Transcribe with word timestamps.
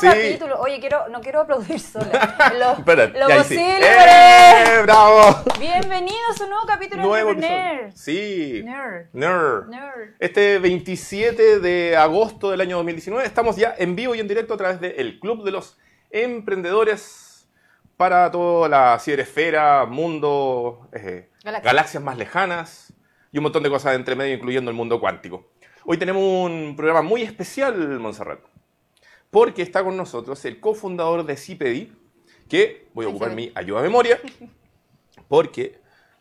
Sí. 0.00 0.06
capítulo. 0.06 0.60
Oye, 0.60 0.78
quiero, 0.78 1.08
no 1.08 1.20
quiero 1.20 1.40
aplaudir 1.40 1.80
sola. 1.80 2.52
Lo, 2.58 2.72
Espérate, 2.74 3.44
sí. 3.44 3.56
¡Eh! 3.58 4.82
¡Bravo! 4.82 5.42
Bienvenidos 5.58 6.40
a 6.40 6.44
un 6.44 6.50
nuevo 6.50 6.66
capítulo 6.66 7.02
Nuevo 7.02 7.34
de 7.34 7.38
episodio. 7.38 7.92
Sí. 7.96 8.62
Nerd. 8.64 9.06
Nerd. 9.12 9.68
Nerd. 9.68 10.10
Este 10.20 10.58
27 10.60 11.58
de 11.58 11.96
agosto 11.96 12.50
del 12.50 12.60
año 12.60 12.76
2019 12.76 13.26
estamos 13.26 13.56
ya 13.56 13.74
en 13.76 13.96
vivo 13.96 14.14
y 14.14 14.20
en 14.20 14.28
directo 14.28 14.54
a 14.54 14.56
través 14.56 14.80
del 14.80 15.18
Club 15.18 15.44
de 15.44 15.50
los 15.50 15.76
Emprendedores 16.10 17.48
para 17.96 18.30
toda 18.30 18.68
la 18.68 18.98
ciberesfera, 19.00 19.84
mundo, 19.84 20.88
eh, 20.92 21.28
Galaxias. 21.42 21.64
galaxias 21.64 22.02
más 22.02 22.16
lejanas 22.16 22.92
y 23.32 23.38
un 23.38 23.42
montón 23.42 23.64
de 23.64 23.70
cosas 23.70 23.92
de 23.92 23.96
entre 23.96 24.14
medio, 24.14 24.34
incluyendo 24.34 24.70
el 24.70 24.76
mundo 24.76 25.00
cuántico. 25.00 25.50
Hoy 25.84 25.96
tenemos 25.96 26.22
un 26.22 26.74
programa 26.76 27.02
muy 27.02 27.22
especial, 27.22 27.98
Montserrat, 27.98 28.40
porque 29.30 29.62
está 29.62 29.82
con 29.84 29.96
nosotros 29.96 30.44
el 30.44 30.60
cofundador 30.60 31.24
de 31.24 31.36
CIPEDI, 31.36 31.92
que 32.48 32.88
voy 32.94 33.06
a 33.06 33.08
ocupar 33.08 33.34
mi 33.34 33.52
ayuda 33.54 33.80
a 33.80 33.82
memoria, 33.82 34.18
porque 35.28 35.80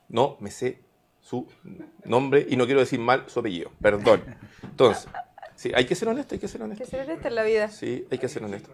no 0.09 0.37
me 0.39 0.51
sé 0.51 0.81
su 1.19 1.47
nombre 2.05 2.45
y 2.49 2.55
no 2.55 2.65
quiero 2.65 2.79
decir 2.79 2.99
mal 2.99 3.23
su 3.27 3.39
apellido. 3.39 3.71
Perdón. 3.81 4.23
Entonces, 4.63 5.07
sí, 5.55 5.71
hay 5.75 5.85
que 5.85 5.95
ser 5.95 6.07
honesto, 6.09 6.35
hay 6.35 6.39
que 6.39 6.47
ser 6.47 6.59
Que 6.59 6.65
honesto. 6.65 6.85
se 6.85 7.01
esta 7.01 7.27
en 7.27 7.35
la 7.35 7.43
vida. 7.43 7.69
Sí, 7.69 8.07
hay 8.09 8.17
que 8.17 8.29
ser 8.29 8.43
honesto. 8.43 8.69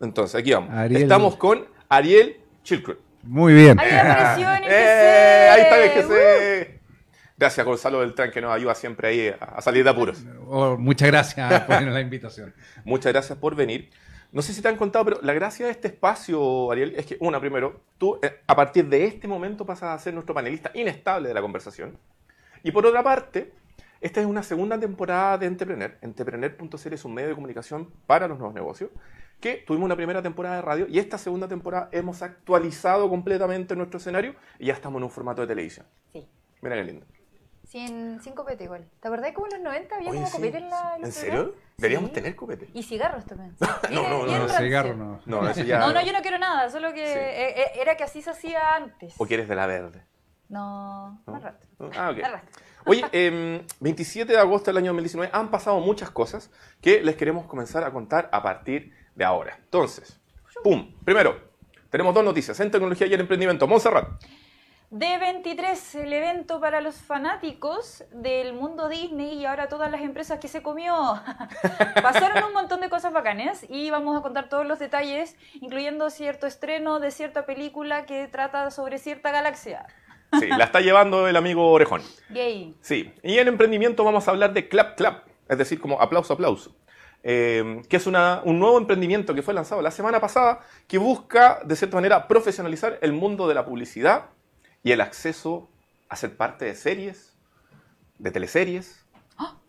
Entonces, 0.00 0.34
aquí 0.34 0.52
vamos. 0.52 0.70
Ariel. 0.74 1.02
Estamos 1.02 1.36
con 1.36 1.66
Ariel 1.88 2.40
Chilcrut. 2.62 2.98
Muy 3.22 3.52
bien. 3.52 3.78
Ahí 3.78 3.90
apareció 3.92 4.50
en 4.54 4.62
el 4.64 4.70
¡Eh! 4.70 5.48
Ahí 5.50 5.60
está 5.62 5.78
el. 5.78 6.02
GC. 6.66 6.79
Gracias, 7.40 7.64
Gonzalo 7.64 8.00
Beltrán, 8.00 8.30
que 8.30 8.42
nos 8.42 8.52
ayuda 8.52 8.74
siempre 8.74 9.08
ahí 9.08 9.28
a 9.28 9.44
a 9.46 9.62
salir 9.62 9.82
de 9.82 9.88
apuros. 9.88 10.22
Oh, 10.46 10.76
muchas 10.76 11.08
gracias 11.08 11.62
por 11.62 11.80
la 11.80 12.00
invitación. 12.02 12.54
Muchas 12.84 13.14
gracias 13.14 13.38
por 13.38 13.54
venir. 13.54 13.88
No 14.30 14.42
sé 14.42 14.52
si 14.52 14.60
te 14.60 14.68
han 14.68 14.76
contado, 14.76 15.06
pero 15.06 15.20
la 15.22 15.32
gracia 15.32 15.64
de 15.64 15.72
este 15.72 15.88
espacio, 15.88 16.70
Ariel, 16.70 16.92
es 16.98 17.06
que, 17.06 17.16
una, 17.18 17.40
primero, 17.40 17.80
tú 17.96 18.18
eh, 18.22 18.40
a 18.46 18.54
partir 18.54 18.90
de 18.90 19.06
este 19.06 19.26
momento 19.26 19.64
pasas 19.64 19.98
a 19.98 19.98
ser 20.02 20.12
nuestro 20.12 20.34
panelista 20.34 20.70
inestable 20.74 21.28
de 21.28 21.34
la 21.34 21.40
conversación. 21.40 21.96
Y 22.62 22.72
por 22.72 22.84
otra 22.84 23.02
parte, 23.02 23.54
esta 24.02 24.20
es 24.20 24.26
una 24.26 24.42
segunda 24.42 24.78
temporada 24.78 25.38
de 25.38 25.46
Entrepreneur. 25.46 25.96
Entrepreneur.cl 26.02 26.92
es 26.92 27.04
un 27.06 27.14
medio 27.14 27.30
de 27.30 27.34
comunicación 27.34 27.90
para 28.06 28.28
los 28.28 28.36
nuevos 28.36 28.54
negocios, 28.54 28.90
que 29.40 29.64
tuvimos 29.66 29.86
una 29.86 29.96
primera 29.96 30.20
temporada 30.20 30.56
de 30.56 30.62
radio 30.62 30.86
y 30.90 30.98
esta 30.98 31.16
segunda 31.16 31.48
temporada 31.48 31.88
hemos 31.90 32.20
actualizado 32.20 33.08
completamente 33.08 33.74
nuestro 33.76 33.96
escenario 33.96 34.34
y 34.58 34.66
ya 34.66 34.74
estamos 34.74 34.98
en 34.98 35.04
un 35.04 35.10
formato 35.10 35.40
de 35.40 35.48
televisión. 35.48 35.86
Sí. 36.12 36.28
Mira 36.60 36.76
qué 36.76 36.84
lindo. 36.84 37.06
Sí, 37.70 37.78
en, 37.78 38.20
sin 38.20 38.32
copete 38.34 38.64
igual. 38.64 38.84
¿Te 39.00 39.06
acordás 39.06 39.32
como 39.32 39.46
en 39.46 39.52
los 39.52 39.62
90 39.62 39.94
había 39.94 40.10
Oye, 40.10 40.18
como 40.18 40.26
sí. 40.30 40.36
copete 40.36 40.58
en 40.58 40.70
la 40.70 40.96
en 40.96 41.04
¿En 41.04 41.12
serio? 41.12 41.54
Deberíamos 41.76 42.08
Sí. 42.10 42.14
tener 42.14 42.34
copete. 42.34 42.68
Y 42.74 42.82
cigarros 42.82 43.24
también. 43.26 43.54
No, 43.92 44.02
no, 44.02 44.08
no, 44.08 44.26
no, 44.26 44.38
rancio. 44.40 44.58
cigarro 44.58 44.94
no. 44.96 45.20
No, 45.24 45.48
eso 45.48 45.62
ya... 45.62 45.78
No, 45.78 45.92
no, 45.92 46.04
yo 46.04 46.12
no 46.12 46.20
quiero 46.20 46.38
nada, 46.38 46.68
solo 46.68 46.92
que 46.92 47.06
Sí. 47.06 47.12
eh, 47.16 47.60
eh, 47.62 47.66
era 47.80 47.96
que 47.96 48.02
así 48.02 48.22
se 48.22 48.30
hacía 48.30 48.74
antes. 48.74 49.14
¿O 49.18 49.24
quieres 49.24 49.48
de 49.48 49.54
la 49.54 49.66
verde? 49.66 50.04
No, 50.48 51.22
¿No? 51.28 51.32
más 51.32 51.42
rato. 51.44 51.64
Ah, 51.96 52.10
ok. 52.10 52.22
Más 52.22 52.32
rato. 52.32 52.46
Oye, 52.86 53.04
em, 53.12 53.64
27 53.78 54.32
de 54.32 54.38
agosto 54.40 54.70
del 54.72 54.78
año 54.78 54.86
2019 54.86 55.30
han 55.32 55.48
pasado 55.52 55.78
muchas 55.78 56.10
cosas 56.10 56.50
que 56.80 57.02
les 57.04 57.14
queremos 57.14 57.46
comenzar 57.46 57.84
a 57.84 57.92
contar 57.92 58.28
a 58.32 58.42
partir 58.42 58.92
de 59.14 59.24
ahora. 59.24 59.54
Entonces, 59.62 60.20
¡pum! 60.64 60.92
Primero, 61.04 61.38
tenemos 61.88 62.12
dos 62.14 62.24
noticias 62.24 62.58
en 62.58 62.72
tecnología 62.72 63.06
y 63.06 63.14
en 63.14 63.20
emprendimiento. 63.20 63.68
Montserrat. 63.68 64.08
D23, 64.90 66.00
el 66.00 66.12
evento 66.12 66.60
para 66.60 66.80
los 66.80 66.96
fanáticos 66.96 68.02
del 68.12 68.54
mundo 68.54 68.88
Disney 68.88 69.34
y 69.38 69.44
ahora 69.46 69.68
todas 69.68 69.88
las 69.88 70.00
empresas 70.00 70.40
que 70.40 70.48
se 70.48 70.62
comió. 70.62 70.92
Pasaron 72.02 72.42
un 72.42 72.52
montón 72.52 72.80
de 72.80 72.90
cosas 72.90 73.12
bacanes 73.12 73.64
y 73.68 73.88
vamos 73.90 74.18
a 74.18 74.20
contar 74.22 74.48
todos 74.48 74.66
los 74.66 74.80
detalles, 74.80 75.36
incluyendo 75.60 76.10
cierto 76.10 76.48
estreno 76.48 76.98
de 76.98 77.12
cierta 77.12 77.46
película 77.46 78.04
que 78.04 78.26
trata 78.26 78.72
sobre 78.72 78.98
cierta 78.98 79.30
galaxia. 79.30 79.86
Sí, 80.40 80.48
la 80.48 80.64
está 80.64 80.80
llevando 80.80 81.28
el 81.28 81.36
amigo 81.36 81.70
Orejón. 81.70 82.02
Gay. 82.28 82.74
Sí, 82.80 83.14
y 83.22 83.38
en 83.38 83.46
emprendimiento 83.46 84.02
vamos 84.02 84.26
a 84.26 84.32
hablar 84.32 84.52
de 84.52 84.68
Clap 84.68 84.96
Clap, 84.96 85.24
es 85.48 85.56
decir, 85.58 85.80
como 85.80 86.00
aplauso, 86.00 86.32
aplauso. 86.34 86.74
Eh, 87.22 87.82
que 87.88 87.96
es 87.96 88.08
una- 88.08 88.40
un 88.44 88.58
nuevo 88.58 88.76
emprendimiento 88.78 89.34
que 89.36 89.42
fue 89.42 89.54
lanzado 89.54 89.82
la 89.82 89.90
semana 89.92 90.20
pasada 90.20 90.60
que 90.88 90.98
busca, 90.98 91.60
de 91.64 91.76
cierta 91.76 91.96
manera, 91.96 92.26
profesionalizar 92.26 92.98
el 93.02 93.12
mundo 93.12 93.46
de 93.46 93.54
la 93.54 93.64
publicidad 93.64 94.24
y 94.82 94.92
el 94.92 95.00
acceso 95.00 95.70
a 96.08 96.16
ser 96.16 96.36
parte 96.36 96.64
de 96.64 96.74
series, 96.74 97.36
de 98.18 98.30
teleseries 98.30 99.04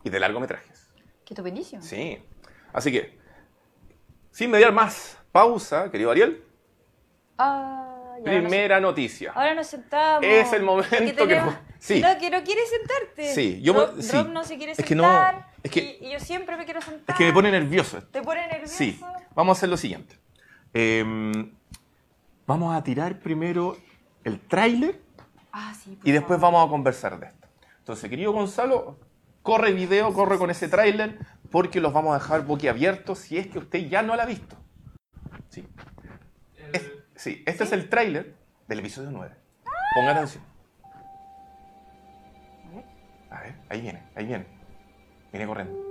y 0.03 0.09
de 0.09 0.19
largometrajes. 0.19 0.93
Esto 1.29 1.41
buenísimo. 1.43 1.81
Sí. 1.81 2.21
Así 2.73 2.91
que, 2.91 3.17
sin 4.31 4.51
mediar 4.51 4.73
más 4.73 5.17
pausa, 5.31 5.89
querido 5.91 6.11
Ariel, 6.11 6.43
Ah, 7.37 8.17
ya, 8.23 8.31
ahora 8.31 8.41
nos- 8.41 8.51
primera 8.51 8.79
noticia. 8.79 9.31
Ahora 9.33 9.55
nos 9.55 9.67
sentamos. 9.67 10.23
Es 10.23 10.51
el 10.53 10.61
momento 10.63 10.89
que- 10.97 11.13
tenemos- 11.13 11.55
sí. 11.79 12.01
No, 12.01 12.17
que 12.19 12.29
no 12.29 12.43
quieres 12.43 12.69
sentarte. 12.69 13.33
Sí, 13.33 13.61
yo 13.61 13.73
me- 13.73 13.79
Rob, 13.79 14.01
sí. 14.01 14.11
Rob 14.11 14.27
no 14.29 14.43
se 14.43 14.57
quiere 14.57 14.73
Es 14.73 14.83
que 14.85 14.93
no, 14.95 15.43
es 15.63 15.71
que- 15.71 15.97
y, 16.01 16.07
y 16.07 16.11
yo 16.11 16.19
siempre 16.19 16.55
me 16.57 16.65
quiero 16.65 16.81
sentar. 16.81 17.15
Es 17.15 17.17
que 17.17 17.25
me 17.25 17.33
pone 17.33 17.49
nervioso 17.51 17.97
esto. 17.97 18.09
¿Te 18.11 18.21
pone 18.21 18.45
nervioso? 18.47 18.75
Sí, 18.75 18.99
vamos 19.33 19.57
a 19.57 19.59
hacer 19.59 19.69
lo 19.69 19.77
siguiente. 19.77 20.17
Em, 20.73 21.51
vamos 22.45 22.75
a 22.75 22.83
tirar 22.83 23.19
primero 23.19 23.75
el 24.23 24.39
tráiler 24.39 25.00
Ah, 25.53 25.73
sí. 25.73 25.97
y 26.03 26.11
después 26.11 26.39
favor. 26.39 26.53
vamos 26.53 26.67
a 26.67 26.69
conversar 26.71 27.19
de 27.19 27.27
esto. 27.27 27.47
Entonces, 27.79 28.09
querido 28.09 28.31
Gonzalo, 28.31 28.97
corre 29.41 29.73
video, 29.73 30.13
corre 30.13 30.37
con 30.37 30.49
ese 30.51 30.67
tráiler 30.69 31.17
porque 31.51 31.81
los 31.81 31.91
vamos 31.93 32.15
a 32.15 32.19
dejar 32.19 32.45
boquiabiertos 32.45 33.19
si 33.19 33.37
es 33.37 33.47
que 33.47 33.59
usted 33.59 33.79
ya 33.89 34.01
no 34.01 34.15
lo 34.15 34.21
ha 34.21 34.25
visto. 34.25 34.55
Sí, 35.49 35.67
Es- 36.71 36.91
sí 37.15 37.43
este 37.45 37.63
es 37.65 37.71
el 37.73 37.89
tráiler 37.89 38.35
del 38.67 38.79
episodio 38.79 39.11
9. 39.11 39.35
Ponga 39.95 40.11
atención. 40.11 40.43
A 40.83 42.69
ver, 42.75 42.85
A 43.31 43.39
ver, 43.41 43.55
ahí 43.69 43.81
viene, 43.81 44.03
ahí 44.15 44.25
viene. 44.25 44.45
Viene 45.31 45.47
corriendo. 45.47 45.90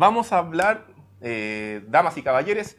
Vamos 0.00 0.32
a 0.32 0.38
hablar, 0.38 0.86
eh, 1.20 1.84
damas 1.88 2.16
y 2.16 2.22
caballeros, 2.22 2.74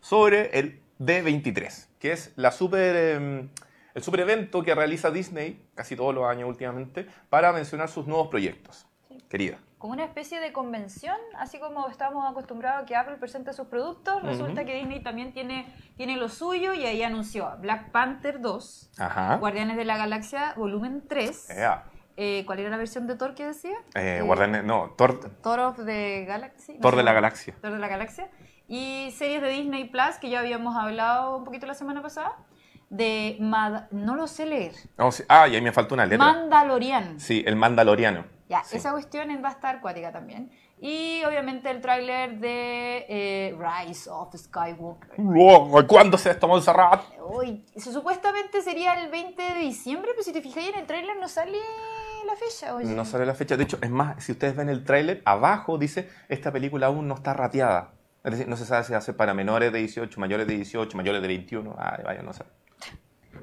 sobre 0.00 0.58
el 0.58 0.82
D23, 1.00 1.88
que 1.98 2.12
es 2.12 2.34
la 2.36 2.52
super, 2.52 2.94
eh, 2.94 3.48
el 3.94 4.02
super 4.02 4.20
evento 4.20 4.62
que 4.62 4.74
realiza 4.74 5.10
Disney 5.10 5.66
casi 5.74 5.96
todos 5.96 6.14
los 6.14 6.26
años 6.26 6.48
últimamente 6.50 7.06
para 7.30 7.50
mencionar 7.54 7.88
sus 7.88 8.06
nuevos 8.06 8.28
proyectos. 8.28 8.86
Querida. 9.30 9.58
Como 9.78 9.94
una 9.94 10.04
especie 10.04 10.38
de 10.38 10.52
convención, 10.52 11.16
así 11.38 11.58
como 11.58 11.88
estamos 11.88 12.30
acostumbrados 12.30 12.82
a 12.82 12.86
que 12.86 12.94
Apple 12.94 13.16
presente 13.16 13.54
sus 13.54 13.68
productos, 13.68 14.22
resulta 14.22 14.66
que 14.66 14.74
Disney 14.74 15.02
también 15.02 15.32
tiene, 15.32 15.66
tiene 15.96 16.16
lo 16.16 16.28
suyo 16.28 16.74
y 16.74 16.84
ahí 16.84 17.02
anunció 17.02 17.56
Black 17.60 17.90
Panther 17.90 18.40
2, 18.40 18.90
Ajá. 18.98 19.36
Guardianes 19.36 19.76
de 19.76 19.84
la 19.86 19.96
Galaxia 19.96 20.52
volumen 20.56 21.02
3. 21.08 21.50
Ea. 21.50 21.84
Eh, 22.16 22.44
¿Cuál 22.46 22.60
era 22.60 22.70
la 22.70 22.76
versión 22.78 23.06
de 23.06 23.14
Thor 23.16 23.34
que 23.34 23.44
decía? 23.46 23.76
Eh, 23.94 24.18
Eh, 24.18 24.22
Guardianes- 24.22 24.64
no, 24.64 24.94
Thor, 24.96 25.20
Thor 25.42 25.60
of 25.60 25.84
the 25.84 26.24
Galaxy. 26.26 26.74
no 26.74 26.80
Thor 26.80 26.92
sé 26.92 26.96
de 26.98 27.02
la 27.02 27.12
Galaxia. 27.12 27.54
Thor 27.60 27.72
de 27.72 27.78
la 27.78 27.88
Galaxia. 27.88 28.30
Y 28.68 29.10
series 29.16 29.42
de 29.42 29.50
Disney 29.50 29.84
Plus, 29.84 30.16
que 30.20 30.30
ya 30.30 30.40
habíamos 30.40 30.76
hablado 30.76 31.36
un 31.36 31.44
poquito 31.44 31.66
la 31.66 31.74
semana 31.74 32.02
pasada, 32.02 32.36
de... 32.88 33.36
Mad- 33.40 33.90
no 33.90 34.14
lo 34.16 34.26
sé 34.26 34.46
leer. 34.46 34.72
Oh, 34.98 35.12
sí. 35.12 35.24
Ah, 35.28 35.46
y 35.46 35.54
ahí 35.56 35.60
me 35.60 35.72
falta 35.72 35.94
una 35.94 36.06
letra. 36.06 36.24
Mandalorian. 36.24 37.20
Sí, 37.20 37.44
el 37.46 37.54
Mandaloriano. 37.56 38.24
Ya, 38.48 38.62
Sí. 38.64 38.76
esa 38.76 38.92
cuestión 38.92 39.28
va 39.44 39.48
a 39.48 39.52
estar 39.52 39.76
acuática 39.76 40.12
también. 40.12 40.50
Y 40.78 41.22
obviamente 41.24 41.68
el 41.70 41.80
tráiler 41.80 42.38
de 42.38 43.06
eh, 43.08 43.56
Rise 43.58 44.08
of 44.10 44.34
Skywalker. 44.36 45.16
¿Cuándo 45.88 46.16
se? 46.18 46.36
Uy, 47.28 47.64
eso 47.74 47.92
supuestamente 47.92 48.62
sería 48.62 48.94
el 49.02 49.10
20 49.10 49.42
de 49.42 49.58
diciembre, 49.60 50.12
pero 50.12 50.22
si 50.22 50.32
te 50.32 50.42
fijas 50.42 50.64
en 50.68 50.76
el 50.76 50.86
tráiler 50.86 51.16
no 51.18 51.26
sale 51.28 51.58
la 52.26 52.36
fecha. 52.36 52.74
Oye. 52.74 52.86
No 52.94 53.04
sale 53.04 53.24
la 53.26 53.34
fecha. 53.34 53.56
De 53.56 53.64
hecho, 53.64 53.78
es 53.80 53.90
más, 53.90 54.22
si 54.22 54.32
ustedes 54.32 54.54
ven 54.56 54.68
el 54.68 54.84
tráiler, 54.84 55.22
abajo 55.24 55.78
dice, 55.78 56.08
esta 56.28 56.52
película 56.52 56.86
aún 56.88 57.08
no 57.08 57.14
está 57.14 57.32
rateada. 57.34 57.92
Es 58.24 58.32
decir, 58.32 58.48
no 58.48 58.56
se 58.56 58.64
sabe 58.64 58.84
si 58.84 58.92
hace 58.94 59.12
para 59.12 59.34
menores 59.34 59.72
de 59.72 59.78
18, 59.78 60.18
mayores 60.20 60.46
de 60.46 60.54
18, 60.56 60.96
mayores 60.96 61.22
de 61.22 61.28
21. 61.28 61.76
Ay, 61.78 62.02
vaya, 62.04 62.22
no 62.22 62.32
sé. 62.32 62.42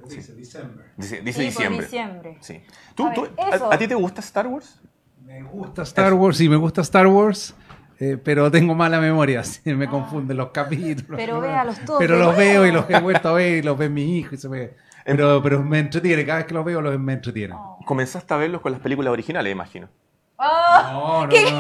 Dice 0.10 0.34
diciembre. 0.36 0.86
Dice, 0.98 1.18
Sí, 1.18 1.22
dice 1.24 1.38
por 1.40 1.46
diciembre. 1.46 1.82
diciembre. 1.86 2.38
Sí. 2.42 2.62
¿Tú, 2.96 3.08
A 3.08 3.14
tú- 3.14 3.22
ver, 3.22 3.32
a- 3.38 3.56
eso. 3.56 3.72
¿a, 3.72 3.78
ti 3.78 3.88
te 3.88 3.96
gusta 3.96 4.20
Star 4.22 4.48
Wars? 4.48 4.82
Me 5.24 5.42
gusta 5.44 5.84
Star 5.84 6.14
Wars, 6.14 6.36
sí, 6.38 6.50
me 6.50 6.58
gusta 6.58 6.82
Star 6.82 7.08
Wars, 7.08 7.56
eh, 8.00 8.18
pero 8.22 8.52
tengo 8.52 8.76
mala 8.76 9.00
memoria, 9.00 9.44
sí, 9.46 9.74
me 9.74 9.88
confunden 9.88 10.36
los 10.36 10.50
capítulos. 10.50 11.16
Pero 11.16 11.36
¿no? 11.36 11.42
véalos 11.42 11.80
todos 11.86 12.00
Pero 12.00 12.18
los 12.18 12.36
veo 12.36 12.66
y 12.68 12.72
los 12.74 12.90
he 12.90 13.00
vuelto 13.00 13.30
a 13.30 13.34
ver 13.34 13.60
y 13.60 13.62
los 13.62 13.78
ve 13.78 13.88
mi 13.90 14.18
hijo 14.18 14.36
y 14.36 14.38
se 14.38 14.50
me... 14.50 14.72
Pero, 15.06 15.42
pero 15.44 15.62
me 15.64 15.80
entretiene, 15.80 16.26
cada 16.26 16.40
vez 16.40 16.48
que 16.48 16.54
los 16.54 16.64
veo 16.66 16.82
los 16.82 16.98
me 17.00 17.14
entretiene. 17.14 17.54
Oh. 17.56 17.80
Comenzaste 17.86 18.34
a 18.34 18.38
verlos 18.38 18.62
con 18.62 18.72
las 18.72 18.82
películas 18.82 19.12
originales, 19.12 19.52
imagino. 19.52 19.90
Ah, 20.38 20.90
No, 20.94 21.28
no, 21.28 21.52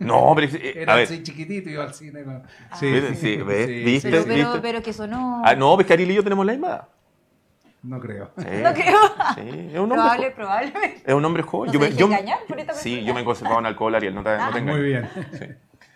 no. 0.00 0.28
No, 0.28 0.34
pero 0.34 0.46
eh, 0.56 0.74
a 0.76 0.80
Era 0.82 0.94
ver. 0.94 1.04
así 1.04 1.22
chiquitito 1.22 1.68
y 1.68 1.72
iba 1.72 1.84
al 1.84 1.94
cine. 1.94 2.22
¿no? 2.22 2.42
¿Viste? 2.80 3.14
Sí, 3.16 3.36
¿ves? 3.36 3.66
¿Viste? 3.66 4.10
pero, 4.10 4.24
pero, 4.24 4.34
¿viste? 4.36 4.58
pero 4.60 4.82
que 4.82 4.92
sonó. 4.92 5.42
Ah, 5.44 5.54
no, 5.54 5.74
pues 5.74 5.86
que 5.86 5.92
Ariel 5.94 6.10
y 6.10 6.14
yo 6.14 6.22
tenemos 6.24 6.46
la 6.46 6.52
misma. 6.52 6.88
No 7.82 7.98
creo. 8.00 8.30
Sí. 8.38 8.44
No 8.62 8.72
creo. 8.74 8.98
Sí, 9.34 9.68
es 9.72 9.78
un 9.78 9.80
hombre 9.80 9.96
Probable, 9.98 10.30
probablemente. 10.32 11.02
Es 11.06 11.14
un 11.14 11.24
hombre 11.24 11.42
joven. 11.42 11.66
¿No 11.68 11.72
yo 11.72 11.80
se 11.84 11.90
me, 11.90 11.96
yo, 11.96 12.06
engañar 12.06 12.38
por 12.46 12.60
esta 12.60 12.74
sí, 12.74 13.02
yo 13.04 13.14
me 13.14 13.22
he 13.22 13.24
conservado 13.24 13.58
en 13.60 13.66
alcohol, 13.66 13.94
Ariel, 13.94 14.14
no 14.14 14.22
te, 14.22 14.36
no 14.36 14.50
te. 14.52 14.60
Muy 14.60 14.80
bien. 14.82 15.08
Sí. 15.32 15.46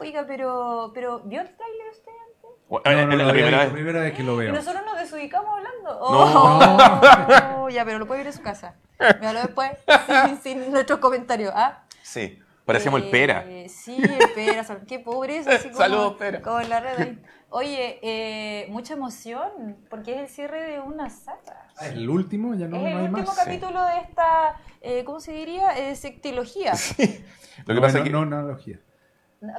Oiga, 0.00 0.24
pero, 0.26 0.90
pero 0.94 1.20
¿vio 1.24 1.40
el 1.40 1.46
tráiler 1.54 1.86
usted 1.92 2.10
antes? 2.26 2.50
No, 2.70 2.80
no, 3.06 3.12
es 3.12 3.18
no, 3.18 3.24
la 3.26 3.32
primera 3.32 3.56
la 3.58 3.64
vez. 3.64 3.72
primera 3.72 4.00
vez 4.00 4.14
que 4.14 4.22
lo 4.22 4.34
Y 4.34 4.46
veo. 4.46 4.52
nosotros 4.54 4.82
nos 4.84 4.93
desubicamos 5.28 5.50
hablando. 5.58 6.00
No. 6.10 7.64
Oh, 7.64 7.68
ya, 7.68 7.84
pero 7.84 7.98
lo 7.98 8.06
puede 8.06 8.20
ver 8.20 8.26
en 8.28 8.32
su 8.32 8.42
casa. 8.42 8.74
Míralo 9.20 9.40
después, 9.40 9.70
sin, 10.42 10.42
sin 10.42 10.72
nuestros 10.72 10.98
comentarios. 10.98 11.52
¿ah? 11.54 11.82
Sí, 12.02 12.38
parecíamos 12.64 13.00
el 13.00 13.08
Eh, 13.08 13.10
pera. 13.10 13.44
Sí, 13.68 13.96
el 14.02 14.30
pera. 14.34 14.64
Qué 14.86 14.98
pobreza. 14.98 15.50
Así 15.50 15.68
como, 15.68 15.78
Saludos, 15.80 16.14
Pera. 16.14 16.42
Como 16.42 16.60
en 16.60 16.68
la 16.68 16.80
red 16.80 16.98
ahí. 17.00 17.22
Oye, 17.50 18.00
eh, 18.02 18.66
mucha 18.70 18.94
emoción, 18.94 19.76
porque 19.88 20.14
es 20.14 20.20
el 20.22 20.28
cierre 20.28 20.62
de 20.72 20.80
una 20.80 21.08
saga. 21.08 21.68
Ah, 21.76 21.86
¿El 21.86 22.08
último? 22.08 22.54
¿Ya 22.54 22.66
no, 22.66 22.76
es 22.76 22.82
no 22.82 22.88
el 22.88 22.96
hay 22.96 23.02
último 23.04 23.26
más? 23.26 23.36
capítulo 23.36 23.84
de 23.84 23.98
esta, 24.00 24.60
eh, 24.80 25.04
¿cómo 25.04 25.20
se 25.20 25.32
diría? 25.32 25.76
Eh, 25.78 25.94
sectilogía. 25.94 26.72
Lo 27.66 27.66
que 27.66 27.74
No, 27.74 27.80
pasa 27.80 27.98
no, 27.98 27.98
es 27.98 28.04
que. 28.04 28.10
no, 28.10 28.22
analogía. 28.22 28.80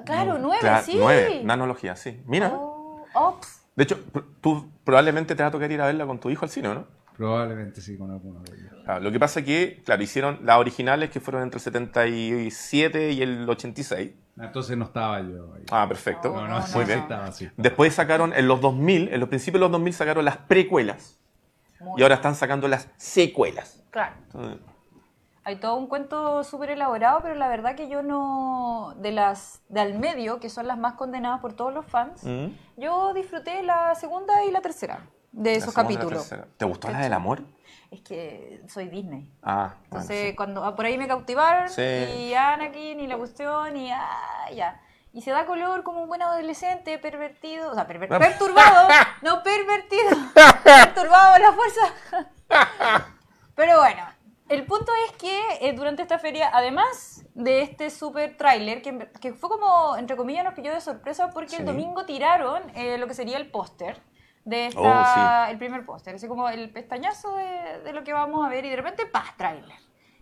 Claro, 0.06 0.38
nueve, 0.39 0.59
Claro, 0.62 0.83
sí. 0.85 0.97
nueve, 0.97 1.41
nanología, 1.44 1.95
sí. 1.95 2.21
Mira. 2.25 2.51
Oh, 2.53 3.06
ops. 3.13 3.62
De 3.75 3.83
hecho, 3.83 4.00
tú 4.41 4.69
probablemente 4.86 5.36
te 5.36 5.44
va 5.44 5.50
a 5.50 5.52
tocar 5.52 5.70
ir 5.70 5.82
a 5.82 5.88
verla 5.88 6.06
con 6.06 6.20
tu 6.20 6.30
hijo 6.30 6.46
al 6.46 6.50
cine, 6.50 6.70
¿no? 6.70 6.88
Probablemente 7.18 7.82
sí, 7.82 7.98
con 7.98 8.12
alguno 8.12 8.42
de 8.42 8.56
ellos. 8.56 8.72
Claro, 8.84 9.00
lo 9.02 9.12
que 9.12 9.20
pasa 9.20 9.40
es 9.40 9.46
que, 9.46 9.82
claro, 9.86 10.04
hicieron 10.04 10.40
las 10.44 10.58
originales 10.58 11.10
que 11.10 11.20
fueron 11.20 11.44
entre 11.44 11.58
el 11.58 11.64
77 11.64 13.12
y 13.12 13.22
el 13.22 13.50
86. 13.50 14.12
Ah, 14.38 14.46
Entonces 14.46 14.78
no 14.78 14.86
estaba 14.86 15.22
yo 15.22 15.54
ahí. 15.54 15.64
Ah, 15.72 15.88
perfecto. 15.88 16.34
No, 16.34 16.42
no, 16.48 16.60
no, 16.60 16.62
sí, 16.68 16.78
sí 16.86 16.92
estaba 16.92 17.26
así. 17.26 17.50
Después 17.56 17.94
sacaron 17.94 18.34
en 18.34 18.48
los 18.48 18.60
2000, 18.60 19.14
en 19.14 19.20
los 19.20 19.30
principios 19.30 19.60
de 19.60 19.62
los 19.62 19.72
2000 19.72 19.94
sacaron 19.94 20.26
las 20.26 20.38
precuelas. 20.38 21.20
Muy 21.80 22.00
Y 22.00 22.04
ahora 22.04 22.16
están 22.16 22.36
sacando 22.36 22.68
las 22.68 22.90
secuelas. 22.98 23.82
Claro. 23.92 24.16
Entonces, 24.26 24.60
Hay 25.47 25.57
todo 25.57 25.75
un 25.75 25.86
cuento 25.88 26.44
súper 26.44 26.71
elaborado, 26.71 27.19
pero 27.21 27.36
la 27.36 27.47
verdad 27.47 27.75
que 27.75 27.88
yo 27.88 28.01
no. 28.01 28.95
De 28.97 29.12
las. 29.12 29.62
de 29.69 29.80
al 29.80 29.94
medio, 30.00 30.39
que 30.39 30.50
son 30.50 30.68
las 30.68 30.77
más 30.77 30.94
condenadas 30.95 31.39
por 31.39 31.53
todos 31.53 31.71
los 31.74 31.86
fans, 31.86 32.24
¿Mm? 32.24 32.47
yo 32.77 33.13
disfruté 33.13 33.62
la 33.63 33.94
segunda 33.95 34.44
y 34.44 34.51
la 34.51 34.62
tercera 34.62 35.01
de 35.31 35.51
La 35.51 35.57
esos 35.57 35.74
capítulos. 35.74 36.33
¿Te 36.57 36.65
gustó 36.65 36.89
la 36.89 37.00
del 37.00 37.13
amor? 37.13 37.44
Es 37.92 38.01
que 38.01 38.62
soy 38.68 38.89
Disney. 38.89 39.31
Ah, 39.44 39.75
bueno, 39.75 39.83
Entonces, 39.83 40.30
sí. 40.31 40.36
cuando 40.36 40.63
ah, 40.65 40.75
por 40.75 40.86
ahí 40.86 40.97
me 40.97 41.07
cautivaron, 41.07 41.69
Sí. 41.69 41.81
y 41.81 42.33
Anakin, 42.33 43.00
y 43.00 43.06
la 43.07 43.18
cuestión, 43.18 43.77
y 43.77 43.91
ah, 43.91 44.50
ya. 44.53 44.81
Y 45.13 45.21
se 45.21 45.30
da 45.31 45.45
color 45.45 45.83
como 45.83 46.01
un 46.01 46.07
buen 46.09 46.21
adolescente, 46.24 46.98
pervertido, 46.98 47.71
o 47.71 47.75
sea, 47.75 47.88
perver- 47.88 48.18
perturbado, 48.18 48.89
no 49.21 49.44
pervertido, 49.44 50.09
perturbado 50.63 51.36
a 51.36 51.39
la 51.39 51.51
fuerza. 51.53 51.81
Pero 53.56 53.77
bueno, 53.80 54.03
el 54.50 54.65
punto 54.65 54.92
es 55.09 55.18
que 55.18 55.39
eh, 55.62 55.74
durante 55.74 56.01
esta 56.01 56.19
feria, 56.19 56.50
además 56.53 57.25
de 57.33 57.62
este 57.62 57.89
super 57.89 58.38
tráiler, 58.38 58.81
que, 58.81 59.09
que 59.19 59.33
fue 59.33 59.50
como, 59.50 59.97
entre 59.97 60.15
comillas, 60.15 60.44
nos 60.44 60.53
pilló 60.53 60.71
de 60.74 60.81
sorpresa 60.81 61.30
porque 61.31 61.56
el 61.57 61.62
Sí. 61.63 61.65
domingo 61.65 62.06
tiraron 62.06 62.63
eh, 62.75 62.98
lo 62.98 63.08
que 63.08 63.13
sería 63.13 63.38
el 63.38 63.50
póster 63.50 64.01
de 64.46 64.67
esta, 64.67 64.79
Oh, 64.81 65.05
sí. 65.05 65.51
el 65.51 65.58
primer 65.58 65.86
póster, 65.86 66.15
así 66.15 66.27
como 66.27 66.48
el 66.50 66.70
pestañazo 66.72 67.36
de, 67.36 67.79
de 67.84 67.93
lo 67.93 68.03
que 68.03 68.13
vamos 68.13 68.46
a 68.46 68.50
ver 68.50 68.63
y 68.65 68.70
de 68.70 68.75
repente, 68.75 69.05
¡pah! 69.08 69.34
tráiler. 69.38 69.77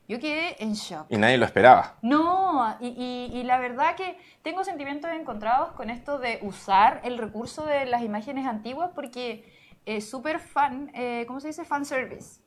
Yo 0.08 0.20
quedé 0.20 0.62
en 0.64 0.74
shock. 0.74 1.06
Y 1.10 1.18
nadie 1.18 1.38
lo 1.38 1.46
esperaba. 1.46 1.98
No, 2.02 2.76
y, 2.82 2.88
y- 2.88 3.38
y 3.40 3.44
la 3.44 3.58
verdad 3.58 3.96
que 3.96 4.18
tengo 4.42 4.64
sentimientos 4.64 5.12
encontrados 5.12 5.72
con 5.74 5.90
esto 5.90 6.20
de 6.20 6.40
usar 6.42 7.00
el 7.04 7.18
recurso 7.18 7.66
de 7.66 7.86
las 7.86 8.02
imágenes 8.02 8.46
antiguas 8.46 8.92
porque 8.96 9.46
es 9.86 10.10
súper 10.10 10.40
fan, 10.40 10.92
eh, 10.94 11.24
¿cómo 11.28 11.40
se 11.40 11.48
dice? 11.48 11.64
Fan 11.66 11.86
service. 11.86 12.42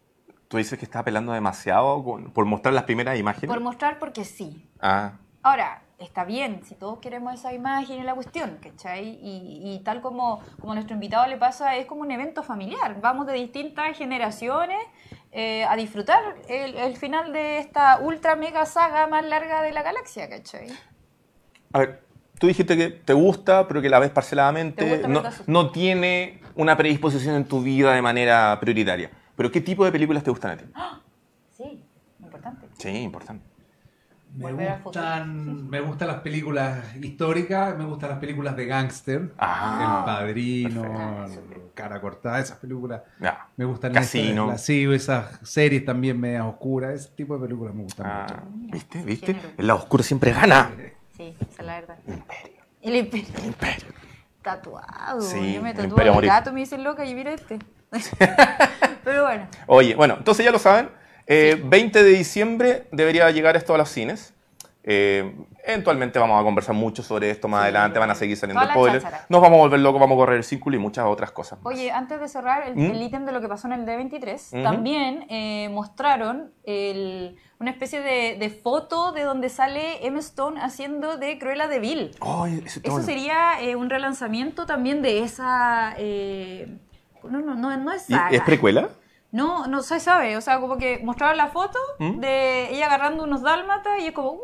Tú 0.49 0.57
dices 0.59 0.79
que 0.79 0.85
está 0.85 1.01
apelando 1.01 1.33
demasiado 1.33 2.03
con- 2.05 2.31
por 2.33 2.45
mostrar 2.45 2.73
las 2.75 2.85
primeras 2.85 3.19
imágenes. 3.19 3.49
Por 3.49 3.61
mostrar 3.63 3.99
porque 3.99 4.25
sí. 4.25 4.69
Ah, 4.81 5.13
Ahora, 5.43 5.83
está 5.99 6.25
bien, 6.25 6.63
si 6.65 6.75
todos 6.75 6.99
queremos 6.99 7.33
esa 7.35 7.53
imagen 7.53 8.01
y 8.01 8.03
la 8.03 8.15
cuestión, 8.15 8.59
¿cachai? 8.61 9.19
Y, 9.23 9.75
y 9.75 9.81
tal 9.85 10.01
como, 10.01 10.41
como 10.61 10.73
a 10.73 10.75
nuestro 10.75 10.95
invitado 10.95 11.27
le 11.29 11.37
pasa, 11.37 11.77
es 11.77 11.87
como 11.87 12.01
un 12.03 12.11
evento 12.11 12.43
familiar. 12.43 13.01
Vamos 13.01 13.27
de 13.27 13.33
distintas 13.35 13.97
generaciones 13.97 14.79
eh, 15.33 15.65
a 15.65 15.77
disfrutar 15.77 16.21
el, 16.49 16.75
el 16.77 16.97
final 16.97 17.33
de 17.33 17.59
esta 17.59 17.99
ultra 18.01 18.35
mega 18.37 18.67
saga 18.67 19.07
más 19.07 19.25
larga 19.25 19.63
de 19.63 19.73
la 19.73 19.83
galaxia, 19.83 20.29
¿cachai? 20.29 20.69
a 21.73 21.79
ver, 21.79 22.03
tú 22.39 22.47
dijiste 22.47 22.77
que 22.77 22.89
te 22.91 23.13
gusta, 23.13 23.69
pero 23.69 23.81
que 23.83 23.89
la 23.89 23.99
ves 23.99 24.11
Te 24.11 24.15
parceladamente. 24.15 24.99
gusta, 25.05 25.31
no 25.47 25.71
tiene 25.71 26.41
una 26.55 26.77
predisposición 26.77 27.35
en 27.37 27.45
tu 27.45 27.63
vida 27.63 27.93
de 27.93 28.03
manera 28.03 28.57
prioritaria. 28.61 29.11
Pero 29.37 29.51
¿qué 29.51 29.61
tipo 29.61 29.85
de 29.85 29.93
películas 29.93 30.23
te 30.25 30.31
gustan 30.31 30.53
a 30.53 30.57
ti? 30.57 30.65
Sí, 31.57 31.83
importante. 32.21 32.67
Sí, 32.79 32.89
importante. 32.89 33.45
Me 34.35 34.53
gustan, 34.53 35.71
me 35.71 35.81
gustan 35.81 36.09
las 36.09 36.21
películas 36.21 36.95
históricas, 36.97 37.79
me 37.79 37.85
gustan 37.87 38.11
las 38.11 38.19
películas 38.19 38.55
de 38.55 38.67
gángster, 38.67 39.33
Ah, 39.39 39.99
El 40.01 40.05
Padrino, 40.05 40.83
perfecto. 40.83 41.71
Cara 41.75 42.01
Cortada, 42.03 42.39
esas 42.41 42.59
películas. 42.59 43.01
Ya. 43.19 43.49
Me 43.57 43.65
gustan 43.65 43.95
Casino. 43.95 44.43
esas, 44.45 44.47
las- 44.55 44.65
sí, 44.65 44.85
esas 44.93 45.39
series 45.49 45.85
también 45.87 46.21
medias 46.21 46.45
oscuras, 46.45 46.95
ese 47.01 47.09
tipo 47.15 47.39
de 47.39 47.47
películas 47.47 47.75
me 47.75 47.85
gustan 47.85 48.07
Ah, 48.07 48.27
mucho. 48.51 48.73
¿Viste? 48.75 49.03
¿Viste? 49.05 49.37
El 49.57 49.67
lado 49.67 49.79
oscuro 49.79 50.03
siempre 50.03 50.33
gana. 50.33 50.71
Sí, 51.17 51.35
esa 51.41 51.61
es 51.63 51.67
la 51.67 51.81
verdad. 51.81 51.99
Imperio. 52.07 52.63
El 52.83 52.97
imperio. 52.97 53.29
Imperio. 53.43 53.87
Tatuado. 54.47 55.21
Sí, 55.23 55.55
Yo 55.55 55.61
me 55.61 55.71
a 55.71 55.73
el 55.73 56.27
gato, 56.27 56.53
me 56.53 56.61
dicen 56.61 56.85
loca 56.85 57.05
y 57.05 57.17
mira 57.17 57.33
este. 57.33 57.59
Pero 59.03 59.25
bueno. 59.25 59.49
Oye, 59.67 59.97
bueno, 59.97 60.15
entonces 60.19 60.45
ya 60.45 60.53
lo 60.53 60.61
saben. 60.61 60.89
eh, 61.27 61.61
20 61.65 62.05
de 62.05 62.11
diciembre 62.11 62.87
debería 62.93 63.29
llegar 63.33 63.57
esto 63.57 63.75
a 63.75 63.79
los 63.79 63.89
cines. 63.89 64.35
Eh, 64.85 65.35
eventualmente 65.65 66.21
vamos 66.21 66.41
a 66.41 66.45
conversar 66.45 66.77
mucho 66.77 67.03
sobre 67.03 67.29
esto 67.29 67.49
más 67.49 67.63
Sí, 67.63 67.65
adelante, 67.65 67.99
van 67.99 68.11
a 68.13 68.15
seguir 68.15 68.37
saliendo 68.37 68.65
spoilers. 68.69 69.05
Nos 69.29 69.41
vamos 69.41 69.57
a 69.59 69.63
volver 69.63 69.81
locos, 69.81 70.01
vamos 70.01 70.15
a 70.15 70.19
correr 70.19 70.37
el 70.37 70.45
círculo 70.45 70.77
y 70.77 70.79
muchas 70.79 71.07
otras 71.07 71.33
cosas. 71.33 71.61
más. 71.61 71.75
Oye, 71.75 71.91
antes 71.91 72.21
de 72.21 72.29
cerrar 72.29 72.69
el 72.69 72.77
¿Mm? 72.77 72.95
ítem 73.03 73.27
de 73.27 73.33
lo 73.33 73.41
que 73.41 73.49
pasó 73.49 73.67
en 73.67 73.73
el 73.73 73.85
D23, 73.85 74.53
Ujú. 74.53 74.63
también 74.63 75.27
eh, 75.29 75.69
mostraron 75.73 76.53
el- 76.63 77.37
una 77.59 77.71
especie 77.71 78.01
de, 78.01 78.37
de 78.39 78.51
foto 78.51 79.13
de 79.13 79.23
donde 79.23 79.49
sale 79.49 80.07
Emma 80.07 80.19
Stone 80.21 80.61
haciendo 80.61 81.17
de 81.17 81.39
Cruella 81.39 81.69
de 81.69 81.79
Vil. 81.79 82.11
Eso 82.83 83.03
sería 83.03 83.61
eh, 83.63 83.77
un 83.77 83.89
relanzamiento 83.91 84.67
también 84.67 85.03
de 85.03 85.23
esa... 85.23 85.95
eh, 85.99 86.69
no, 87.25 87.41
no, 87.41 87.55
no, 87.55 87.77
no 87.77 87.93
es 87.93 88.09
¿Y 88.09 88.15
saga. 88.15 88.31
¿Es 88.31 88.43
precuela? 88.43 88.89
No, 89.33 89.67
no 89.67 89.83
se 89.83 90.01
sabe. 90.01 90.37
O 90.37 90.41
sea, 90.41 90.61
como 90.61 90.79
que 90.79 91.01
mostraron 91.03 91.37
la 91.37 91.49
foto 91.49 91.79
¿Mm? 91.99 92.21
de 92.21 92.71
ella 92.71 92.87
agarrando 92.87 93.25
unos 93.25 93.43
dálmatas 93.43 94.01
y 94.01 94.07
es 94.07 94.13
como, 94.13 94.31
¿what? 94.31 94.41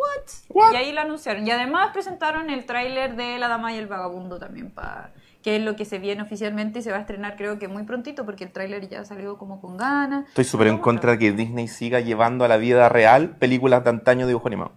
What? 0.49 0.73
Y 0.73 0.76
ahí 0.76 0.92
la 0.92 1.02
anunciaron. 1.02 1.47
Y 1.47 1.50
además 1.50 1.90
presentaron 1.92 2.50
el 2.50 2.66
tráiler 2.66 3.14
de 3.14 3.38
La 3.38 3.49
Dama 3.49 3.73
y 3.73 3.78
el 3.78 3.87
Vagabundo 3.87 4.38
también, 4.38 4.71
para 4.71 5.12
que 5.42 5.56
es 5.56 5.62
lo 5.62 5.75
que 5.76 5.84
se 5.84 5.99
viene 5.99 6.22
oficialmente 6.22 6.78
y 6.78 6.82
se 6.82 6.90
va 6.90 6.99
a 6.99 7.00
estrenar 7.00 7.37
creo 7.37 7.58
que 7.58 7.66
muy 7.68 7.82
prontito 7.82 8.25
porque 8.25 8.44
el 8.44 8.52
tráiler 8.52 8.88
ya 8.88 9.04
salió 9.04 9.38
como 9.38 9.61
con 9.61 9.76
ganas. 9.76 10.26
Estoy 10.28 10.44
súper 10.44 10.68
en 10.68 10.78
contra 10.78 11.12
de 11.12 11.18
que 11.18 11.32
Disney 11.32 11.68
siga 11.68 12.00
llevando 12.00 12.44
a 12.44 12.49
la 12.49 12.56
vida 12.56 12.88
real 12.88 13.30
películas 13.37 13.82
de 13.84 13.90
antaño 13.90 14.20
de 14.20 14.28
dibujo 14.28 14.46
animado. 14.49 14.72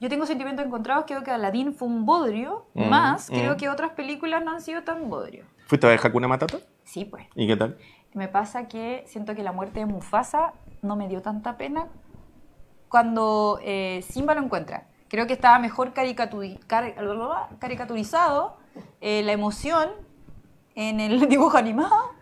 Yo 0.00 0.08
tengo 0.10 0.26
sentimientos 0.26 0.64
encontrados, 0.66 1.04
creo 1.06 1.22
que 1.22 1.30
Aladdin 1.30 1.72
fue 1.74 1.88
un 1.88 2.04
bodrio, 2.04 2.66
Mm, 2.74 2.88
más 2.88 3.30
mm. 3.30 3.34
creo 3.34 3.56
que 3.56 3.68
otras 3.68 3.92
películas 3.92 4.44
no 4.44 4.50
han 4.52 4.60
sido 4.60 4.82
tan 4.82 5.08
bodrio. 5.08 5.44
¿Fuiste 5.66 5.86
a 5.86 5.90
ver 5.90 6.00
Hakuna 6.02 6.28
Matata? 6.28 6.58
Sí, 6.84 7.04
pues. 7.04 7.26
¿Y 7.34 7.46
qué 7.46 7.56
tal? 7.56 7.76
Me 8.14 8.28
pasa 8.28 8.68
que 8.68 9.04
siento 9.06 9.34
que 9.34 9.42
la 9.42 9.52
muerte 9.52 9.80
de 9.80 9.86
Mufasa 9.86 10.52
no 10.82 10.96
me 10.96 11.08
dio 11.08 11.22
tanta 11.22 11.56
pena 11.58 11.86
cuando 12.88 13.58
eh, 13.62 14.02
Simba 14.08 14.34
lo 14.34 14.42
encuentra. 14.42 14.86
Creo 15.08 15.26
que 15.26 15.32
estaba 15.34 15.58
mejor 15.58 15.92
car- 15.92 16.14
caricaturizado 17.58 18.56
eh, 19.00 19.22
la 19.22 19.32
emoción 19.32 19.90
en 20.74 21.00
el 21.00 21.20
dibujo 21.28 21.56
animado, 21.56 22.14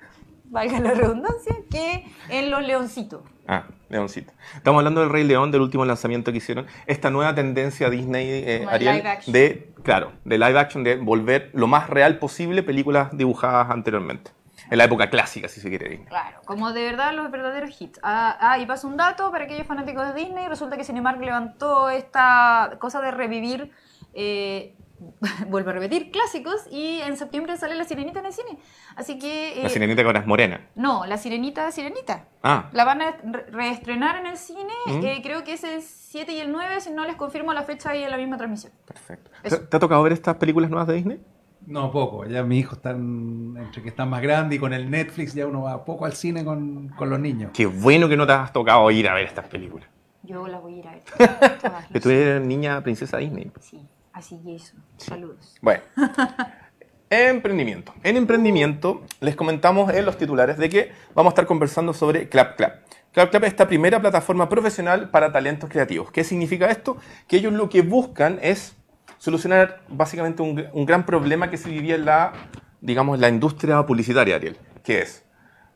valga 0.45 0.81
la 0.81 0.93
redundancia, 0.93 1.57
que 1.71 2.07
en 2.29 2.51
los 2.51 2.63
leoncitos. 2.67 3.23
Ah, 3.47 3.65
Leoncito. 3.95 4.33
Estamos 4.57 4.81
hablando 4.81 5.03
del 5.03 5.11
Rey 5.11 5.23
León, 5.23 5.53
del 5.53 5.61
último 5.61 5.85
lanzamiento 5.85 6.33
que 6.33 6.39
hicieron. 6.39 6.67
Esta 6.87 7.11
nueva 7.11 7.35
tendencia 7.35 7.91
Disney, 7.91 8.27
eh, 8.29 8.67
Ariel, 8.69 8.97
live 8.97 9.09
action. 9.09 9.33
de, 9.33 9.73
claro, 9.83 10.13
de 10.25 10.39
live 10.39 10.59
action, 10.59 10.83
de 10.83 10.97
volver 10.97 11.51
lo 11.53 11.67
más 11.67 11.91
real 11.91 12.19
posible 12.19 12.63
películas 12.63 13.17
dibujadas 13.17 13.71
anteriormente. 13.71 14.33
En 14.71 14.79
la 14.79 14.85
época 14.85 15.11
clásica, 15.11 15.49
si 15.49 15.61
se 15.61 15.69
quiere 15.69 15.91
Disney. 15.91 16.09
Claro, 16.09 16.41
como 16.47 16.73
de 16.73 16.85
verdad 16.85 17.15
los 17.15 17.31
verdaderos 17.31 17.81
hits. 17.81 18.01
Ah, 18.03 18.37
ah, 18.41 18.59
y 18.59 18.67
pasa 18.67 18.87
un 18.87 18.97
dato 18.97 19.31
para 19.31 19.45
aquellos 19.45 19.67
fanáticos 19.67 20.15
de 20.15 20.25
Disney. 20.25 20.49
Resulta 20.49 20.77
que 20.77 20.85
Cinemark 20.85 21.21
levantó 21.21 21.91
esta 21.91 22.77
cosa 22.81 23.01
de 23.01 23.11
revivir, 23.11 23.71
eh, 24.15 24.75
vuelvo 25.49 25.71
a 25.71 25.73
repetir, 25.75 26.11
clásicos. 26.11 26.67
Y 26.71 27.01
en 27.01 27.17
septiembre 27.17 27.57
sale 27.57 27.75
La 27.75 27.85
Sirenita 27.85 28.21
en 28.21 28.27
el 28.27 28.33
cine. 28.33 28.59
Así 28.97 29.19
que... 29.19 29.61
eh, 29.61 29.63
La 29.63 29.69
sirenita 29.69 30.03
que 30.03 30.07
ahora 30.07 30.21
es 30.21 30.27
morena. 30.27 30.61
No, 30.75 31.05
La 31.07 31.17
Sirenita, 31.19 31.71
Sirenita. 31.73 32.27
Ah, 32.43 32.69
La 32.73 32.85
van 32.85 33.03
a 33.03 33.11
re- 33.25 33.47
reestrenar 33.51 34.17
en 34.17 34.27
el 34.27 34.37
cine. 34.37 34.73
Mm. 34.87 35.05
eh, 35.05 35.21
creo 35.23 35.45
que 35.45 35.55
es 35.55 35.65
el 35.65 35.83
7 35.83 36.33
y 36.33 36.39
el 36.41 36.53
9. 36.53 36.81
Si 36.81 36.91
no 36.91 37.05
les 37.05 37.17
confirmo 37.17 37.53
la 37.53 37.63
fecha 37.63 37.91
ahí 37.91 38.03
en 38.05 38.11
la 38.11 38.17
misma 38.17 38.37
transmisión. 38.37 38.73
perfecto. 38.87 39.31
Eso. 39.43 39.61
¿Te, 39.61 39.77
ha 39.77 39.81
tocado 39.81 40.03
ver 40.03 40.13
estas 40.13 40.37
películas 40.37 40.71
nuevas 40.71 40.87
de 40.89 40.95
Disney? 40.95 41.21
No, 41.67 41.91
poco. 41.91 42.27
Ya 42.27 42.43
mi 42.43 42.59
hijo 42.59 42.75
está 42.75 42.91
entre 42.91 43.83
que 43.83 43.89
está 43.89 44.05
más 44.05 44.21
grande 44.21 44.57
y 44.57 44.59
con 44.59 44.73
el 44.75 44.91
Netflix 44.91 45.33
ya 45.35 45.47
uno 45.47 45.63
va 45.63 45.83
poco 45.85 46.05
al 46.05 46.13
cine 46.13 46.45
con, 46.45 46.89
con 46.91 47.09
los 47.09 47.19
niños. 47.19 47.53
Qué 47.55 47.65
bueno 47.67 48.07
que 48.09 48.17
no 48.19 48.27
te 48.27 48.33
has 48.35 48.53
tocado 48.53 48.91
ir 48.91 49.09
a 49.09 49.15
ver 49.15 49.25
estas 49.27 49.47
películas. 49.49 49.89
Yo 50.23 50.47
las 50.47 50.61
voy 50.63 50.75
a 50.75 50.77
ir 50.79 50.89
a 50.89 50.93
ver. 50.93 52.01
tú 52.03 52.11
eres 52.11 52.43
niña 52.43 52.83
princesa 52.83 53.17
Disney. 53.19 53.51
Sí, 53.61 53.81
así 54.15 54.41
eso. 54.47 54.75
Saludos. 54.97 55.57
Bueno. 55.61 55.83
Emprendimiento. 57.11 57.95
En 58.03 58.17
emprendimiento 58.17 59.05
les 59.21 59.37
comentamos 59.37 59.93
en 59.93 60.05
los 60.05 60.17
titulares 60.17 60.57
de 60.57 60.69
que 60.69 60.93
vamos 61.15 61.31
a 61.31 61.35
estar 61.35 61.47
conversando 61.47 61.93
sobre 61.93 62.29
Clap 62.29 62.57
Clap. 62.57 62.83
Clap 63.13 63.35
es 63.35 63.51
esta 63.51 63.69
primera 63.69 64.01
plataforma 64.01 64.49
profesional 64.49 65.11
para 65.11 65.31
talentos 65.31 65.71
creativos. 65.71 66.11
¿Qué 66.11 66.25
significa 66.25 66.71
esto? 66.71 66.97
Que 67.29 67.37
ellos 67.37 67.53
lo 67.53 67.69
que 67.69 67.83
buscan 67.83 68.41
es 68.43 68.75
solucionar 69.19 69.83
básicamente 69.89 70.43
un, 70.43 70.67
un 70.73 70.87
gran 70.87 71.07
problema 71.07 71.51
que 71.51 71.57
se 71.57 71.69
vivía 71.69 71.95
en 71.95 72.07
la, 72.07 72.33
digamos, 72.81 73.21
la 73.21 73.29
industria 73.29 73.85
publicitaria, 73.87 74.35
Ariel. 74.35 74.57
Que 74.83 75.01
es, 75.03 75.25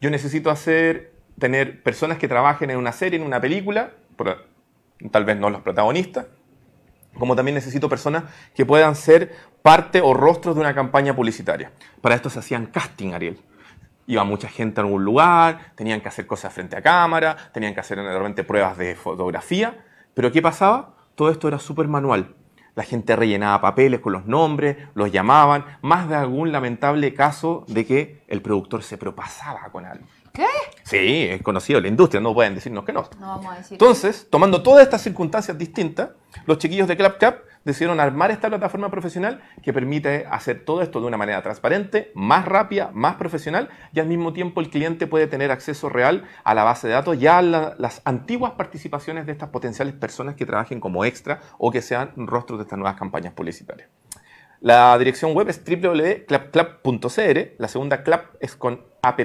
yo 0.00 0.11
necesito 0.11 0.50
hacer, 0.50 1.12
tener 1.38 1.83
personas 1.85 2.18
que 2.18 2.26
trabajen 2.26 2.71
en 2.71 2.78
una 2.78 2.92
serie, 2.92 3.21
en 3.21 3.25
una 3.25 3.40
película, 3.40 3.92
pero 4.16 4.38
tal 5.12 5.25
vez 5.25 5.37
no 5.38 5.50
los 5.50 5.61
protagonistas, 5.61 6.26
como 7.17 7.37
también 7.37 7.55
necesito 7.55 7.88
personas 7.88 8.25
que 8.55 8.67
puedan 8.67 8.95
ser 8.95 9.35
parte 9.62 10.00
o 10.00 10.15
rostros 10.15 10.55
de 10.55 10.61
una 10.61 10.75
campaña 10.75 11.15
publicitaria. 11.15 11.73
Para 12.00 12.15
esto 12.15 12.31
se 12.31 12.38
hacían 12.38 12.67
casting, 12.67 13.12
Ariel. 13.12 13.41
Iba 14.07 14.25
mucha 14.25 14.49
gente 14.49 14.81
a 14.81 14.85
algún 14.85 15.05
lugar, 15.05 15.73
tenían 15.75 16.00
que 16.00 16.09
hacer 16.09 16.27
cosas 16.27 16.53
frente 16.53 16.77
a 16.77 16.83
cámara, 16.83 17.37
tenían 17.53 17.75
que 17.75 17.81
hacer 17.81 17.99
de 17.99 18.19
repente 18.19 18.45
pruebas 18.45 18.79
de 18.79 18.95
fotografía. 18.95 19.85
Pero 20.15 20.33
¿qué 20.33 20.41
pasaba? 20.41 20.95
Todo 21.15 21.31
esto 21.31 21.49
era 21.49 21.59
súper 21.59 21.88
manual. 21.88 22.35
La 22.75 22.85
gente 22.85 23.17
rellenaba 23.17 23.61
papeles 23.61 24.00
con 24.00 24.12
los 24.12 24.27
nombres, 24.27 24.77
los 24.95 25.11
llamaban, 25.11 25.65
más 25.83 26.09
de 26.09 26.15
algún 26.15 26.53
lamentable 26.53 27.12
caso 27.12 27.65
de 27.67 27.85
que 27.85 28.23
el 28.29 28.41
productor 28.41 28.85
se 28.85 28.97
propasaba 28.97 29.69
con 29.73 29.85
algo. 29.85 30.07
¿Qué? 30.38 30.47
Sí, 30.85 31.26
es 31.30 31.42
conocido 31.42 31.80
la 31.80 31.88
industria, 31.88 32.21
no 32.21 32.33
pueden 32.33 32.54
decirnos 32.54 32.85
que 32.85 32.92
no. 32.92 33.09
No 33.18 33.26
vamos 33.26 33.47
a 33.52 33.57
decir. 33.57 33.73
Entonces, 33.75 34.28
tomando 34.30 34.62
todas 34.62 34.85
estas 34.85 35.02
circunstancias 35.02 35.59
distintas, 35.59 36.11
los 36.47 36.59
chiquillos 36.59 36.87
de 36.87 36.97
ClapCap 36.97 37.40
decidieron 37.64 37.99
armar 37.99 38.30
esta 38.30 38.49
plataforma 38.49 38.88
profesional 38.88 39.42
que 39.64 39.73
permite 39.73 40.26
hacer 40.30 40.64
todo 40.64 40.80
esto 40.83 41.00
de 41.00 41.07
una 41.09 41.16
manera 41.16 41.42
transparente, 41.42 42.12
más 42.14 42.45
rápida, 42.47 42.90
más 42.95 43.16
profesional 43.16 43.68
y 43.92 43.99
al 43.99 44.07
mismo 44.07 44.33
tiempo 44.33 44.61
el 44.61 44.71
cliente 44.71 45.09
puede 45.09 45.26
tener 45.26 45.50
acceso 45.50 45.88
real 45.88 46.23
a 46.45 46.54
la 46.54 46.62
base 46.62 46.87
de 46.87 46.95
datos 46.95 47.18
ya 47.18 47.38
a 47.38 47.42
la- 47.42 47.75
las 47.76 48.00
antiguas 48.04 48.52
participaciones 48.52 49.26
de 49.26 49.33
estas 49.33 49.49
potenciales 49.49 49.95
personas 49.95 50.37
que 50.37 50.47
trabajen 50.47 50.78
como 50.78 51.04
extra 51.04 51.40
o 51.59 51.73
que 51.73 51.83
sean 51.83 52.12
rostros 52.16 52.61
de 52.61 52.62
estas 52.62 52.78
nuevas 52.78 52.97
campañas 52.97 53.33
publicitarias. 53.33 53.88
La 54.61 54.97
dirección 54.99 55.35
web 55.35 55.49
es 55.49 55.61
www.clapclap.cr, 55.64 57.54
la 57.59 57.68
segunda 57.68 58.04
clap 58.04 58.37
es 58.40 58.54
con 58.54 58.85
app. 59.02 59.21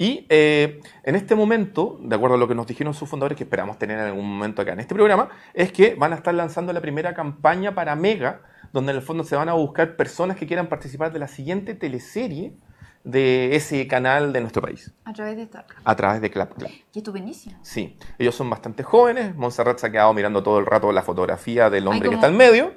Y 0.00 0.24
eh, 0.30 0.80
en 1.02 1.14
este 1.14 1.34
momento, 1.34 1.98
de 2.00 2.16
acuerdo 2.16 2.36
a 2.36 2.38
lo 2.38 2.48
que 2.48 2.54
nos 2.54 2.66
dijeron 2.66 2.94
sus 2.94 3.06
fundadores, 3.06 3.36
que 3.36 3.44
esperamos 3.44 3.78
tener 3.78 3.98
en 3.98 4.06
algún 4.06 4.26
momento 4.26 4.62
acá 4.62 4.72
en 4.72 4.80
este 4.80 4.94
programa, 4.94 5.28
es 5.52 5.72
que 5.72 5.94
van 5.94 6.14
a 6.14 6.16
estar 6.16 6.32
lanzando 6.32 6.72
la 6.72 6.80
primera 6.80 7.12
campaña 7.12 7.74
para 7.74 7.94
Mega, 7.96 8.40
donde 8.72 8.92
en 8.92 8.96
el 8.96 9.02
fondo 9.02 9.24
se 9.24 9.36
van 9.36 9.50
a 9.50 9.52
buscar 9.52 9.96
personas 9.96 10.38
que 10.38 10.46
quieran 10.46 10.68
participar 10.70 11.12
de 11.12 11.18
la 11.18 11.28
siguiente 11.28 11.74
teleserie 11.74 12.54
de 13.04 13.54
ese 13.54 13.86
canal 13.88 14.32
de 14.32 14.40
nuestro 14.40 14.62
país, 14.62 14.90
A 15.04 15.12
través 15.12 15.36
de 15.36 15.42
esta. 15.42 15.66
a 15.84 15.96
través 15.96 16.22
de 16.22 16.30
Clap 16.30 16.54
Clap. 16.54 16.70
Y 16.94 16.98
estupendísimo. 16.98 17.58
Sí, 17.60 17.98
ellos 18.18 18.34
son 18.34 18.48
bastante 18.48 18.82
jóvenes. 18.82 19.36
Montserrat 19.36 19.78
se 19.80 19.86
ha 19.88 19.90
quedado 19.92 20.14
mirando 20.14 20.42
todo 20.42 20.60
el 20.60 20.64
rato 20.64 20.90
la 20.92 21.02
fotografía 21.02 21.68
del 21.68 21.86
hombre 21.86 22.08
que 22.08 22.14
está 22.14 22.28
en 22.28 22.38
medio. 22.38 22.72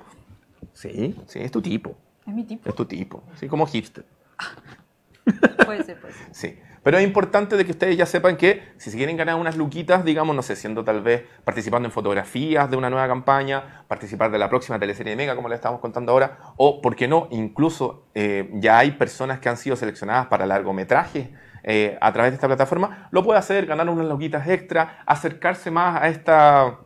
Sí, 0.74 1.16
sí, 1.28 1.40
es 1.40 1.52
tu 1.52 1.62
tipo. 1.62 1.96
Es 2.28 2.34
mi 2.34 2.44
tipo. 2.44 2.68
Es 2.68 2.76
tu 2.76 2.84
tipo. 2.84 3.24
Sí, 3.40 3.48
como 3.48 3.66
hipster. 3.66 4.04
Puede 5.66 5.86
ser, 5.86 6.02
puede 6.02 6.14
ser. 6.14 6.28
Sí. 6.34 6.60
Pero 6.84 6.98
es 6.98 7.04
importante 7.04 7.56
de 7.56 7.66
que 7.66 7.72
ustedes 7.72 7.96
ya 7.96 8.06
sepan 8.06 8.36
que 8.36 8.74
si 8.78 8.92
se 8.92 8.98
quieren 8.98 9.16
ganar 9.16 9.36
unas 9.36 9.56
luquitas, 9.56 10.04
digamos, 10.04 10.36
no 10.36 10.42
sé, 10.42 10.56
siendo 10.58 10.84
tal 10.84 11.02
vez 11.02 11.24
participando 11.46 11.88
en 11.88 11.92
fotografías 11.92 12.70
de 12.70 12.76
una 12.76 12.90
nueva 12.90 13.08
campaña, 13.08 13.86
participar 13.88 14.32
de 14.32 14.38
la 14.38 14.50
próxima 14.50 14.78
teleserie 14.78 15.12
de 15.12 15.16
Mega, 15.16 15.36
como 15.36 15.48
le 15.48 15.56
estamos 15.56 15.80
contando 15.80 16.12
ahora, 16.12 16.54
o, 16.58 16.82
¿por 16.82 16.96
qué 16.96 17.08
no? 17.08 17.30
Incluso 17.32 18.08
eh, 18.14 18.50
ya 18.56 18.80
hay 18.80 18.92
personas 18.92 19.40
que 19.40 19.48
han 19.48 19.58
sido 19.58 19.78
seleccionadas 19.78 20.28
para 20.28 20.46
largometrajes 20.46 21.30
eh, 21.64 21.98
a 22.02 22.12
través 22.12 22.32
de 22.32 22.36
esta 22.36 22.48
plataforma, 22.48 23.08
lo 23.12 23.24
puede 23.24 23.40
hacer, 23.40 23.66
ganar 23.66 23.90
unas 23.90 24.06
luquitas 24.06 24.48
extra, 24.50 25.02
acercarse 25.06 25.72
más 25.72 26.02
a 26.02 26.10
esta, 26.10 26.80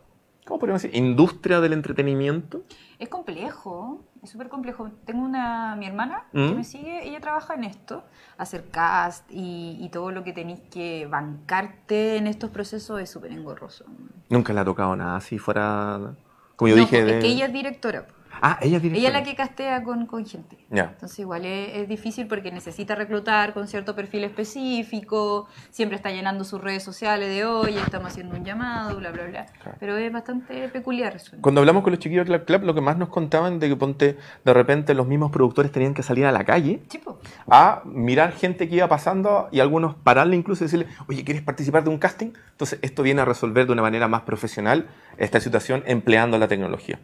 ¿cómo 0.45 0.59
podríamos 0.59 0.83
decir? 0.83 0.95
Industria 0.95 1.59
del 1.59 1.73
entretenimiento. 1.73 2.61
Es 2.99 3.09
complejo, 3.09 4.03
es 4.23 4.29
súper 4.29 4.49
complejo. 4.49 4.89
Tengo 5.05 5.23
una, 5.23 5.75
mi 5.75 5.85
hermana 5.85 6.23
¿Mm? 6.33 6.49
que 6.49 6.55
me 6.55 6.63
sigue, 6.63 7.07
ella 7.07 7.19
trabaja 7.19 7.53
en 7.53 7.63
esto, 7.63 8.03
hacer 8.37 8.69
cast 8.69 9.29
y, 9.31 9.77
y 9.79 9.89
todo 9.89 10.11
lo 10.11 10.23
que 10.23 10.33
tenéis 10.33 10.59
que 10.71 11.07
bancarte 11.07 12.17
en 12.17 12.27
estos 12.27 12.49
procesos 12.49 12.99
es 13.01 13.09
súper 13.09 13.31
engorroso. 13.31 13.85
Nunca 14.29 14.53
le 14.53 14.59
ha 14.59 14.65
tocado 14.65 14.95
nada 14.95 15.17
así 15.17 15.37
fuera, 15.37 16.15
como 16.55 16.69
yo 16.69 16.75
No, 16.75 16.81
dije, 16.81 16.99
es 16.99 17.05
de... 17.05 17.19
que 17.19 17.27
ella 17.27 17.45
es 17.45 17.53
directora. 17.53 18.07
Ah, 18.41 18.59
ella 18.61 18.79
Ella 18.83 19.07
es 19.07 19.13
la 19.13 19.23
que 19.23 19.35
castea 19.35 19.83
con, 19.83 20.05
con 20.05 20.25
gente. 20.25 20.57
Ya. 20.69 20.91
Entonces 20.93 21.19
igual 21.19 21.45
es, 21.45 21.75
es 21.75 21.87
difícil 21.87 22.27
porque 22.27 22.51
necesita 22.51 22.95
reclutar 22.95 23.53
con 23.53 23.67
cierto 23.67 23.95
perfil 23.95 24.23
específico, 24.23 25.47
siempre 25.69 25.95
está 25.95 26.11
llenando 26.11 26.43
sus 26.43 26.61
redes 26.61 26.83
sociales 26.83 27.29
de 27.29 27.45
hoy, 27.45 27.77
estamos 27.77 28.11
haciendo 28.11 28.35
un 28.35 28.43
llamado, 28.43 28.97
bla, 28.97 29.11
bla, 29.11 29.25
bla. 29.25 29.45
Claro. 29.45 29.77
Pero 29.79 29.97
es 29.97 30.11
bastante 30.11 30.69
peculiar 30.69 31.15
eso. 31.15 31.35
Cuando 31.41 31.61
hablamos 31.61 31.83
con 31.83 31.91
los 31.91 31.99
chiquillos 31.99 32.25
de 32.25 32.31
Clap 32.31 32.45
Clap, 32.45 32.63
lo 32.63 32.73
que 32.73 32.81
más 32.81 32.97
nos 32.97 33.09
contaban 33.09 33.59
de 33.59 33.69
que 33.69 33.75
ponte, 33.75 34.17
de 34.43 34.53
repente 34.53 34.93
los 34.93 35.07
mismos 35.07 35.31
productores 35.31 35.71
tenían 35.71 35.93
que 35.93 36.03
salir 36.03 36.25
a 36.25 36.31
la 36.31 36.43
calle 36.43 36.81
Chipo. 36.87 37.19
a 37.47 37.81
mirar 37.85 38.33
gente 38.33 38.67
que 38.67 38.75
iba 38.75 38.87
pasando 38.87 39.49
y 39.51 39.59
algunos 39.59 39.95
pararle 39.95 40.35
incluso 40.35 40.63
y 40.63 40.65
decirle, 40.65 40.87
oye, 41.07 41.23
¿quieres 41.23 41.43
participar 41.43 41.83
de 41.83 41.89
un 41.89 41.97
casting? 41.97 42.31
Entonces 42.51 42.79
esto 42.81 43.03
viene 43.03 43.21
a 43.21 43.25
resolver 43.25 43.65
de 43.65 43.73
una 43.73 43.81
manera 43.81 44.07
más 44.07 44.21
profesional 44.21 44.87
esta 45.17 45.39
situación 45.39 45.83
empleando 45.85 46.37
la 46.37 46.47
tecnología. 46.47 46.99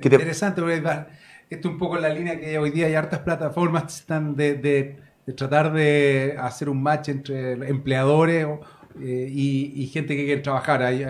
¿Qué 0.00 0.08
te- 0.10 0.16
Interesante, 0.16 0.60
porque 0.60 0.76
esto 1.50 1.68
es 1.68 1.72
un 1.74 1.78
poco 1.78 1.96
en 1.96 2.02
la 2.02 2.08
línea 2.10 2.38
que 2.38 2.58
hoy 2.58 2.70
día 2.70 2.86
hay 2.86 2.94
hartas 2.94 3.20
plataformas 3.20 3.82
que 3.84 3.88
están 4.00 4.34
de, 4.36 4.54
de- 4.54 4.96
de 5.26 5.32
tratar 5.34 5.72
de 5.72 6.36
hacer 6.38 6.68
un 6.68 6.82
match 6.82 7.08
entre 7.10 7.52
empleadores 7.68 8.46
eh, 9.00 9.28
y, 9.30 9.72
y 9.82 9.86
gente 9.88 10.16
que 10.16 10.24
quiere 10.24 10.40
trabajar. 10.40 10.82
Hay, 10.82 11.06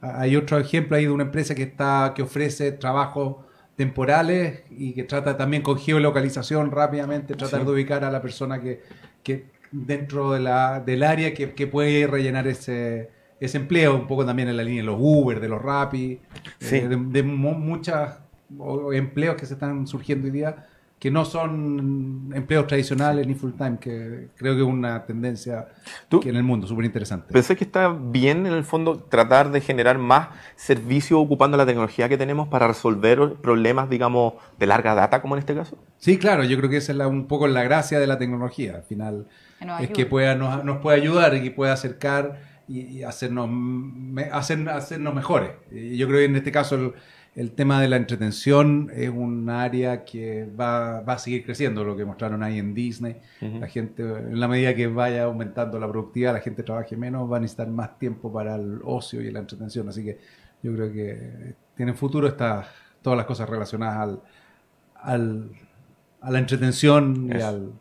hay 0.00 0.36
otro 0.36 0.58
ejemplo 0.58 0.96
ahí 0.96 1.04
de 1.04 1.10
una 1.10 1.24
empresa 1.24 1.54
que 1.54 1.64
está 1.64 2.12
que 2.14 2.22
ofrece 2.22 2.72
trabajos 2.72 3.36
temporales 3.76 4.62
y 4.70 4.92
que 4.92 5.04
trata 5.04 5.36
también 5.36 5.62
con 5.62 5.78
geolocalización 5.78 6.70
rápidamente, 6.70 7.34
tratar 7.34 7.60
Sí. 7.60 7.66
de 7.66 7.72
ubicar 7.72 8.04
a 8.04 8.10
la 8.10 8.20
persona 8.22 8.60
que, 8.60 8.80
que 9.22 9.46
dentro 9.72 10.32
de 10.32 10.40
la, 10.40 10.80
del 10.80 11.02
área 11.02 11.32
que, 11.34 11.52
que 11.54 11.66
puede 11.66 12.06
rellenar 12.06 12.46
ese, 12.46 13.10
ese 13.40 13.56
empleo, 13.58 13.96
un 13.96 14.06
poco 14.06 14.24
también 14.26 14.48
en 14.48 14.56
la 14.56 14.62
línea 14.62 14.82
de 14.82 14.86
los 14.86 14.96
Uber, 14.98 15.40
de 15.40 15.48
los 15.48 15.60
Rappi, 15.60 16.20
Sí. 16.58 16.76
eh, 16.76 16.88
de, 16.88 16.96
de 16.96 17.22
mu- 17.22 17.54
muchas 17.54 18.18
o- 18.58 18.92
empleos 18.92 19.36
que 19.36 19.46
se 19.46 19.54
están 19.54 19.86
surgiendo 19.86 20.26
hoy 20.26 20.32
día 20.32 20.66
que 20.98 21.10
no 21.10 21.24
son 21.24 22.30
empleos 22.34 22.66
tradicionales 22.66 23.26
ni 23.26 23.34
full 23.34 23.52
time, 23.56 23.78
que 23.80 24.28
creo 24.36 24.54
que 24.54 24.60
es 24.60 24.66
una 24.68 25.06
tendencia 25.06 25.68
Tú- 26.10 26.20
que 26.20 26.28
en 26.28 26.36
el 26.36 26.42
mundo 26.42 26.66
súper 26.66 26.84
interesante. 26.84 27.32
Pensé 27.32 27.56
que 27.56 27.64
está 27.64 27.88
bien 27.88 28.44
en 28.46 28.52
el 28.52 28.64
fondo 28.64 28.98
tratar 28.98 29.50
de 29.50 29.62
generar 29.62 29.96
más 29.96 30.28
servicios 30.56 31.18
ocupando 31.18 31.56
la 31.56 31.64
tecnología 31.64 32.06
que 32.10 32.18
tenemos 32.18 32.48
para 32.48 32.68
resolver 32.68 33.36
problemas, 33.40 33.88
digamos, 33.88 34.34
de 34.58 34.66
larga 34.66 34.94
data, 34.94 35.22
como 35.22 35.36
en 35.36 35.38
este 35.38 35.54
caso. 35.54 35.78
Sí, 35.96 36.18
claro, 36.18 36.44
yo 36.44 36.58
creo 36.58 36.68
que 36.68 36.76
esa 36.76 36.92
es 36.92 36.98
la- 36.98 37.08
un 37.08 37.24
poco 37.26 37.48
la 37.48 37.62
gracia 37.62 37.98
de 37.98 38.06
la 38.06 38.18
tecnología. 38.18 38.74
Al 38.76 38.82
final 38.82 39.26
Que 39.58 39.64
nos 39.64 39.80
es 39.80 39.88
que 39.88 40.04
pueda, 40.04 40.34
nos, 40.34 40.62
nos 40.66 40.78
puede 40.82 41.00
ayudar 41.00 41.34
y 41.34 41.40
que 41.42 41.50
pueda 41.50 41.72
acercar 41.72 42.49
y, 42.78 43.02
hacernos, 43.02 43.48
me- 43.50 44.30
hacer- 44.30 44.68
hacernos 44.68 45.14
mejores. 45.14 45.50
Y 45.72 45.96
yo 45.96 46.06
creo 46.06 46.18
que 46.20 46.24
en 46.26 46.36
este 46.36 46.52
caso 46.52 46.76
el, 46.76 46.92
el 47.34 47.52
tema 47.52 47.80
de 47.80 47.88
la 47.88 47.96
entretención 47.96 48.90
es 48.94 49.08
un 49.10 49.48
área 49.50 50.04
que 50.04 50.44
va, 50.58 51.00
va 51.00 51.14
a 51.14 51.18
seguir 51.18 51.44
creciendo, 51.44 51.82
lo 51.84 51.96
que 51.96 52.04
mostraron 52.04 52.42
ahí 52.42 52.58
en 52.58 52.74
Disney. 52.74 53.16
La 53.40 53.66
gente, 53.68 54.02
en 54.02 54.38
la 54.38 54.48
medida 54.48 54.74
que 54.74 54.86
vaya 54.86 55.24
aumentando 55.24 55.78
la 55.80 55.88
productividad, 55.88 56.32
la 56.34 56.40
gente 56.40 56.62
trabaje 56.62 56.96
menos, 56.96 57.30
va 57.30 57.38
a 57.38 57.40
necesitar 57.40 57.68
más 57.68 57.98
tiempo 57.98 58.32
para 58.32 58.54
el 58.56 58.80
ocio 58.84 59.20
y 59.22 59.30
la 59.30 59.40
entretención. 59.40 59.88
Así 59.88 60.04
que 60.04 60.18
yo 60.62 60.74
creo 60.74 60.92
que 60.92 61.54
tiene 61.76 61.94
futuro 61.94 62.26
estas 62.28 62.66
todas 63.02 63.16
las 63.16 63.26
cosas 63.26 63.48
relacionadas 63.48 63.96
al, 63.98 64.20
al- 64.96 65.50
a 66.20 66.30
la 66.30 66.38
entretención 66.38 67.28
y 67.32 67.36
Eso. 67.36 67.46
al... 67.48 67.72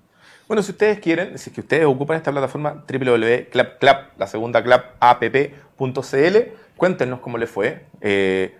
Bueno, 0.50 0.64
si 0.64 0.72
ustedes 0.72 1.00
quieren, 1.00 1.38
si 1.38 1.52
es 1.52 1.54
que 1.54 1.62
ustedes 1.62 1.86
ocupan 1.86 2.18
esta 2.18 2.32
plataforma 2.32 2.84
www.clapclap, 2.92 4.20
la 4.20 4.26
segunda 4.26 4.64
clap, 4.64 4.96
app.cl, 5.00 6.38
cuéntenos 6.76 7.20
cómo 7.20 7.38
les 7.38 7.52
fue. 7.52 7.86
eh, 8.02 8.58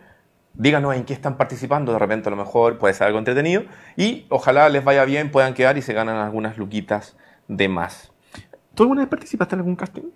díganos 0.54 0.96
en 0.96 1.04
qué 1.04 1.14
están 1.14 1.36
participando, 1.36 1.92
de 1.92 1.98
repente 1.98 2.30
a 2.30 2.32
lo 2.32 2.36
mejor 2.36 2.78
puede 2.78 2.94
ser 2.94 3.08
algo 3.08 3.18
entretenido 3.18 3.64
y 3.98 4.28
ojalá 4.30 4.70
les 4.70 4.84
vaya 4.84 5.04
bien, 5.04 5.32
puedan 5.32 5.56
quedar 5.56 5.80
y 5.80 5.82
se 5.82 5.94
ganan 5.94 6.18
algunas 6.18 6.60
luquitas 6.60 7.18
de 7.48 7.68
más. 7.70 8.12
¿Tú 8.76 8.84
alguna 8.84 9.02
vez 9.02 9.10
participaste 9.10 9.56
en 9.56 9.60
algún 9.62 9.76
casting? 9.76 10.12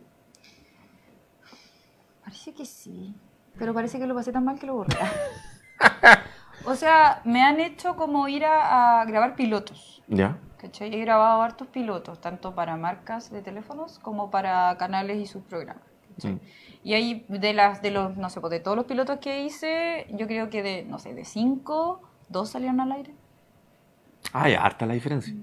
Parece 2.24 2.54
que 2.54 2.66
sí, 2.66 3.16
pero 3.58 3.74
parece 3.74 3.98
que 3.98 4.06
lo 4.06 4.14
pasé 4.14 4.32
tan 4.32 4.46
mal 4.46 4.60
que 4.60 4.68
lo 4.68 4.76
borré. 4.76 4.96
o 6.66 6.76
sea, 6.76 7.22
me 7.26 7.42
han 7.42 7.60
hecho 7.60 7.96
como 7.96 8.28
ir 8.28 8.46
a, 8.46 9.02
a 9.02 9.06
grabar 9.06 9.36
pilotos. 9.36 10.04
Ya. 10.08 10.38
¿Cachai? 10.64 10.96
He 10.96 11.02
grabado 11.02 11.42
hartos 11.42 11.68
pilotos, 11.68 12.22
tanto 12.22 12.56
para 12.56 12.78
marcas 12.78 13.30
de 13.30 13.42
teléfonos 13.42 14.00
como 14.00 14.32
para 14.32 14.74
canales 14.78 15.18
y 15.18 15.26
sus 15.26 15.44
programas. 15.44 15.84
Mm. 16.24 16.36
Y 16.86 16.94
ahí, 16.94 17.26
de 17.28 17.54
las, 17.54 17.82
de 17.82 17.92
los, 17.92 18.16
no 18.16 18.30
sé, 18.30 18.40
pues 18.40 18.52
de 18.52 18.62
todos 18.62 18.78
los 18.78 18.86
pilotos 18.86 19.20
que 19.20 19.44
hice, 19.44 20.08
yo 20.12 20.26
creo 20.26 20.50
que 20.50 20.64
de, 20.64 20.86
no 20.86 21.00
sé, 21.00 21.14
de 21.14 21.26
cinco, 21.26 22.02
dos 22.30 22.52
salieron 22.52 22.80
al 22.80 22.94
aire. 22.94 23.14
Ah, 24.32 24.48
ya, 24.48 24.64
harta 24.64 24.86
la 24.86 24.94
diferencia. 24.94 25.36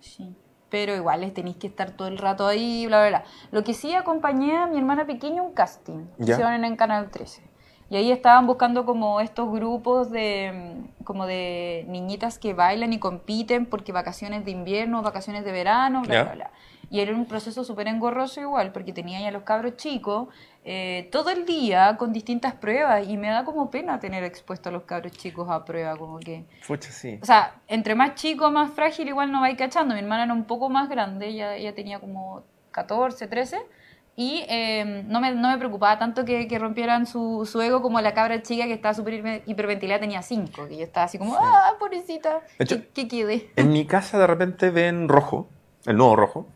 Sí. 0.00 0.34
Pero 0.68 0.96
igual 0.96 1.20
les 1.20 1.32
tenéis 1.32 1.56
que 1.56 1.68
estar 1.68 1.92
todo 1.92 2.08
el 2.08 2.18
rato 2.18 2.48
ahí, 2.48 2.86
bla, 2.88 3.02
bla, 3.02 3.08
bla. 3.08 3.24
Lo 3.52 3.62
que 3.62 3.72
sí 3.72 3.94
acompañé 3.94 4.56
a 4.56 4.66
mi 4.66 4.78
hermana 4.78 5.06
pequeña 5.06 5.42
un 5.42 5.52
casting. 5.52 6.06
Ya. 6.18 6.34
Hicieron 6.34 6.64
en 6.64 6.74
Canal 6.74 7.08
13. 7.08 7.49
Y 7.90 7.96
ahí 7.96 8.12
estaban 8.12 8.46
buscando 8.46 8.86
como 8.86 9.20
estos 9.20 9.50
grupos 9.50 10.10
de 10.10 10.52
mm, 10.52 11.04
como 11.04 11.26
de 11.26 11.84
niñitas 11.88 12.38
que 12.38 12.54
bailan 12.54 12.92
y 12.92 13.00
compiten 13.00 13.66
porque 13.66 13.90
vacaciones 13.90 14.44
de 14.44 14.52
invierno, 14.52 15.02
vacaciones 15.02 15.44
de 15.44 15.50
verano, 15.50 16.02
bla, 16.02 16.22
bla, 16.22 16.32
bla. 16.34 16.50
Y 16.88 17.00
era 17.00 17.14
un 17.14 17.26
proceso 17.26 17.62
súper 17.64 17.88
engorroso 17.88 18.40
igual, 18.40 18.72
porque 18.72 18.92
tenía 18.92 19.20
ya 19.20 19.30
los 19.30 19.42
cabros 19.42 19.76
chicos 19.76 20.28
eh, 20.64 21.08
todo 21.10 21.30
el 21.30 21.46
día 21.46 21.96
con 21.96 22.12
distintas 22.12 22.54
pruebas 22.54 23.08
y 23.08 23.16
me 23.16 23.28
da 23.28 23.44
como 23.44 23.70
pena 23.70 23.98
tener 23.98 24.24
expuesto 24.24 24.68
a 24.68 24.72
los 24.72 24.82
cabros 24.82 25.12
chicos 25.12 25.48
a 25.50 25.64
prueba, 25.64 25.96
como 25.96 26.18
que... 26.18 26.44
Fucha, 26.62 26.92
sí. 26.92 27.18
O 27.22 27.24
sea, 27.24 27.54
entre 27.66 27.94
más 27.94 28.14
chico, 28.14 28.50
más 28.50 28.72
frágil, 28.72 29.08
igual 29.08 29.32
no 29.32 29.40
va 29.40 29.46
a 29.46 29.50
ir 29.50 29.56
cachando. 29.56 29.94
Mi 29.94 30.00
hermana 30.00 30.24
era 30.24 30.32
un 30.32 30.44
poco 30.44 30.68
más 30.68 30.88
grande, 30.88 31.28
ella, 31.28 31.56
ella 31.56 31.74
tenía 31.74 31.98
como 31.98 32.42
14, 32.72 33.26
13. 33.26 33.56
Y 34.16 34.44
eh, 34.48 35.04
no, 35.08 35.20
me, 35.20 35.34
no 35.34 35.48
me 35.50 35.56
preocupaba 35.58 35.98
tanto 35.98 36.24
que, 36.24 36.46
que 36.46 36.58
rompieran 36.58 37.06
su, 37.06 37.48
su 37.50 37.60
ego 37.62 37.80
como 37.80 38.00
la 38.00 38.12
cabra 38.12 38.42
chica 38.42 38.64
que 38.66 38.74
estaba 38.74 38.92
súper 38.92 39.14
hiper- 39.24 39.42
hiperventilada, 39.46 40.00
tenía 40.00 40.20
5. 40.20 40.68
Que 40.68 40.76
yo 40.76 40.82
estaba 40.84 41.04
así 41.06 41.16
como, 41.18 41.36
ah, 41.36 41.72
pobrecita, 41.78 42.40
hecho- 42.58 42.82
que 42.92 43.08
quede. 43.08 43.50
En 43.56 43.72
mi 43.72 43.86
casa 43.86 44.18
de 44.18 44.26
repente 44.26 44.70
ven 44.70 45.08
rojo, 45.08 45.48
el 45.86 45.96
nuevo 45.96 46.16
rojo. 46.16 46.46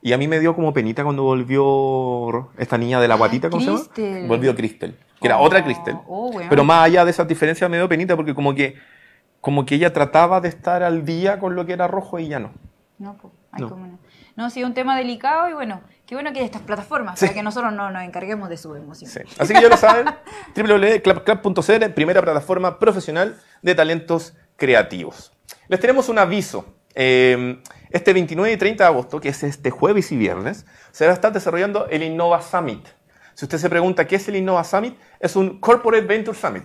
Y 0.00 0.12
a 0.14 0.18
mí 0.18 0.26
me 0.26 0.40
dio 0.40 0.54
como 0.54 0.72
penita 0.72 1.04
cuando 1.04 1.22
volvió 1.22 2.50
esta 2.58 2.78
niña 2.78 3.00
de 3.00 3.08
la 3.08 3.14
guatita, 3.16 3.50
¿cómo 3.50 3.62
se 3.62 3.70
Crystal. 3.90 4.14
llama? 4.14 4.28
Volvió 4.28 4.54
Crystal, 4.56 4.96
que 5.20 5.26
era 5.28 5.38
Oh, 5.38 5.44
otra 5.44 5.62
Crystal. 5.64 6.00
oh, 6.06 6.28
weón. 6.30 6.48
Pero 6.48 6.64
más 6.64 6.84
allá 6.86 7.04
de 7.04 7.10
esas 7.10 7.28
diferencias 7.28 7.68
me 7.70 7.76
dio 7.76 7.88
penita 7.88 8.16
porque 8.16 8.34
como 8.34 8.54
que, 8.54 8.76
como 9.40 9.64
que 9.66 9.76
ella 9.76 9.92
trataba 9.92 10.40
de 10.40 10.48
estar 10.48 10.82
al 10.82 11.04
día 11.04 11.38
con 11.38 11.54
lo 11.54 11.66
que 11.66 11.72
era 11.74 11.86
rojo 11.88 12.18
y 12.18 12.28
ya 12.28 12.38
no. 12.40 12.50
No, 12.98 13.16
pues, 13.16 13.32
No. 13.60 13.98
no. 14.36 14.50
Sí, 14.50 14.64
un 14.64 14.74
tema 14.74 14.96
delicado 14.96 15.48
y 15.48 15.52
bueno, 15.52 15.80
qué 16.12 16.16
bueno 16.16 16.30
que 16.34 16.40
hay 16.40 16.44
estas 16.44 16.60
plataformas 16.60 17.18
Sí. 17.18 17.24
para 17.24 17.36
que 17.36 17.42
nosotros 17.42 17.72
no 17.72 17.90
nos 17.90 18.02
encarguemos 18.02 18.50
de 18.50 18.58
su 18.58 18.76
emoción. 18.76 19.10
Sí. 19.10 19.20
Así 19.38 19.54
que 19.54 19.62
ya 19.62 19.70
lo 19.70 19.78
saben, 19.78 20.04
www.clapclap.cl, 20.54 21.90
primera 21.94 22.20
plataforma 22.20 22.78
profesional 22.78 23.40
de 23.62 23.74
talentos 23.74 24.34
creativos. 24.56 25.32
Les 25.68 25.80
tenemos 25.80 26.10
un 26.10 26.18
aviso. 26.18 26.66
Eh, 26.94 27.62
este 27.88 28.12
29 28.12 28.52
y 28.52 28.56
30 28.58 28.84
de 28.84 28.88
agosto, 28.88 29.22
que 29.22 29.30
es 29.30 29.42
este 29.42 29.70
jueves 29.70 30.12
y 30.12 30.18
viernes, 30.18 30.66
se 30.90 31.06
va 31.06 31.12
a 31.12 31.14
estar 31.14 31.32
desarrollando 31.32 31.86
el 31.88 32.02
Innova 32.02 32.42
Summit. 32.42 32.86
Si 33.32 33.46
usted 33.46 33.56
se 33.56 33.70
pregunta 33.70 34.06
qué 34.06 34.16
es 34.16 34.28
el 34.28 34.36
Innova 34.36 34.64
Summit, 34.64 34.94
es 35.18 35.34
un 35.34 35.60
Corporate 35.60 36.04
Venture 36.04 36.36
Summit. 36.36 36.64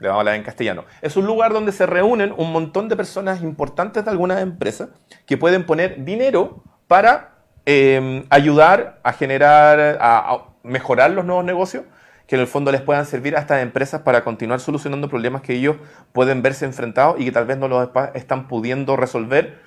Le 0.00 0.08
vamos 0.08 0.18
a 0.18 0.20
hablar 0.22 0.34
en 0.34 0.42
castellano. 0.42 0.86
Es 1.02 1.16
un 1.16 1.24
lugar 1.24 1.52
donde 1.52 1.70
se 1.70 1.86
reúnen 1.86 2.34
un 2.36 2.50
montón 2.50 2.88
de 2.88 2.96
personas 2.96 3.42
importantes 3.42 4.04
de 4.04 4.10
algunas 4.10 4.42
empresas 4.42 4.88
que 5.24 5.36
pueden 5.36 5.66
poner 5.66 6.04
dinero 6.04 6.64
para 6.88 7.31
eh, 7.66 8.24
ayudar 8.30 9.00
a 9.02 9.12
generar, 9.12 9.98
a, 10.00 10.44
mejorar 10.62 11.10
los 11.10 11.24
nuevos 11.24 11.44
negocios 11.44 11.84
que 12.26 12.36
en 12.36 12.40
el 12.40 12.46
fondo 12.46 12.72
les 12.72 12.80
puedan 12.80 13.04
servir 13.04 13.36
a 13.36 13.40
estas 13.40 13.62
empresas 13.62 14.02
para 14.02 14.24
continuar 14.24 14.60
solucionando 14.60 15.08
problemas 15.08 15.42
que 15.42 15.54
ellos 15.54 15.76
pueden 16.12 16.42
verse 16.42 16.64
enfrentados 16.64 17.20
y 17.20 17.26
que 17.26 17.32
tal 17.32 17.46
vez 17.46 17.58
no 17.58 17.68
los 17.68 17.88
están 18.14 18.48
pudiendo 18.48 18.96
resolver 18.96 19.60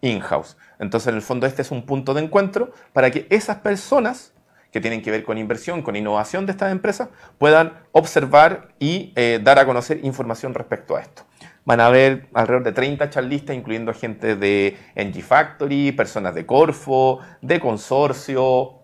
in-house. 0.00 0.56
Entonces, 0.78 1.08
en 1.08 1.16
el 1.16 1.22
fondo, 1.22 1.46
este 1.46 1.62
es 1.62 1.70
un 1.70 1.84
punto 1.84 2.14
de 2.14 2.22
encuentro 2.22 2.72
para 2.92 3.10
que 3.10 3.26
esas 3.30 3.56
personas 3.56 4.32
que 4.70 4.80
tienen 4.80 5.02
que 5.02 5.10
ver 5.10 5.24
con 5.24 5.38
inversión, 5.38 5.82
con 5.82 5.96
innovación 5.96 6.46
de 6.46 6.52
estas 6.52 6.70
empresas, 6.70 7.08
puedan 7.38 7.72
observar 7.92 8.68
y 8.78 9.12
eh, 9.16 9.40
dar 9.42 9.58
a 9.58 9.64
conocer 9.64 10.00
información 10.04 10.54
respecto 10.54 10.96
a 10.96 11.00
esto. 11.00 11.22
Van 11.66 11.80
a 11.80 11.86
haber 11.86 12.28
alrededor 12.32 12.64
de 12.64 12.72
30 12.72 13.10
charlistas, 13.10 13.54
incluyendo 13.54 13.92
gente 13.92 14.36
de 14.36 14.78
NG 14.94 15.20
Factory, 15.22 15.92
personas 15.92 16.34
de 16.34 16.46
Corfo, 16.46 17.20
de 17.42 17.60
Consorcio, 17.60 18.76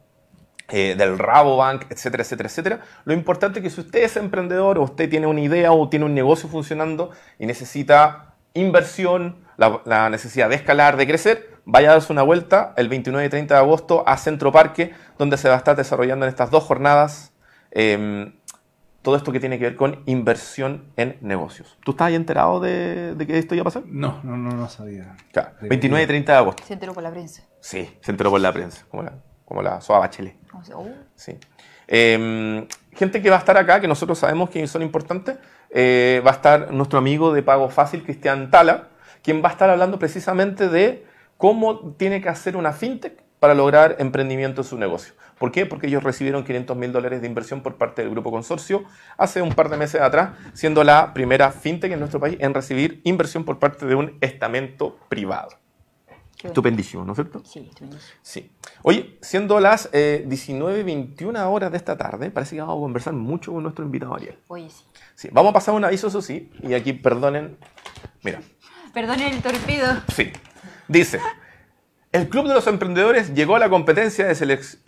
eh, 0.68 0.94
del 0.96 1.18
Rabobank, 1.18 1.84
etcétera, 1.90 2.24
etcétera, 2.24 2.48
etcétera. 2.48 2.80
Lo 3.04 3.14
importante 3.14 3.60
es 3.60 3.62
que 3.62 3.70
si 3.70 3.80
usted 3.82 4.02
es 4.02 4.16
emprendedor 4.16 4.78
o 4.78 4.82
usted 4.82 5.08
tiene 5.08 5.26
una 5.28 5.40
idea 5.40 5.70
o 5.70 5.88
tiene 5.88 6.06
un 6.06 6.14
negocio 6.14 6.48
funcionando 6.48 7.10
y 7.38 7.46
necesita 7.46 8.34
inversión, 8.54 9.44
la, 9.56 10.10
necesidad 10.10 10.48
de 10.48 10.56
escalar, 10.56 10.96
de 10.96 11.06
crecer, 11.06 11.50
vaya 11.64 11.90
a 11.90 11.92
darse 11.92 12.12
una 12.12 12.22
vuelta 12.22 12.74
el 12.76 12.88
29 12.88 13.26
y 13.26 13.28
30 13.28 13.54
de 13.54 13.60
agosto 13.60 14.02
a 14.08 14.16
Centro 14.16 14.50
Parque, 14.50 14.92
donde 15.18 15.36
se 15.36 15.48
va 15.48 15.54
a 15.54 15.58
estar 15.58 15.76
desarrollando 15.76 16.26
en 16.26 16.30
estas 16.30 16.50
dos 16.50 16.64
jornadas 16.64 17.32
eh, 17.70 18.32
todo 19.02 19.16
esto 19.16 19.32
que 19.32 19.40
tiene 19.40 19.58
que 19.58 19.64
ver 19.64 19.76
con 19.76 20.02
inversión 20.06 20.84
en 20.96 21.16
negocios. 21.20 21.76
¿Tú 21.84 21.90
estás 21.92 22.06
ahí 22.08 22.14
enterado 22.14 22.60
de, 22.60 23.14
de 23.14 23.26
que 23.26 23.36
esto 23.38 23.54
iba 23.54 23.62
a 23.62 23.64
pasar? 23.64 23.82
No, 23.86 24.20
no, 24.22 24.36
no, 24.36 24.50
no 24.50 24.68
sabía. 24.68 25.16
Claro, 25.32 25.50
De- 25.60 25.68
29 25.68 26.04
y 26.04 26.06
30 26.06 26.32
de 26.32 26.38
agosto. 26.38 26.62
Se 26.64 26.72
enteró 26.74 26.94
por 26.94 27.02
la 27.02 27.10
prensa. 27.10 27.42
Sí, 27.60 27.88
se 28.00 28.10
enteró 28.10 28.30
por 28.30 28.40
la 28.40 28.52
prensa, 28.52 28.86
como 28.90 29.02
la, 29.02 29.12
como 29.44 29.60
la 29.62 29.80
Soa 29.80 29.98
Bachelet. 29.98 30.36
O 30.54 30.64
sea, 30.64 30.76
uh, 30.76 30.94
Sí. 31.14 31.36
Eh, 31.88 32.66
gente 32.92 33.20
que 33.20 33.28
va 33.30 33.36
a 33.36 33.38
estar 33.40 33.56
acá, 33.56 33.80
que 33.80 33.88
nosotros 33.88 34.18
sabemos 34.18 34.50
que 34.50 34.66
son 34.66 34.82
importantes, 34.82 35.36
eh, 35.70 36.22
va 36.26 36.30
a 36.30 36.34
estar 36.34 36.72
nuestro 36.72 36.98
amigo 36.98 37.32
de 37.32 37.42
Pago 37.42 37.68
Fácil, 37.70 38.02
Cristian 38.04 38.50
Tala, 38.50 38.88
quien 39.22 39.42
va 39.42 39.48
a 39.48 39.52
estar 39.52 39.68
hablando 39.68 39.98
precisamente 39.98 40.68
de 40.68 41.04
cómo 41.36 41.92
tiene 41.96 42.20
que 42.20 42.28
hacer 42.28 42.56
una 42.56 42.72
fintech 42.72 43.21
para 43.42 43.54
lograr 43.54 43.96
emprendimiento 43.98 44.60
en 44.60 44.64
su 44.68 44.78
negocio. 44.78 45.14
¿Por 45.36 45.50
qué? 45.50 45.66
Porque 45.66 45.88
ellos 45.88 46.04
recibieron 46.04 46.44
500 46.44 46.76
mil 46.76 46.92
dólares 46.92 47.20
de 47.22 47.26
inversión 47.26 47.60
por 47.60 47.74
parte 47.76 48.02
del 48.02 48.12
Grupo 48.12 48.30
Consorcio 48.30 48.84
hace 49.18 49.42
un 49.42 49.48
par 49.52 49.68
de 49.68 49.76
meses 49.76 50.00
atrás, 50.00 50.30
siendo 50.52 50.84
la 50.84 51.12
primera 51.12 51.50
fintech 51.50 51.90
en 51.90 51.98
nuestro 51.98 52.20
país 52.20 52.36
en 52.38 52.54
recibir 52.54 53.00
inversión 53.02 53.44
por 53.44 53.58
parte 53.58 53.84
de 53.84 53.96
un 53.96 54.16
estamento 54.20 54.96
privado. 55.08 55.48
qué- 56.36 56.46
Estupendísimo, 56.46 57.04
¿no 57.04 57.14
es 57.14 57.16
cierto? 57.16 57.42
Sí, 57.44 57.66
estupendísimo. 57.68 58.14
Sí. 58.22 58.52
Oye, 58.82 59.18
siendo 59.22 59.58
las 59.58 59.88
eh, 59.92 60.24
19.21 60.28 61.50
horas 61.50 61.72
de 61.72 61.76
esta 61.78 61.96
tarde, 61.98 62.30
parece 62.30 62.54
que 62.54 62.60
vamos 62.60 62.76
a 62.76 62.80
conversar 62.80 63.12
mucho 63.14 63.52
con 63.52 63.64
nuestro 63.64 63.84
invitado 63.84 64.14
Ariel. 64.14 64.38
Oye, 64.46 64.70
sí. 64.70 64.84
Sí, 65.16 65.28
vamos 65.32 65.50
a 65.50 65.54
pasar 65.54 65.74
un 65.74 65.84
aviso, 65.84 66.06
eso 66.06 66.22
sí, 66.22 66.52
y 66.62 66.74
aquí 66.74 66.92
perdonen. 66.92 67.56
Mira, 68.22 68.40
Perdonen 68.94 69.32
el 69.34 69.42
torpedo. 69.42 70.00
sí. 70.14 70.30
Dice, 70.86 71.18
el 72.12 72.28
Club 72.28 72.46
de 72.48 72.54
los 72.54 72.66
Emprendedores 72.66 73.34
llegó 73.34 73.56
a 73.56 73.58
la 73.58 73.68
competencia 73.68 74.26
de 74.26 74.34
selección... 74.34 74.82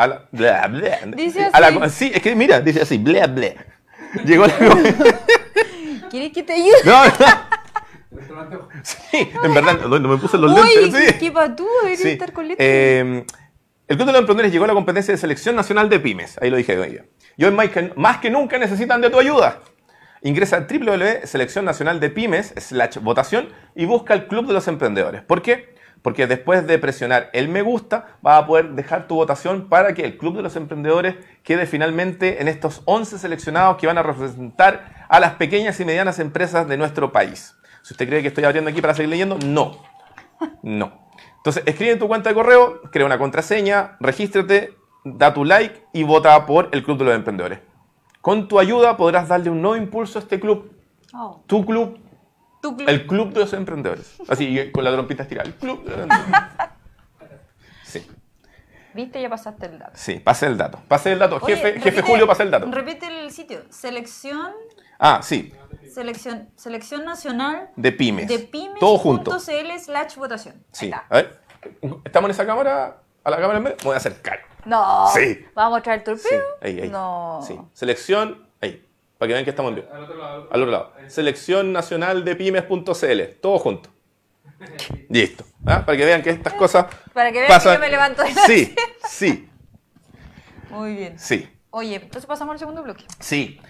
Dice 1.17 1.49
a 1.53 1.61
la- 1.61 1.69
así. 1.85 2.07
sí, 2.09 2.13
es 2.15 2.23
que 2.23 2.35
mira, 2.37 2.61
dice 2.61 2.83
así, 2.83 2.99
bla, 2.99 3.27
bla. 3.27 3.49
Llegó 4.25 4.45
a 4.45 4.49
la 4.49 4.59
competencia... 4.59 5.21
¿Quieres 6.11 6.33
que 6.33 6.43
te 6.43 6.53
ayude? 6.53 6.77
No, 6.85 7.05
no. 7.07 8.69
Sí, 8.83 9.29
en 9.43 9.55
verdad, 9.55 9.79
no, 9.89 9.99
no 9.99 10.09
me 10.09 10.17
puse 10.19 10.39
los 10.39 10.53
Uy, 10.53 10.83
lentes. 10.83 11.07
sí. 11.15 11.19
qué, 11.19 11.33
patú, 11.33 11.67
debería 11.83 12.03
Sí. 12.03 12.11
estar 12.11 12.33
con 12.33 12.47
lentes. 12.47 12.65
Eh, 12.67 13.25
el 13.89 13.97
Club 13.97 14.07
de 14.07 14.13
los 14.13 14.21
Emprendedores 14.21 14.53
llegó 14.53 14.65
a 14.65 14.69
la 14.69 14.75
competencia 14.75 15.13
de 15.13 15.19
selección 15.19 15.57
nacional 15.57 15.89
de 15.89 15.99
pymes. 16.01 16.39
Ahí 16.41 16.51
lo 16.51 16.57
dije 16.57 16.79
hoy 16.79 16.91
día. 16.91 17.05
Y 17.37 17.45
hoy 17.45 17.51
más 17.51 17.69
que, 17.71 17.93
más 17.97 18.19
que 18.19 18.31
nunca 18.31 18.59
necesitan 18.59 19.01
de 19.01 19.11
tu 19.11 19.19
ayuda. 19.19 19.61
Ingresa 20.23 20.57
a 20.59 20.61
www.seleccionnacionaldepymes 20.61 22.55
slash 22.57 22.99
votación 22.99 23.49
y 23.75 23.85
busca 23.87 24.15
el 24.15 24.27
Club 24.29 24.47
de 24.47 24.53
los 24.55 24.69
Emprendedores. 24.69 25.23
¿Por 25.23 25.43
qué? 25.43 25.74
Porque 26.05 26.27
después 26.27 26.67
de 26.67 26.79
presionar 26.79 27.31
el 27.33 27.49
me 27.49 27.63
gusta, 27.63 28.19
vas 28.21 28.43
a 28.43 28.47
poder 28.47 28.73
dejar 28.73 29.09
tu 29.09 29.15
votación 29.15 29.71
para 29.71 29.95
que 29.95 30.05
el 30.05 30.19
Club 30.19 30.37
de 30.37 30.43
los 30.43 30.55
Emprendedores 30.55 31.15
quede 31.43 31.65
finalmente 31.65 32.43
en 32.43 32.49
estos 32.49 32.83
11 32.85 33.19
seleccionados 33.19 33.79
que 33.79 33.87
van 33.87 33.97
a 33.97 34.03
representar 34.03 35.07
a 35.09 35.19
las 35.19 35.33
pequeñas 35.37 35.81
y 35.81 35.87
medianas 35.87 36.19
empresas 36.19 36.69
de 36.69 36.77
nuestro 36.77 37.11
país. 37.11 37.57
Si 37.81 37.95
usted 37.95 38.07
cree 38.07 38.21
que 38.21 38.29
estoy 38.29 38.45
abriendo 38.45 38.69
aquí 38.69 38.83
para 38.83 38.93
seguir 38.93 39.09
leyendo, 39.09 39.39
no. 39.47 39.79
No. 40.63 41.09
Entonces, 41.39 41.63
escribe 41.65 41.93
en 41.93 41.99
tu 41.99 42.07
cuenta 42.07 42.29
de 42.29 42.35
correo, 42.35 42.83
crea 42.93 43.07
una 43.07 43.17
contraseña, 43.17 43.97
regístrate, 43.99 44.75
da 45.05 45.33
tu 45.33 45.47
like 45.47 45.87
y 45.95 46.03
vota 46.03 46.45
por 46.45 46.69
el 46.73 46.85
Club 46.85 46.99
de 46.99 47.05
los 47.07 47.15
Emprendedores. 47.15 47.61
Con 48.21 48.47
tu 48.47 48.59
ayuda 48.59 48.99
podrás 48.99 49.29
darle 49.29 49.49
un 49.49 49.63
nuevo 49.63 49.77
impulso 49.77 50.19
a 50.19 50.23
este 50.23 50.39
club, 50.39 50.71
Oh, 51.17 51.41
tu 51.47 51.65
club, 51.65 51.97
tu 52.65 52.77
club. 52.77 52.89
el 52.89 53.07
Club 53.07 53.33
de 53.35 53.41
los 53.41 53.53
Emprendedores. 53.53 54.15
Así, 54.29 54.71
con 54.73 54.83
la 54.85 54.93
trompita 54.93 55.23
estirada, 55.25 55.47
el 55.47 55.55
Club 55.55 55.85
de 55.85 55.91
los 55.91 56.01
Emprendedores. 56.01 56.49
Sí, 57.85 58.07
¿Viste? 58.95 59.21
Ya 59.21 59.29
pasaste 59.29 59.67
el 59.67 59.79
dato. 59.79 59.93
sí, 59.95 60.19
pase 60.21 60.47
el 60.47 60.57
dato. 60.57 60.81
Pase 60.89 61.13
el 61.13 61.19
dato. 61.19 61.39
Oye, 61.43 61.57
jefe, 61.57 61.81
jefe 61.81 62.03
Julio, 62.03 62.27
pase 62.27 62.45
el 62.45 62.51
dato. 62.51 62.67
Repite 62.71 63.07
el 63.07 63.31
sitio. 63.31 63.63
Selección, 63.71 64.53
Ah, 64.99 65.21
sí, 65.23 65.53
selección, 65.93 66.49
selección 66.57 67.05
nacional 67.05 67.71
de 67.77 67.93
pymes. 67.93 68.29
de 68.29 68.39
pymes. 68.39 68.79
Todo 68.81 68.97
junto. 68.99 69.39
.cl 69.39 69.79
slash 69.79 70.17
votación. 70.17 70.55
Sí. 70.73 70.91
A 70.93 71.05
ver, 71.15 71.41
¿estamos 72.05 72.29
en 72.29 72.31
esa 72.31 72.47
cámara? 72.47 72.99
¿A 73.25 73.31
la 73.31 73.37
cámara 73.37 73.59
en 73.59 73.65
medio? 73.65 73.77
Me 73.79 73.85
voy 73.85 73.95
a 73.95 73.99
acercar. 73.99 74.39
No. 74.65 75.09
Sí. 75.13 75.45
¿Vamos 75.55 75.79
a 75.79 75.83
traer 75.83 76.03
el 76.07 76.19
Sí, 76.19 76.29
torpedo? 76.29 76.45
ahí, 76.63 76.81
ahí. 76.81 76.89
No. 76.89 77.41
Sí. 77.47 77.59
Selección. 77.75 78.44
Para 79.25 79.29
que 79.29 79.33
vean 79.35 79.45
que 79.45 79.51
estamos 79.51 79.71
en 79.71 79.75
vivo. 79.77 79.89
Al 79.93 80.03
otro 80.05 80.17
lado. 80.19 80.49
Al 80.51 80.61
otro 80.63 80.71
lado. 80.71 80.93
Selección 81.09 81.73
nacional 81.73 82.25
de 82.25 82.37
pymes.cl. 82.37 83.23
Todo 83.41 83.59
junto. 83.59 83.89
Listo. 85.09 85.45
¿Ah? 85.67 85.85
Para 85.85 85.97
que 85.97 86.05
vean 86.05 86.23
que 86.23 86.31
estas 86.31 86.53
cosas. 86.55 86.87
Para 87.13 87.33
que 87.33 87.39
vean 87.41 87.49
pasan- 87.51 87.73
que 87.73 87.77
yo 87.79 87.81
me 87.81 87.91
levanto 87.91 88.23
de 88.23 88.35
la 88.35 88.43
Sí, 88.47 88.75
sí, 89.09 89.49
Muy 90.71 90.95
bien. 90.95 91.19
sí. 91.19 91.49
Oye, 91.71 91.97
entonces 91.97 92.27
pasamos 92.27 92.53
al 92.53 92.59
segundo 92.59 92.83
bloque. 92.83 93.05
Sí. 93.19 93.61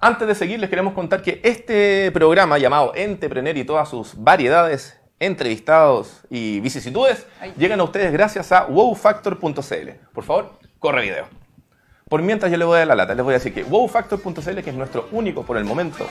Antes 0.00 0.26
de 0.28 0.34
seguir, 0.34 0.58
les 0.60 0.68
queremos 0.70 0.94
contar 0.94 1.22
que 1.22 1.40
este 1.44 2.10
programa 2.12 2.58
llamado 2.58 2.92
Entrepreneur 2.94 3.56
y 3.56 3.64
todas 3.64 3.88
sus 3.88 4.14
variedades, 4.22 4.98
entrevistados 5.20 6.22
y 6.28 6.60
vicisitudes, 6.60 7.26
Ay. 7.40 7.54
llegan 7.56 7.80
a 7.80 7.84
ustedes 7.84 8.12
gracias 8.12 8.52
a 8.52 8.66
wowfactor.cl. 8.66 9.90
Por 10.12 10.24
favor, 10.24 10.58
corre 10.78 11.02
video. 11.02 11.28
Por 12.08 12.22
mientras 12.22 12.52
yo 12.52 12.56
les 12.56 12.64
voy 12.68 12.76
a 12.76 12.78
dar 12.78 12.86
la 12.86 12.94
lata, 12.94 13.16
les 13.16 13.24
voy 13.24 13.34
a 13.34 13.38
decir 13.38 13.52
que 13.52 13.64
wowfactor.cl, 13.64 14.62
que 14.62 14.70
es 14.70 14.76
nuestro 14.76 15.08
único 15.10 15.42
por 15.42 15.56
el 15.56 15.64
momento 15.64 16.06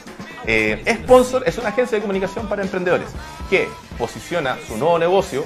eh, 0.46 0.84
sponsor, 1.04 1.44
es 1.46 1.58
una 1.58 1.70
agencia 1.70 1.98
de 1.98 2.02
comunicación 2.02 2.50
para 2.50 2.64
emprendedores 2.64 3.08
que 3.50 3.70
posiciona 3.98 4.58
su 4.68 4.76
nuevo 4.76 5.00
negocio 5.00 5.46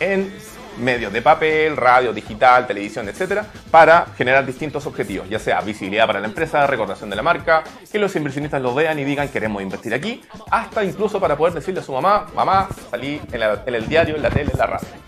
en 0.00 0.34
medios 0.78 1.12
de 1.12 1.20
papel, 1.20 1.76
radio, 1.76 2.14
digital, 2.14 2.66
televisión, 2.66 3.10
etcétera, 3.10 3.44
para 3.70 4.06
generar 4.16 4.46
distintos 4.46 4.86
objetivos, 4.86 5.28
ya 5.28 5.38
sea 5.38 5.60
visibilidad 5.60 6.06
para 6.06 6.20
la 6.20 6.28
empresa, 6.28 6.66
recordación 6.66 7.10
de 7.10 7.16
la 7.16 7.22
marca, 7.22 7.62
que 7.92 7.98
los 7.98 8.16
inversionistas 8.16 8.62
lo 8.62 8.74
vean 8.74 8.98
y 8.98 9.04
digan 9.04 9.28
queremos 9.28 9.60
invertir 9.60 9.92
aquí, 9.92 10.22
hasta 10.50 10.82
incluso 10.82 11.20
para 11.20 11.36
poder 11.36 11.52
decirle 11.52 11.80
a 11.80 11.84
su 11.84 11.92
mamá, 11.92 12.26
mamá, 12.34 12.70
salí 12.90 13.20
en 13.30 13.74
el 13.74 13.86
diario, 13.86 14.16
en 14.16 14.22
la 14.22 14.30
tele, 14.30 14.50
en 14.50 14.58
la 14.58 14.66
radio. 14.66 15.07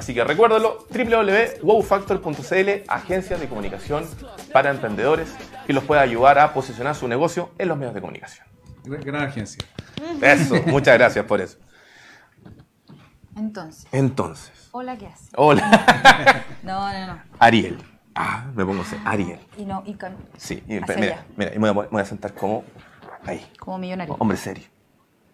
Así 0.00 0.14
que 0.14 0.24
recuérdalo, 0.24 0.86
www.wowfactor.cl, 0.88 2.84
agencia 2.88 3.36
de 3.36 3.48
comunicación 3.50 4.06
para 4.50 4.70
emprendedores 4.70 5.28
que 5.66 5.74
los 5.74 5.84
puede 5.84 6.00
ayudar 6.00 6.38
a 6.38 6.54
posicionar 6.54 6.94
su 6.94 7.06
negocio 7.06 7.50
en 7.58 7.68
los 7.68 7.76
medios 7.76 7.92
de 7.92 8.00
comunicación. 8.00 8.46
Gran, 8.84 9.24
agencia. 9.24 9.62
Eso, 10.22 10.54
muchas 10.68 10.96
gracias 10.96 11.22
por 11.26 11.42
eso. 11.42 11.58
Entonces, 13.36 13.86
Entonces, 13.92 14.68
hola, 14.70 14.96
¿qué 14.96 15.08
haces? 15.08 15.28
hola, 15.36 16.44
No, 16.62 16.90
no, 16.94 17.06
no. 17.06 17.22
Ariel. 17.38 17.76
Ah, 18.14 18.46
me 18.54 18.64
pongo 18.64 18.80
así, 18.80 18.96
Ariel. 19.04 19.38
Y 19.58 19.66
no, 19.66 19.82
y 19.84 19.92
con, 19.96 20.16
Sí, 20.38 20.62
y, 20.66 20.80
mira, 20.80 20.86
allá. 20.96 21.24
mira, 21.36 21.54
y 21.54 21.58
me 21.58 21.70
voy, 21.72 21.84
a, 21.84 21.88
me 21.88 21.92
voy 21.92 22.00
a 22.00 22.06
sentar 22.06 22.32
como 22.32 22.64
ahí, 23.26 23.46
como 23.58 23.76
millonario. 23.76 24.16
hombre 24.18 24.38
serio. 24.38 24.64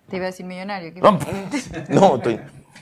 Te 0.09 0.17
iba 0.17 0.27
a 0.27 0.31
decir 0.31 0.47
millonario. 0.47 0.95
¿qué- 0.95 1.01
No, 1.01 1.19
no, 1.89 2.17
estoy- 2.17 2.41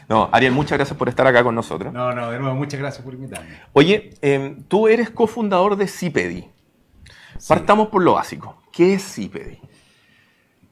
no, 0.09 0.29
Ariel, 0.33 0.53
muchas 0.53 0.77
gracias 0.79 0.99
por 0.99 1.09
estar 1.09 1.27
acá 1.27 1.43
con 1.43 1.55
nosotros. 1.55 1.93
No, 1.93 2.13
no, 2.15 2.31
de 2.31 2.39
nuevo, 2.39 2.55
muchas 2.55 2.79
gracias 2.79 3.03
por 3.05 3.15
invitarme. 3.15 3.49
Oye, 3.73 4.11
em, 4.21 4.63
tú 4.65 4.87
eres 4.89 5.09
cofundador 5.11 5.77
de 5.77 5.87
Cipedi. 5.89 6.49
Partamos 7.49 7.89
por 7.89 8.03
lo 8.03 8.13
básico. 8.15 8.63
¿Qué 8.73 8.95
es 8.95 9.03
Cipedi? 9.15 9.59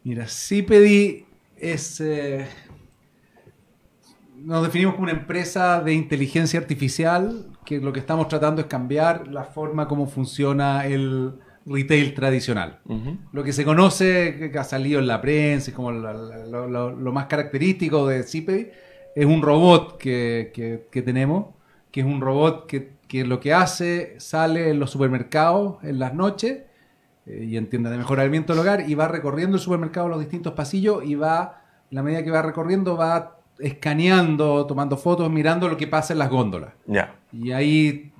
Mira, 0.04 0.26
Cipedi 0.28 1.24
es. 1.56 2.00
eh, 2.00 2.46
nos 4.36 4.62
definimos 4.64 4.94
como 4.94 5.04
una 5.04 5.12
empresa 5.12 5.80
de 5.80 5.94
inteligencia 5.94 6.58
artificial 6.58 7.46
que 7.64 7.78
lo 7.78 7.92
que 7.92 8.00
estamos 8.00 8.26
tratando 8.28 8.60
es 8.60 8.66
cambiar 8.66 9.28
la 9.28 9.44
forma 9.44 9.86
como 9.86 10.06
funciona 10.06 10.84
el 10.86 11.34
retail 11.66 12.14
tradicional. 12.14 12.80
Lo 13.32 13.42
que 13.44 13.52
se 13.52 13.64
conoce, 13.64 14.50
que- 14.52 14.58
ha 14.58 14.64
salido 14.64 15.00
en 15.00 15.06
la 15.06 15.20
prensa, 15.20 15.70
y 15.70 15.74
como 15.74 15.92
la- 15.92 16.12
lo, 16.12 16.68
lo- 16.68 16.90
lo 16.92 17.12
más 17.12 17.26
característico 17.26 18.06
de 18.06 18.22
Cipedi, 18.24 18.68
es 19.14 19.26
un 19.26 19.42
robot 19.42 19.98
que, 19.98 20.50
que- 20.54 20.86
que 20.90 21.02
tenemos, 21.02 21.46
que 21.90 22.00
es 22.00 22.06
un 22.06 22.20
robot 22.20 22.66
que, 22.66 22.92
que 23.06 23.24
lo 23.24 23.38
que 23.40 23.52
hace, 23.52 24.14
sale 24.18 24.70
en 24.70 24.78
los 24.80 24.90
supermercados 24.90 25.76
en 25.84 25.98
las 25.98 26.14
noches 26.14 26.62
eh, 27.26 27.44
y 27.50 27.56
en 27.58 27.68
tiendas 27.68 27.92
de 27.92 27.98
mejoramiento 27.98 28.52
del 28.54 28.60
hogar 28.60 28.88
y 28.88 28.94
va 28.94 29.06
recorriendo 29.08 29.56
el 29.56 29.62
supermercado 29.62 30.08
los 30.08 30.18
distintos 30.20 30.54
pasillos 30.54 31.04
y 31.04 31.14
va, 31.14 31.62
en 31.90 31.96
la 31.96 32.02
medida 32.02 32.24
que 32.24 32.30
va 32.30 32.40
recorriendo, 32.42 32.96
va 32.96 33.36
escaneando, 33.58 34.66
tomando 34.66 34.96
fotos, 34.96 35.30
mirando 35.30 35.68
lo 35.68 35.76
que 35.76 35.86
pasa 35.86 36.14
en 36.14 36.18
las 36.20 36.30
góndolas. 36.30 36.72
Ya. 36.86 37.14
Y 37.32 37.52
ahí, 37.52 38.12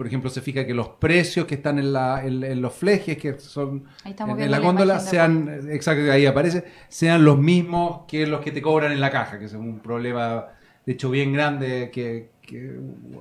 por 0.00 0.06
ejemplo, 0.06 0.30
se 0.30 0.40
fija 0.40 0.64
que 0.64 0.72
los 0.72 0.88
precios 0.88 1.44
que 1.44 1.56
están 1.56 1.78
en, 1.78 1.92
la, 1.92 2.24
en, 2.24 2.42
en 2.42 2.62
los 2.62 2.72
flejes, 2.72 3.18
que 3.18 3.38
son 3.38 3.84
en, 4.06 4.16
viendo 4.16 4.46
la 4.46 4.48
la 4.48 4.58
góndola, 4.58 4.98
sean, 4.98 5.68
exacto, 5.70 6.10
ahí 6.10 6.24
aparece, 6.24 6.64
sean 6.88 7.22
los 7.22 7.36
mismos 7.36 8.06
que 8.08 8.26
los 8.26 8.40
que 8.40 8.50
te 8.50 8.62
cobran 8.62 8.92
en 8.92 9.00
la 9.02 9.10
caja, 9.10 9.38
que 9.38 9.44
es 9.44 9.52
un 9.52 9.80
problema, 9.80 10.46
de 10.86 10.92
hecho, 10.94 11.10
bien 11.10 11.34
grande, 11.34 11.90
que, 11.92 12.30
que 12.40 12.80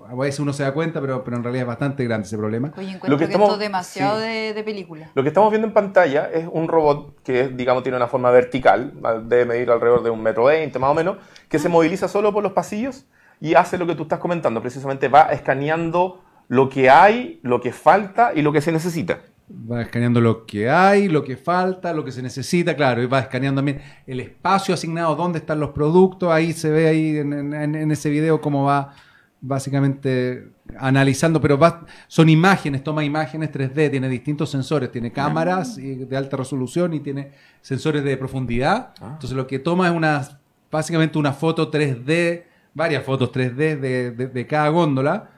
a 0.09 0.15
veces 0.15 0.39
uno 0.39 0.53
se 0.53 0.63
da 0.63 0.71
cuenta, 0.73 1.01
pero, 1.01 1.21
pero 1.21 1.35
en 1.35 1.43
realidad 1.43 1.63
es 1.63 1.67
bastante 1.67 2.05
grande 2.05 2.27
ese 2.27 2.37
problema. 2.37 2.71
Oye, 2.77 2.97
Lo 3.03 3.17
que 3.17 3.17
que, 3.17 3.23
estamos- 3.25 3.49
esto 3.49 3.55
es 3.55 3.59
demasiado 3.59 4.21
sí. 4.21 4.25
de, 4.25 4.53
de 4.53 4.63
película. 4.63 5.11
Lo 5.15 5.21
que 5.23 5.27
estamos 5.27 5.49
viendo 5.49 5.67
en 5.67 5.73
pantalla 5.73 6.29
es 6.33 6.47
un 6.49 6.69
robot 6.69 7.21
que, 7.23 7.49
digamos, 7.49 7.83
tiene 7.83 7.97
una 7.97 8.07
forma 8.07 8.31
vertical, 8.31 8.93
debe 9.25 9.43
medir 9.43 9.69
alrededor 9.69 10.01
de 10.01 10.11
un 10.11 10.23
metro 10.23 10.45
veinte 10.45 10.79
más 10.79 10.91
o 10.91 10.93
menos, 10.93 11.17
que 11.49 11.59
se 11.59 11.67
moviliza 11.67 12.07
solo 12.07 12.31
por 12.31 12.41
los 12.41 12.53
pasillos 12.53 13.05
y 13.41 13.55
hace 13.55 13.77
lo 13.77 13.85
que 13.85 13.95
tú 13.95 14.03
estás 14.03 14.19
comentando, 14.19 14.61
precisamente 14.61 15.09
va 15.09 15.23
escaneando 15.23 16.23
lo 16.49 16.67
que 16.67 16.89
hay, 16.89 17.39
lo 17.43 17.61
que 17.61 17.71
falta 17.71 18.33
y 18.35 18.41
lo 18.41 18.51
que 18.51 18.59
se 18.61 18.71
necesita. 18.73 19.19
va 19.71 19.81
escaneando 19.81 20.21
lo 20.21 20.45
que 20.45 20.69
hay, 20.69 21.07
lo 21.07 21.23
que 21.23 21.35
falta, 21.37 21.91
lo 21.93 22.03
que 22.05 22.11
se 22.11 22.21
necesita, 22.21 22.75
claro, 22.75 23.01
y 23.01 23.07
va 23.07 23.19
escaneando 23.19 23.59
también 23.59 23.81
el 24.05 24.19
espacio 24.19 24.73
asignado, 24.75 25.15
dónde 25.15 25.39
están 25.39 25.59
los 25.59 25.71
productos, 25.71 26.29
ahí 26.31 26.53
se 26.53 26.69
ve 26.69 26.87
ahí 26.87 27.17
en, 27.17 27.33
en- 27.53 27.73
en 27.75 27.91
ese 27.91 28.09
video 28.11 28.41
cómo 28.41 28.65
va 28.65 28.93
básicamente 29.41 30.51
analizando, 30.77 31.41
pero 31.41 31.57
va- 31.57 31.85
son 32.07 32.29
imágenes, 32.29 32.83
toma 32.83 33.03
imágenes 33.03 33.51
3D, 33.51 33.89
tiene 33.89 34.07
distintos 34.07 34.49
sensores, 34.51 34.91
tiene 34.91 35.11
cámaras 35.11 35.75
de 35.77 36.15
alta 36.17 36.37
resolución 36.37 36.93
y 36.93 36.99
tiene 36.99 37.31
sensores 37.61 38.03
de 38.03 38.15
profundidad. 38.17 38.93
Ah. 39.01 39.09
Entonces 39.13 39.31
lo 39.35 39.47
que 39.47 39.59
toma 39.59 39.87
es 39.89 39.93
una, 39.95 40.27
básicamente 40.71 41.17
una 41.17 41.33
foto 41.33 41.71
3D, 41.71 42.43
varias 42.73 43.03
fotos 43.03 43.31
3D 43.31 43.77
de, 43.79 44.11
de- 44.11 44.27
de 44.27 44.47
cada 44.47 44.69
góndola, 44.69 45.31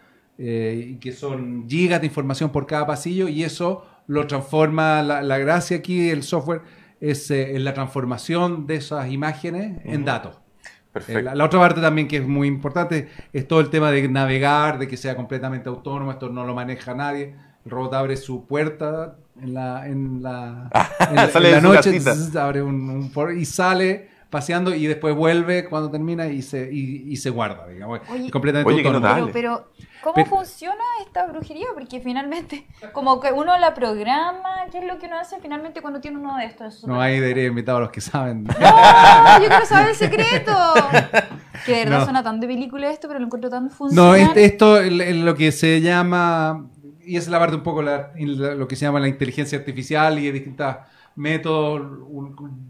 eh, 0.44 0.98
que 1.00 1.12
son 1.12 1.70
gigas 1.70 2.02
de 2.02 2.08
información 2.08 2.52
por 2.52 2.66
cada 2.66 2.88
pasillo 2.88 3.28
y 3.28 3.44
eso 3.44 3.86
lo 4.08 4.26
transforma, 4.26 5.04
la, 5.04 5.22
la 5.22 5.38
gracia 5.38 5.78
aquí 5.78 6.08
del 6.08 6.24
software 6.24 6.62
es 7.00 7.30
eh, 7.30 7.60
la 7.60 7.76
transformación 7.76 8.66
de 8.66 8.78
esas 8.78 9.12
imágenes 9.12 9.80
en 9.86 10.04
datos. 10.04 10.38
Eh, 10.38 10.70
Perfecto. 10.94 11.22
La, 11.22 11.36
la 11.36 11.46
otra 11.46 11.60
parte 11.60 11.80
también 11.80 12.08
que 12.08 12.18
es 12.18 12.26
muy 12.26 12.48
importante 12.48 13.08
es 13.32 13.48
todo 13.48 13.60
el 13.60 13.70
tema 13.70 13.92
de 13.92 14.08
navegar, 14.10 14.80
de 14.80 14.88
que 14.88 14.98
sea 14.98 15.16
completamente 15.16 15.70
autónomo, 15.70 16.10
esto 16.10 16.30
no 16.30 16.44
lo 16.44 16.56
maneja 16.56 16.96
nadie. 16.96 17.36
El 17.64 17.70
robot 17.70 17.94
abre 17.94 18.18
su 18.18 18.48
puerta 18.48 19.18
en 19.40 19.54
la, 19.54 19.88
en 19.88 20.24
la, 20.24 20.72
en 21.12 21.32
Sale 21.32 21.50
en 21.50 21.56
la 21.56 21.62
noche, 21.62 22.00
abre 22.40 22.64
un, 22.64 22.90
un 22.90 23.38
y 23.38 23.46
sale 23.46 24.10
paseando 24.32 24.74
y 24.74 24.88
después 24.88 25.14
vuelve 25.16 25.66
cuando 25.66 25.92
termina 25.92 26.26
y 26.28 26.42
se, 26.42 26.68
y, 26.74 27.04
y 27.12 27.18
se 27.18 27.30
guarda, 27.30 27.68
digamos. 27.68 28.00
Oye- 28.10 28.32
completamente 28.32 28.74
Oye, 28.74 28.88
autónomo. 28.88 29.14
Pero, 29.16 29.32
pero, 29.32 29.72
¿cómo 30.02 30.16
Pero- 30.16 30.28
funciona 30.30 30.84
esta 31.06 31.28
brujería? 31.28 31.68
Porque 31.76 32.00
finalmente, 32.00 32.66
como 32.94 33.20
que 33.20 33.32
uno 33.32 33.56
la 33.60 33.74
programa, 33.74 34.50
¿qué 34.72 34.80
es 34.80 34.86
lo 34.86 34.98
que 34.98 35.06
uno 35.08 35.20
hace 35.20 35.38
finalmente 35.42 35.82
cuando 35.82 36.00
tiene 36.02 36.18
uno 36.18 36.38
de 36.38 36.46
estos? 36.46 36.88
No 36.88 37.00
hay 37.00 37.20
debería 37.20 37.46
invitar 37.46 37.76
a 37.76 37.80
los 37.82 37.92
que 37.92 38.02
saben. 38.02 38.44
¡No! 38.60 39.42
Yo 39.42 39.48
quiero 39.50 39.66
saber 39.66 39.90
el 39.90 39.96
secreto. 39.96 40.52
Que 41.66 41.74
de 41.74 41.84
verdad 41.84 42.00
No. 42.00 42.04
suena 42.06 42.24
tan 42.24 42.40
de 42.40 42.48
película 42.48 42.90
esto, 42.90 43.08
pero 43.08 43.20
lo 43.20 43.26
encuentro 43.28 43.48
tan 43.52 43.66
No, 43.66 43.70
funcional. 43.70 44.20
este- 44.20 44.46
esto 44.46 44.80
es 44.82 45.16
lo 45.18 45.36
que 45.36 45.52
se 45.52 45.80
llama, 45.80 46.66
y 47.06 47.18
es 47.18 47.28
la 47.28 47.38
parte 47.38 47.56
un 47.56 47.62
poco 47.62 47.84
la- 47.84 48.12
la- 48.16 48.56
lo 48.56 48.68
que 48.68 48.76
se 48.76 48.86
llama 48.86 49.00
la 49.00 49.08
inteligencia 49.08 49.60
artificial 49.60 50.18
y 50.18 50.32
distintos 50.32 50.76
métodos, 51.22 51.82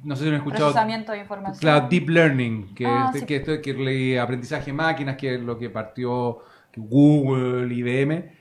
no 0.04 0.16
sé 0.16 0.24
si 0.24 0.30
lo 0.30 0.36
han 0.36 0.42
escuchado. 0.42 0.66
Procesamiento 0.72 1.12
de 1.14 1.20
información. 1.20 1.60
Claro, 1.60 1.88
deep 1.90 2.10
learning, 2.10 2.76
que, 2.76 2.86
Ah, 2.86 3.06
este- 3.08 3.20
sí. 3.22 3.26
que, 3.26 3.36
esto- 3.38 3.62
que 3.62 3.74
le- 3.74 4.20
aprendizaje 4.20 4.66
de 4.68 4.74
máquinas, 4.74 5.16
que 5.16 5.36
es 5.36 5.42
lo 5.42 5.58
que 5.58 5.70
partió 5.70 6.40
Google, 6.76 7.74
IBM. 7.74 8.32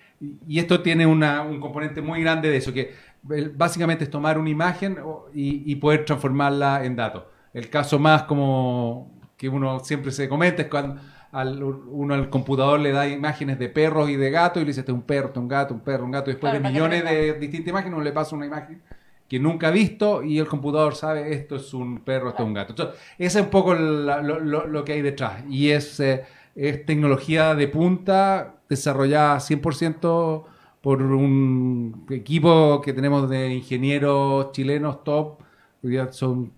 Y- 0.46 0.58
esto 0.58 0.82
tiene 0.82 1.06
una- 1.06 1.42
un 1.42 1.60
componente 1.60 2.02
muy 2.02 2.20
grande 2.22 2.50
de 2.50 2.56
eso, 2.58 2.72
que 2.72 2.92
el- 3.30 3.50
básicamente 3.50 4.04
es 4.04 4.10
tomar 4.10 4.38
una 4.38 4.50
imagen 4.50 4.98
y, 5.32 5.70
y 5.70 5.76
poder 5.76 6.04
transformarla 6.04 6.84
en 6.84 6.96
datos. 6.96 7.24
El 7.54 7.68
caso 7.70 7.98
más 7.98 8.24
como 8.24 9.18
que 9.36 9.48
uno 9.48 9.80
siempre 9.80 10.10
se 10.12 10.28
comenta 10.28 10.62
es 10.62 10.68
cuando 10.68 11.00
al- 11.32 11.62
uno 11.62 12.14
al 12.14 12.28
computador 12.28 12.80
le 12.80 12.90
da 12.92 13.06
imágenes 13.08 13.58
de 13.58 13.68
perros 13.68 14.10
y 14.10 14.16
de 14.16 14.30
gatos 14.30 14.60
y 14.60 14.64
le 14.64 14.70
dice, 14.70 14.80
este 14.80 14.92
es 14.92 14.96
un 14.96 15.02
perro, 15.02 15.28
este 15.28 15.38
es 15.38 15.42
un 15.42 15.48
gato, 15.48 15.74
un 15.74 15.80
perro, 15.80 16.04
un 16.04 16.10
gato. 16.10 16.28
Y 16.30 16.34
después 16.34 16.50
Claro, 16.50 16.62
de 16.64 16.70
millones 16.72 17.04
de 17.04 17.32
distintas 17.34 17.68
imágenes 17.70 17.94
uno 17.94 18.04
le 18.04 18.12
pasa 18.12 18.34
una 18.36 18.46
imagen 18.46 18.82
que 19.30 19.38
nunca 19.40 19.68
ha 19.68 19.70
visto 19.70 20.22
y 20.24 20.38
el 20.38 20.46
computador 20.48 20.94
sabe 20.94 21.32
esto 21.32 21.56
es 21.56 21.72
un 21.72 22.00
perro, 22.00 22.30
esto 22.30 22.42
es 22.42 22.48
un 22.48 22.54
gato. 22.54 22.72
Entonces, 22.72 22.96
esa 23.18 23.38
es 23.38 23.44
un 23.46 23.50
poco 23.50 23.74
la- 23.74 24.20
lo, 24.20 24.40
lo- 24.40 24.66
lo 24.66 24.84
que 24.84 24.92
hay 24.94 25.02
detrás. 25.02 25.44
Y 25.48 25.70
es, 25.70 26.00
eh, 26.00 26.24
es 26.56 26.84
tecnología 26.84 27.54
de 27.54 27.68
punta 27.68 28.56
desarrollada 28.68 29.38
100% 29.40 30.44
por 30.82 31.00
un 31.02 32.06
equipo 32.10 32.80
que 32.80 32.92
tenemos 32.92 33.30
de 33.30 33.54
ingenieros 33.54 34.52
chilenos 34.52 35.04
top. 35.04 35.38
Hoy 35.82 35.90
día 35.90 36.12
son 36.12 36.52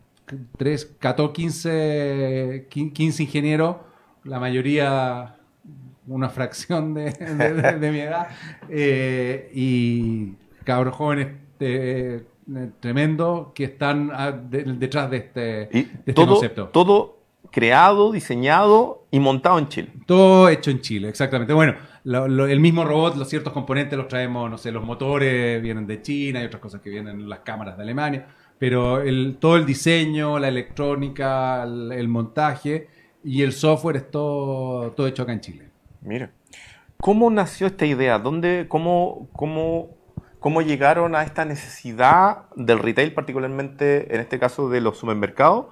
3, 0.56 0.96
14, 0.98 1.32
15, 1.35 2.66
15 2.94 3.22
ingenieros, 3.24 3.76
la 4.24 4.40
mayoría 4.40 5.37
una 6.06 6.28
fracción 6.30 6.94
de, 6.94 7.11
de- 7.12 7.54
de- 7.54 7.78
de 7.78 7.90
mi 7.92 8.00
edad, 8.00 8.28
eh, 8.70 9.50
y 9.54 10.32
cabros 10.64 10.94
jóvenes 10.96 11.28
eh, 11.61 12.24
eh, 12.57 12.70
tremendos 12.81 13.48
que 13.55 13.64
están 13.64 14.11
ah, 14.12 14.33
de- 14.33 14.64
detrás 14.64 15.11
de 15.11 15.16
este, 15.18 15.40
de 15.40 15.68
este 16.07 16.12
todo, 16.12 16.26
concepto. 16.35 16.68
todo 16.68 17.18
creado, 17.50 18.12
diseñado 18.12 19.05
y 19.11 19.20
montado 19.20 19.59
en 19.59 19.68
Chile. 19.68 19.88
Todo 20.07 20.48
hecho 20.48 20.70
en 20.70 20.81
Chile, 20.81 21.09
exactamente. 21.09 21.52
Bueno, 21.52 21.74
lo- 22.05 22.26
lo- 22.28 22.46
el 22.46 22.61
mismo 22.61 22.85
robot, 22.85 23.16
los 23.16 23.28
ciertos 23.28 23.52
componentes 23.52 23.96
los 23.98 24.09
traemos, 24.09 24.50
no 24.50 24.57
sé, 24.59 24.72
los 24.72 24.83
motores 24.85 25.61
vienen 25.62 25.87
de 25.87 26.00
China 26.02 26.40
y 26.42 26.46
otras 26.46 26.62
cosas 26.62 26.81
que 26.81 26.90
vienen 26.90 27.28
las 27.28 27.40
cámaras 27.40 27.76
de 27.76 27.83
Alemania, 27.83 28.26
pero 28.59 29.00
el, 29.02 29.37
todo 29.38 29.57
el 29.57 29.66
diseño, 29.66 30.38
la 30.38 30.48
electrónica, 30.48 31.62
el, 31.64 31.92
el 31.92 32.09
montaje 32.09 32.88
y 33.24 33.42
el 33.42 33.52
software 33.52 33.96
es 33.96 34.11
todo, 34.11 34.90
todo 34.92 35.07
hecho 35.07 35.22
acá 35.24 35.33
en 35.33 35.40
Chile. 35.40 35.68
Mira, 36.00 36.31
¿cómo 36.98 37.31
nació 37.31 37.66
esta 37.66 37.85
idea? 37.87 38.18
¿Dónde, 38.18 38.66
cómo, 38.68 39.28
cómo, 39.33 39.90
cómo 40.42 40.61
llegaron 40.61 41.14
a 41.14 41.22
esta 41.22 41.44
necesidad 41.46 42.42
del 42.57 42.81
retail, 42.81 43.14
particularmente 43.14 44.12
en 44.14 44.20
este 44.20 44.38
caso 44.38 44.68
de 44.68 44.81
los 44.83 44.98
supermercados, 44.98 45.66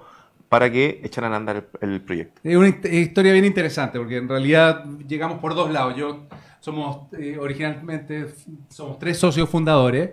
para 0.49 0.71
que 0.71 1.01
echaran 1.03 1.33
a 1.33 1.35
andar 1.35 1.67
el, 1.81 2.01
proyecto? 2.01 2.41
Es 2.43 2.55
una 2.55 2.69
hist- 2.69 2.91
historia 2.91 3.33
bien 3.33 3.45
interesante 3.45 3.99
porque 3.99 4.17
en 4.17 4.29
realidad 4.29 4.85
llegamos 5.07 5.39
por 5.39 5.55
dos 5.55 5.69
lados. 5.71 5.95
Yo 5.95 6.25
somos 6.61 7.11
eh, 7.19 7.37
originalmente 7.37 8.27
somos 8.69 8.97
tres 8.97 9.17
socios 9.19 9.49
fundadores. 9.49 10.11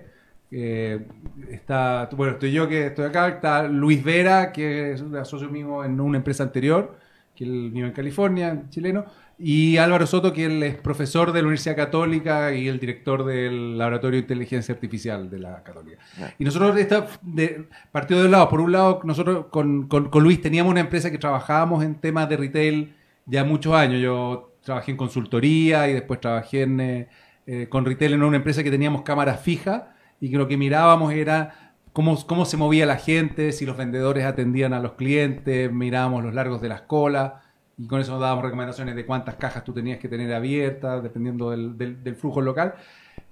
Eh, 0.51 1.07
está, 1.51 2.09
bueno, 2.17 2.33
estoy 2.33 2.53
yo 2.53 2.69
que 2.69 2.87
estoy 2.87 3.07
acá, 3.07 3.29
está 3.29 3.69
Luis 3.69 4.03
Vera, 4.03 4.53
que 4.53 4.93
es 4.93 5.01
un 5.01 5.25
socio 5.25 5.49
mío 5.49 5.85
en 5.85 6.01
una 6.01 6.19
empresa 6.19 6.43
anterior, 6.43 6.99
que 7.35 7.45
él 7.45 7.71
vive 7.73 7.87
en 7.87 7.93
California, 7.93 8.63
chileno, 8.71 9.05
y 9.39 9.77
Álvaro 9.77 10.07
Soto, 10.07 10.33
que 10.33 10.47
él 10.47 10.63
es 10.65 10.75
profesor 10.75 11.33
de 11.33 11.41
la 11.41 11.47
Universidad 11.47 11.77
Católica 11.77 12.53
y 12.53 12.67
el 12.67 12.81
director 12.81 13.25
del 13.25 13.79
Laboratorio 13.79 14.17
de 14.17 14.23
Inteligencia 14.23 14.75
Artificial 14.75 15.31
de 15.31 15.39
la 15.39 15.63
Católica. 15.63 15.99
Y 16.39 16.45
nosotros 16.45 16.77
esta, 16.77 17.07
de, 17.23 17.67
partió 17.93 18.17
de 18.17 18.23
dos 18.23 18.31
lados. 18.33 18.49
Por 18.49 18.61
un 18.61 18.73
lado, 18.73 19.01
nosotros 19.05 19.47
con, 19.51 19.87
con- 19.87 20.09
con 20.09 20.23
Luis 20.25 20.43
teníamos 20.43 20.71
una 20.73 20.81
empresa 20.81 21.11
que 21.11 21.19
trabajábamos 21.19 21.85
en 21.85 21.95
temas 21.97 22.29
de 22.29 22.37
retail 22.37 22.95
ya 23.27 23.45
muchos 23.45 23.75
años. 23.75 24.01
Yo 24.03 24.55
trabajé 24.65 24.91
en 24.91 24.97
consultoría 24.97 25.89
y 25.89 25.93
después 25.95 26.21
trabajé 26.21 26.63
en, 26.63 26.81
eh, 26.81 27.09
eh, 27.47 27.67
con 27.69 27.85
retail 27.85 28.15
en 28.15 28.23
una 28.25 28.39
empresa 28.39 28.65
que 28.65 28.71
teníamos 28.73 29.03
cámaras 29.03 29.41
fijas 29.41 29.85
y 30.21 30.31
que 30.31 30.37
lo 30.37 30.49
que 30.49 30.57
mirábamos 30.57 31.13
era 31.13 31.75
cómo, 31.93 32.27
cómo 32.27 32.45
se 32.45 32.57
movía 32.57 32.87
la 32.87 32.97
gente, 32.97 33.53
si 33.53 33.65
los 33.67 33.77
vendedores 33.77 34.25
atendían 34.25 34.73
a 34.73 34.81
los 34.81 34.95
clientes, 34.95 35.73
mirábamos 35.73 36.25
los 36.25 36.35
largos 36.35 36.61
de 36.61 36.69
las 36.71 36.81
colas 36.83 37.35
y 37.79 37.87
con 37.87 38.01
eso 38.01 38.13
nos 38.13 38.21
dábamos 38.21 38.45
recomendaciones 38.45 38.97
de 38.97 39.07
cuántas 39.07 39.37
cajas 39.37 39.65
tú 39.65 39.73
tenías 39.73 39.99
que 39.99 40.09
tener 40.09 40.33
abiertas, 40.35 41.03
dependiendo 41.03 41.51
del, 41.51 41.79
del- 41.79 42.03
del 42.03 42.17
flujo 42.17 42.41
local. 42.41 42.75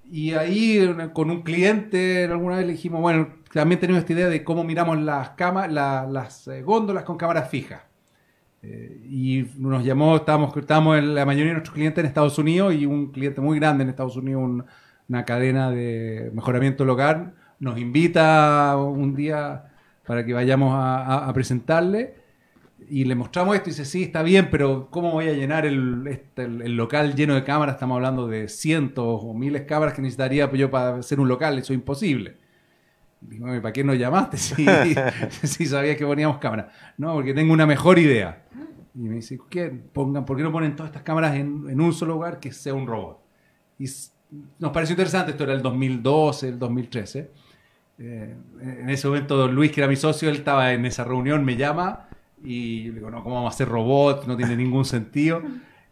Y 0.09 0.33
ahí 0.33 0.79
con 1.13 1.29
un 1.31 1.41
cliente 1.43 2.25
alguna 2.25 2.57
vez 2.57 2.65
le 2.65 2.71
dijimos, 2.73 3.01
bueno, 3.01 3.27
también 3.53 3.79
tenemos 3.81 3.99
esta 4.01 4.13
idea 4.13 4.29
de 4.29 4.43
cómo 4.43 4.63
miramos 4.63 4.97
las, 4.99 5.31
cama- 5.31 5.67
la- 5.67 6.07
las 6.09 6.47
eh, 6.47 6.61
góndolas 6.63 7.03
con 7.03 7.17
cámaras 7.17 7.49
fijas. 7.49 7.81
Eh, 8.63 9.01
y 9.09 9.45
nos 9.57 9.83
llamó, 9.83 10.15
estábamos, 10.15 10.55
estábamos 10.57 10.97
en 10.97 11.13
la 11.15 11.25
mayoría 11.25 11.49
de 11.49 11.53
nuestros 11.55 11.73
clientes 11.75 11.99
en 12.01 12.07
Estados 12.07 12.37
Unidos 12.39 12.73
y 12.73 12.85
un 12.85 13.11
cliente 13.11 13.39
muy 13.41 13.59
grande 13.59 13.83
en 13.83 13.89
Estados 13.89 14.15
Unidos, 14.15 14.43
un- 14.43 14.65
una 15.09 15.25
cadena 15.25 15.71
de 15.71 16.31
mejoramiento 16.33 16.83
local, 16.85 17.33
nos 17.59 17.77
invita 17.79 18.75
un 18.77 19.15
día 19.15 19.65
para 20.05 20.25
que 20.25 20.33
vayamos 20.33 20.73
a, 20.73 20.97
a- 21.03 21.29
a 21.29 21.33
presentarle 21.33 22.15
y 22.89 23.03
le 23.05 23.15
mostramos 23.15 23.55
esto 23.55 23.69
y 23.69 23.73
dice, 23.73 23.85
sí, 23.85 24.03
está 24.03 24.23
bien, 24.23 24.49
pero 24.51 24.89
¿cómo 24.89 25.11
voy 25.11 25.27
a 25.27 25.33
llenar 25.33 25.65
el, 25.65 26.05
este- 26.07 26.43
el- 26.43 26.61
el 26.61 26.75
local 26.75 27.15
lleno 27.15 27.35
de 27.35 27.43
cámaras? 27.43 27.75
Estamos 27.75 27.95
hablando 27.95 28.27
de 28.27 28.47
cientos 28.47 29.05
o 29.23 29.33
miles 29.33 29.61
de 29.61 29.67
cámaras 29.67 29.93
que 29.93 30.01
necesitaría 30.01 30.51
yo 30.53 30.69
para 30.71 30.97
hacer 30.97 31.19
un 31.19 31.27
local, 31.27 31.57
eso 31.57 31.73
es 31.73 31.77
imposible. 31.79 32.37
Digo, 33.21 33.47
"Oye, 33.49 33.59
¿para 33.61 33.73
qué 33.73 33.83
nos 33.83 33.97
llamaste 33.97 34.37
si, 34.37 34.65
si 35.43 35.65
sabías 35.65 35.97
que 35.97 36.05
poníamos 36.05 36.37
cámaras? 36.37 36.67
No, 36.97 37.13
porque 37.15 37.33
tengo 37.33 37.53
una 37.53 37.65
mejor 37.65 37.99
idea. 37.99 38.43
Y 38.95 38.99
me 39.01 39.15
dice, 39.15 39.37
¿qué? 39.49 39.69
Pongan, 39.69 40.25
¿por 40.25 40.37
qué 40.37 40.43
no 40.43 40.51
ponen 40.51 40.75
todas 40.75 40.89
estas 40.89 41.03
cámaras 41.03 41.35
en, 41.35 41.65
en 41.69 41.79
un 41.81 41.93
solo 41.93 42.13
lugar 42.15 42.39
que 42.39 42.51
sea 42.51 42.73
un 42.73 42.87
robot? 42.87 43.19
Y 43.79 43.85
nos 44.59 44.71
pareció 44.71 44.93
interesante, 44.93 45.31
esto 45.31 45.43
era 45.43 45.53
el 45.53 45.61
2012, 45.61 46.49
el 46.49 46.59
2013. 46.59 47.31
Eh, 47.99 48.35
en 48.61 48.89
ese 48.89 49.07
momento 49.07 49.47
Luis, 49.47 49.71
que 49.71 49.81
era 49.81 49.87
mi 49.87 49.95
socio, 49.95 50.29
él 50.29 50.35
estaba 50.37 50.73
en 50.73 50.85
esa 50.85 51.03
reunión, 51.03 51.43
me 51.45 51.55
llama 51.55 52.06
y 52.43 52.83
yo 52.83 52.89
le 52.93 52.99
digo, 52.99 53.09
no, 53.11 53.23
¿cómo 53.23 53.35
vamos 53.35 53.51
a 53.51 53.55
hacer 53.55 53.67
robots? 53.67 54.27
No 54.27 54.37
tiene 54.37 54.55
ningún 54.55 54.85
sentido. 54.85 55.41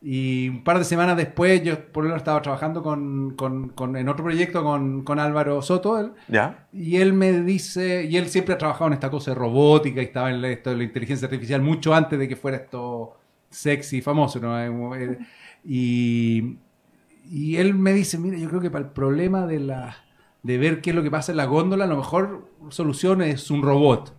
Y 0.02 0.50
un 0.50 0.64
par 0.64 0.78
de 0.78 0.84
semanas 0.84 1.18
después, 1.18 1.64
yo 1.64 1.80
por 1.92 2.04
lo 2.04 2.10
menos 2.10 2.22
estaba 2.22 2.40
trabajando 2.42 2.84
con, 2.84 3.32
con- 3.36 3.70
con- 3.70 3.98
en 3.98 4.08
otro 4.08 4.24
proyecto 4.24 4.64
con, 4.64 5.04
con 5.04 5.18
Álvaro 5.20 5.62
Soto, 5.64 5.98
él, 6.00 6.12
¿Ya? 6.28 6.68
y 6.72 6.98
él 6.98 7.14
me 7.14 7.42
dice, 7.42 8.06
y 8.06 8.16
él 8.18 8.28
siempre 8.28 8.54
ha 8.54 8.58
trabajado 8.60 8.88
en 8.88 8.94
esta 8.94 9.10
cosa 9.10 9.32
de 9.32 9.36
robótica 9.36 10.02
y 10.02 10.06
estaba 10.06 10.30
en 10.32 10.46
esto 10.46 10.70
de 10.70 10.76
la 10.78 10.84
inteligencia 10.84 11.26
artificial 11.26 11.62
mucho 11.64 11.96
antes 11.96 12.20
de 12.20 12.28
que 12.28 12.36
fuera 12.36 12.58
esto 12.58 13.18
sexy 13.50 13.98
y 13.98 14.02
famoso, 14.02 14.40
¿no? 14.40 14.96
Eh, 14.96 15.18
Y, 15.64 16.58
y 17.32 17.56
él 17.58 17.74
me 17.74 17.92
dice, 17.94 18.20
mira, 18.20 18.38
yo 18.38 18.48
creo 18.50 18.62
que 18.62 18.70
para 18.70 18.86
el 18.86 18.92
problema 18.92 19.48
de, 19.48 19.60
la- 19.60 19.96
de 20.44 20.58
ver 20.60 20.82
qué 20.82 20.92
es 20.92 20.96
lo 20.96 21.02
que 21.02 21.10
pasa 21.10 21.32
en 21.32 21.38
la 21.38 21.46
góndola, 21.46 21.88
la 21.88 21.96
mejor 21.96 22.48
solución 22.70 23.24
es 23.24 23.50
un 23.50 23.64
robot. 23.64 24.15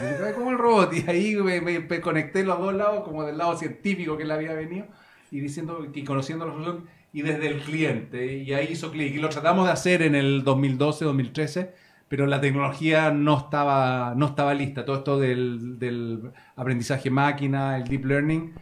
Y 0.00 0.04
dije, 0.04 0.22
"Ay, 0.26 0.32
como 0.34 0.50
el 0.50 0.58
robot. 0.58 0.92
Y 0.94 1.08
ahí 1.10 1.36
me, 1.36 1.60
me- 1.60 1.80
me 1.80 2.00
conecté 2.00 2.44
los 2.44 2.58
dos 2.58 2.74
lados, 2.74 3.04
como 3.04 3.24
del 3.24 3.38
lado 3.38 3.56
científico 3.56 4.16
que 4.16 4.24
le 4.24 4.32
había 4.34 4.52
venido, 4.54 4.86
y 5.30 5.40
diciendo 5.40 5.86
y 5.92 6.04
conociendo 6.04 6.46
la 6.46 6.52
solución, 6.52 6.86
y 7.12 7.22
desde 7.22 7.46
el 7.48 7.60
cliente. 7.62 8.36
Y 8.38 8.52
ahí 8.52 8.68
hizo 8.72 8.90
clic. 8.90 9.14
Y 9.14 9.18
lo 9.18 9.28
tratamos 9.28 9.66
de 9.66 9.72
hacer 9.72 10.02
en 10.02 10.14
el 10.14 10.44
2012, 10.44 11.04
2013, 11.04 11.72
pero 12.08 12.26
la 12.26 12.40
tecnología 12.40 13.10
no 13.10 13.38
estaba, 13.38 14.14
no 14.16 14.26
estaba 14.26 14.54
lista. 14.54 14.84
Todo 14.84 14.96
esto 14.98 15.18
del, 15.18 15.78
del 15.78 16.32
aprendizaje 16.56 17.10
máquina, 17.10 17.76
el 17.76 17.84
deep 17.84 18.04
learning, 18.04 18.54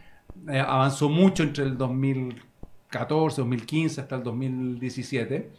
eh, 0.49 0.59
avanzó 0.59 1.09
mucho 1.09 1.43
entre 1.43 1.63
el 1.63 1.77
2014, 1.77 3.41
2015 3.41 4.01
hasta 4.01 4.15
el 4.15 4.23
2017. 4.23 5.51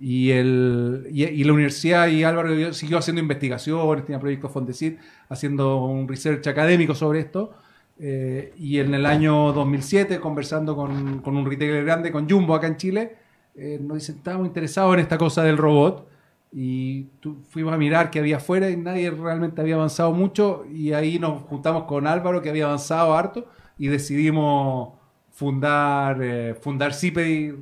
Y, 0.00 0.30
el, 0.30 1.08
y, 1.10 1.24
y 1.24 1.44
la 1.44 1.52
universidad 1.52 2.06
y 2.08 2.22
Álvaro 2.22 2.72
siguió 2.72 2.98
haciendo 2.98 3.20
investigaciones, 3.20 4.04
tenía 4.04 4.20
proyectos 4.20 4.52
Fondesit, 4.52 4.98
haciendo 5.28 5.84
un 5.84 6.06
research 6.06 6.46
académico 6.46 6.94
sobre 6.94 7.20
esto. 7.20 7.52
Eh, 8.00 8.52
y 8.56 8.78
en 8.78 8.94
el 8.94 9.04
año 9.06 9.52
2007, 9.52 10.20
conversando 10.20 10.76
con, 10.76 11.18
con 11.20 11.36
un 11.36 11.44
retailer 11.44 11.84
grande, 11.84 12.12
con 12.12 12.28
Jumbo 12.30 12.54
acá 12.54 12.68
en 12.68 12.76
Chile, 12.76 13.16
eh, 13.56 13.78
nos 13.82 13.96
dicen, 13.98 14.16
estábamos 14.16 14.46
interesados 14.46 14.94
en 14.94 15.00
esta 15.00 15.18
cosa 15.18 15.42
del 15.42 15.56
robot. 15.56 16.06
Y 16.52 17.04
tu- 17.20 17.42
fuimos 17.50 17.74
a 17.74 17.76
mirar 17.76 18.10
qué 18.10 18.20
había 18.20 18.36
afuera 18.38 18.70
y 18.70 18.76
nadie 18.76 19.10
realmente 19.10 19.60
había 19.60 19.74
avanzado 19.74 20.12
mucho. 20.12 20.64
Y 20.72 20.92
ahí 20.92 21.18
nos 21.18 21.42
juntamos 21.42 21.84
con 21.84 22.06
Álvaro, 22.06 22.40
que 22.40 22.50
había 22.50 22.66
avanzado 22.66 23.14
harto, 23.14 23.46
y 23.76 23.88
decidimos 23.88 24.90
fundar, 25.32 26.18
eh, 26.22 26.54
fundar 26.60 26.94
CIPEDI 26.94 27.52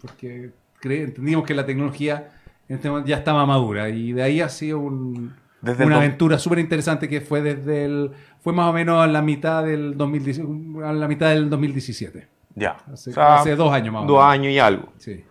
porque 0.00 0.50
entendimos 0.90 1.44
que 1.44 1.54
la 1.54 1.64
tecnología 1.66 2.30
en 2.68 2.76
este 2.76 2.88
momento 2.88 3.08
ya 3.08 3.16
estaba 3.18 3.44
madura. 3.46 3.88
Y 3.88 4.12
de 4.12 4.22
ahí 4.22 4.40
ha 4.40 4.48
sido 4.48 4.78
un- 4.78 5.34
Desde 5.60 5.84
una 5.84 5.96
dos- 5.96 6.04
aventura 6.04 6.38
súper 6.38 6.58
interesante 6.58 7.08
que 7.08 7.20
fue 7.20 7.40
desde 7.42 7.84
el. 7.84 8.10
fue 8.40 8.52
más 8.52 8.68
o 8.68 8.72
menos 8.72 9.02
a 9.02 9.06
la 9.06 9.22
mitad 9.22 9.62
del 9.64 9.96
2010 9.96 10.40
a 10.84 10.92
la 10.92 11.06
mitad 11.08 11.28
del 11.30 11.48
2017. 11.50 12.26
Ya. 12.54 12.76
Hace- 12.92 13.10
O 13.10 13.12
sea, 13.14 13.34
hace 13.36 13.54
dos 13.56 13.72
años 13.72 13.92
más 13.94 14.02
o 14.04 14.06
Dos 14.06 14.16
menos. 14.18 14.32
años 14.32 14.52
y 14.52 14.58
algo. 14.58 14.92
Sí. 14.98 15.24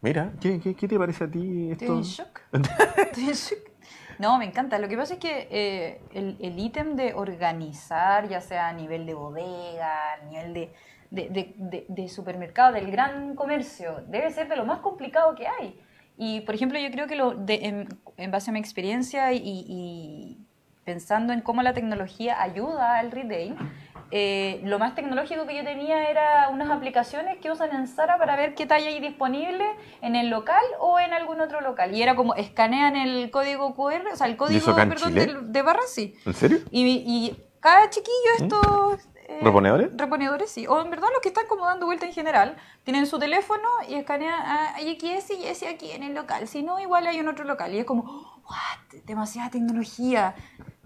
Mira, 0.00 0.32
¿qué, 0.40 0.60
qué, 0.60 0.74
qué 0.74 0.88
te 0.88 0.98
parece 0.98 1.24
a 1.24 1.30
ti 1.30 1.70
Estoy 1.70 1.86
esto? 1.86 1.94
en 1.96 2.02
shock. 2.02 2.40
Estoy 2.98 3.24
en 3.24 3.32
shock. 3.34 3.58
No, 4.18 4.38
me 4.38 4.44
encanta. 4.44 4.78
Lo 4.78 4.88
que 4.88 4.96
pasa 4.96 5.14
es 5.14 5.20
que 5.20 5.48
eh, 5.50 6.00
el 6.12 6.36
el 6.40 6.58
ítem 6.58 6.94
de 6.96 7.14
organizar, 7.14 8.28
ya 8.28 8.40
sea 8.40 8.68
a 8.68 8.72
nivel 8.72 9.06
de 9.06 9.14
bodega, 9.14 9.90
a 10.20 10.24
nivel 10.26 10.54
de, 10.54 10.72
de, 11.12 11.54
de- 11.56 11.84
de- 11.88 12.08
supermercado, 12.08 12.72
del 12.72 12.90
gran 12.90 13.34
comercio, 13.36 14.02
debe 14.08 14.30
ser 14.30 14.48
de 14.48 14.56
lo 14.56 14.64
más 14.64 14.78
complicado 14.80 15.34
que 15.34 15.46
hay. 15.46 15.78
Y, 16.16 16.40
por 16.42 16.54
ejemplo, 16.54 16.78
yo 16.78 16.90
creo 16.90 17.06
que 17.06 17.16
lo 17.16 17.32
de- 17.34 17.66
en, 17.66 17.88
en 18.16 18.30
base 18.30 18.50
a 18.50 18.52
mi 18.52 18.58
experiencia 18.60 19.32
y, 19.32 19.40
y 19.44 20.38
pensando 20.84 21.32
en 21.32 21.40
cómo 21.42 21.62
la 21.62 21.72
tecnología 21.74 22.40
ayuda 22.42 22.98
al 22.98 23.10
retail, 23.10 23.54
eh, 24.10 24.60
lo 24.64 24.78
más 24.78 24.94
tecnológico 24.94 25.46
que 25.46 25.56
yo 25.56 25.64
tenía 25.64 26.10
era 26.10 26.48
unas 26.50 26.68
aplicaciones 26.70 27.38
que 27.38 27.50
usan 27.50 27.72
en 27.74 27.86
Zara 27.86 28.18
para 28.18 28.36
ver 28.36 28.54
qué 28.54 28.66
talla 28.66 28.88
hay 28.88 29.00
disponible 29.00 29.64
en 30.02 30.16
el 30.16 30.28
local 30.28 30.62
o 30.80 30.98
en 31.00 31.12
algún 31.14 31.40
otro 31.40 31.60
local. 31.62 31.94
Y 31.94 32.02
era 32.02 32.14
como 32.14 32.34
escanean 32.34 32.96
el 32.96 33.30
código 33.30 33.74
QR, 33.74 34.08
o 34.12 34.16
sea, 34.16 34.26
el 34.26 34.36
código 34.36 34.60
perdón, 34.90 35.14
de, 35.14 35.40
de 35.52 35.62
barras, 35.62 35.88
sí. 35.90 36.14
¿En 36.26 36.34
serio? 36.34 36.58
Y, 36.70 36.82
y 37.06 37.36
cada 37.60 37.88
chiquillo 37.88 38.30
estos... 38.38 39.08
eh, 39.32 39.38
¿Reponedores? 39.42 39.90
Reponedores, 39.96 40.50
sí. 40.50 40.66
O 40.66 40.80
en 40.80 40.90
verdad 40.90 41.08
los 41.12 41.20
que 41.22 41.28
están 41.28 41.46
como 41.48 41.66
dando 41.66 41.86
vuelta 41.86 42.06
en 42.06 42.12
general, 42.12 42.56
tienen 42.84 43.06
su 43.06 43.18
teléfono 43.18 43.68
y 43.88 43.94
escanean, 43.94 44.40
ah, 44.44 44.72
hay 44.76 44.90
aquí 44.90 45.10
ese 45.10 45.34
y 45.34 45.44
ese 45.46 45.68
aquí 45.68 45.90
en 45.92 46.02
el 46.02 46.14
local. 46.14 46.46
Si 46.48 46.62
no, 46.62 46.78
igual 46.80 47.06
hay 47.06 47.20
un 47.20 47.28
otro 47.28 47.44
local. 47.44 47.74
Y 47.74 47.78
es 47.78 47.84
como, 47.84 48.02
what, 48.48 49.00
demasiada 49.04 49.50
tecnología. 49.50 50.34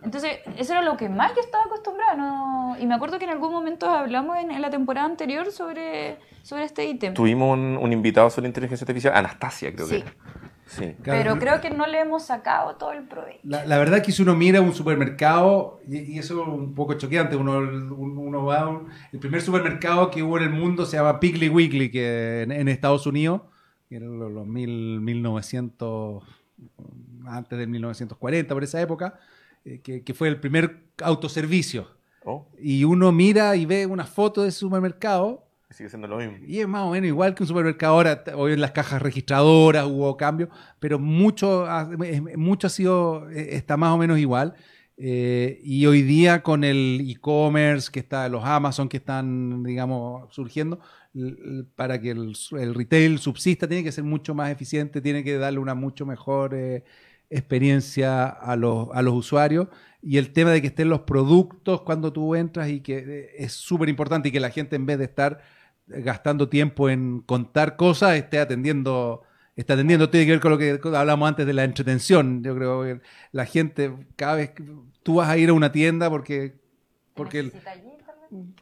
Entonces, 0.03 0.39
eso 0.57 0.73
era 0.73 0.83
lo 0.83 0.97
que 0.97 1.09
más 1.09 1.35
yo 1.35 1.41
estaba 1.41 1.65
acostumbrada. 1.65 2.15
¿no? 2.15 2.77
Y 2.79 2.87
me 2.87 2.95
acuerdo 2.95 3.19
que 3.19 3.25
en 3.25 3.31
algún 3.31 3.51
momento 3.53 3.89
hablamos 3.91 4.37
en, 4.39 4.51
en 4.51 4.63
la 4.63 4.71
temporada 4.71 5.07
anterior 5.07 5.51
sobre, 5.51 6.19
sobre 6.43 6.65
este 6.65 6.85
ítem. 6.87 7.15
Tuvimos 7.15 7.53
un, 7.55 7.77
un 7.81 7.93
invitado 7.93 8.31
sobre 8.31 8.47
inteligencia 8.47 8.85
artificial, 8.85 9.15
Anastasia 9.17 9.73
creo 9.75 9.87
Sí. 9.87 10.03
que. 10.03 10.46
Sí. 10.67 10.95
Claro, 11.03 11.23
Pero 11.23 11.39
creo 11.39 11.61
que 11.61 11.71
no 11.71 11.87
le 11.87 12.01
hemos 12.01 12.25
sacado 12.25 12.75
todo 12.77 12.93
el 12.93 13.05
provecho. 13.05 13.39
La, 13.45 13.65
la 13.65 13.79
verdad 13.79 14.03
que 14.03 14.11
si 14.11 14.23
uno 14.23 14.35
mira 14.35 14.61
un 14.61 14.75
supermercado, 14.75 15.81
y, 15.89 15.99
y 16.15 16.19
eso 16.19 16.43
es 16.43 16.49
un 16.49 16.75
poco 16.75 16.95
choqueante, 16.95 17.37
uno, 17.37 17.59
uno 17.59 18.45
va 18.45 18.61
a 18.63 18.69
un- 18.69 18.89
el 19.13 19.19
primer 19.21 19.41
supermercado 19.43 20.11
que 20.11 20.23
hubo 20.25 20.39
en 20.39 20.45
el 20.45 20.51
mundo 20.51 20.85
se 20.85 20.97
llama 20.97 21.21
Piggly 21.21 21.49
Wiggly, 21.49 21.91
que 21.91 22.43
en, 22.43 22.51
en 22.53 22.67
Estados 22.69 23.07
Unidos, 23.07 23.43
que 23.89 23.97
eran 23.97 24.19
los, 24.19 24.33
los 24.33 24.47
mil- 24.47 25.01
1900, 25.01 26.25
antes 27.27 27.59
del 27.59 27.69
1940, 27.69 28.53
por 28.55 28.65
esa 28.65 28.81
época, 28.81 29.19
eh, 29.65 29.81
que, 29.83 30.03
que 30.03 30.15
fue 30.15 30.29
el 30.29 30.41
primer 30.41 30.83
autoservicio. 31.03 31.89
Oh, 32.25 32.49
Y 32.59 32.83
uno 32.83 33.13
mira 33.13 33.55
y 33.55 33.67
ve 33.67 33.87
una 33.87 34.05
foto 34.05 34.43
de 34.43 34.49
ese 34.49 34.59
supermercado 34.59 35.46
sigue 35.71 35.89
siendo 35.89 36.09
lo 36.09 36.19
mismo. 36.19 36.37
y 36.47 36.61
es 36.61 36.69
más 36.69 36.83
o 36.83 36.91
menos 36.91 37.09
igual 37.09 37.35
que 37.35 37.43
un 37.43 37.49
supermercado 37.49 37.95
ahora. 37.95 38.25
Hoy 38.35 38.53
en 38.53 38.61
las 38.61 38.73
cajas 38.73 39.03
registradoras 39.03 39.87
hubo 39.87 40.17
cambios, 40.17 40.51
pero 40.79 40.99
mucho, 40.99 41.67
mucho 42.37 42.67
ha 42.67 42.71
sido, 42.71 43.29
eh, 43.31 43.57
está 43.57 43.77
más 43.77 43.93
o 43.93 43.99
menos 43.99 44.19
igual. 44.19 44.55
Eh, 44.99 45.61
y 45.63 45.85
hoy 45.87 46.03
día 46.03 46.43
con 46.43 46.65
el 46.65 47.05
e-commerce, 47.07 47.91
que 47.93 48.01
está, 48.01 48.29
los 48.29 48.45
Amazon 48.45 48.89
que 48.89 48.97
están, 48.97 49.63
digamos, 49.63 50.35
surgiendo, 50.35 50.81
para 51.75 52.01
que 52.01 52.11
el 52.11 52.75
retail 52.75 53.19
subsista, 53.19 53.69
tiene 53.69 53.85
que 53.85 53.93
ser 53.93 54.05
mucho 54.05 54.35
más 54.35 54.51
eficiente, 54.51 55.01
tiene 55.01 55.23
que 55.25 55.37
darle 55.39 55.59
una 55.59 55.75
mucho 55.75 56.07
mejor 56.07 56.55
eh, 56.55 56.85
experiencia 57.31 58.29
a 58.29 58.57
los, 58.57 58.89
a 58.93 59.03
los 59.03 59.15
usuarios. 59.15 59.69
Y 60.03 60.19
el 60.19 60.33
tema 60.33 60.53
de 60.53 60.61
que 60.61 60.69
estén 60.69 60.89
los 60.89 61.01
productos 61.01 61.83
cuando 61.83 62.13
tú 62.13 62.35
entras 62.35 62.69
y 62.69 62.81
que 62.81 62.99
eh, 62.99 63.31
es 63.39 63.53
súper 63.53 63.89
importante 63.89 64.29
y 64.29 64.33
que 64.33 64.41
la 64.41 64.51
gente 64.51 64.77
en 64.77 64.87
vez 64.87 64.99
de 64.99 65.05
estar 65.05 65.41
gastando 65.87 66.49
tiempo 66.49 66.89
en 66.91 67.21
contar 67.21 67.77
cosas, 67.77 68.17
esté 68.17 68.39
atendiendo, 68.39 69.23
está 69.55 69.75
atendiendo, 69.75 70.11
tiene 70.11 70.27
que 70.27 70.33
ver 70.33 70.41
con 70.41 70.51
lo 70.53 70.59
que 70.59 70.79
hablamos 70.97 71.29
antes 71.29 71.47
de 71.47 71.53
la 71.53 71.65
entretención. 71.65 72.43
Yo 72.43 72.55
creo 72.57 72.83
que 72.83 73.01
la 73.33 73.47
gente, 73.47 73.93
cada 74.17 74.37
vez 74.37 74.51
que 74.51 74.65
tú 75.03 75.17
vas 75.17 75.29
a 75.29 75.39
ir 75.39 75.49
a 75.51 75.53
una 75.53 75.73
tienda 75.73 76.11
porque, 76.11 76.57
porque 77.15 77.39
el- 77.41 77.51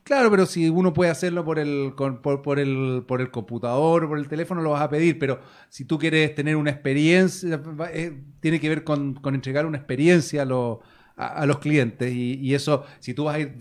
claro, 0.03 0.31
pero 0.31 0.47
si 0.47 0.69
uno 0.69 0.93
puede 0.93 1.11
hacerlo 1.11 1.45
por 1.45 1.59
el, 1.59 1.95
con- 1.97 2.21
por, 2.21 2.43
por 2.43 2.59
el, 2.59 3.05
por 3.09 3.21
el 3.21 3.31
computador, 3.31 4.07
por 4.09 4.19
el 4.19 4.29
teléfono, 4.29 4.61
lo 4.63 4.71
vas 4.71 4.83
a 4.83 4.91
pedir, 4.91 5.19
pero 5.19 5.41
si 5.71 5.85
tú 5.87 5.99
quieres 5.99 6.35
tener 6.35 6.57
una 6.57 6.71
experiencia, 6.71 7.61
eh, 7.93 8.23
tiene 8.41 8.61
que 8.61 8.69
ver 8.69 8.85
con, 8.85 9.15
con 9.15 9.35
entregar 9.35 9.65
una 9.67 9.79
experiencia 9.79 10.43
a, 10.43 10.45
los- 10.45 10.79
a, 11.17 11.27
a 11.29 11.47
los 11.47 11.59
clientes. 11.59 12.13
Y, 12.13 12.35
y 12.35 12.55
eso, 12.55 12.85
si 13.01 13.15
tú 13.15 13.25
vas 13.25 13.37
a 13.37 13.41
ir 13.41 13.57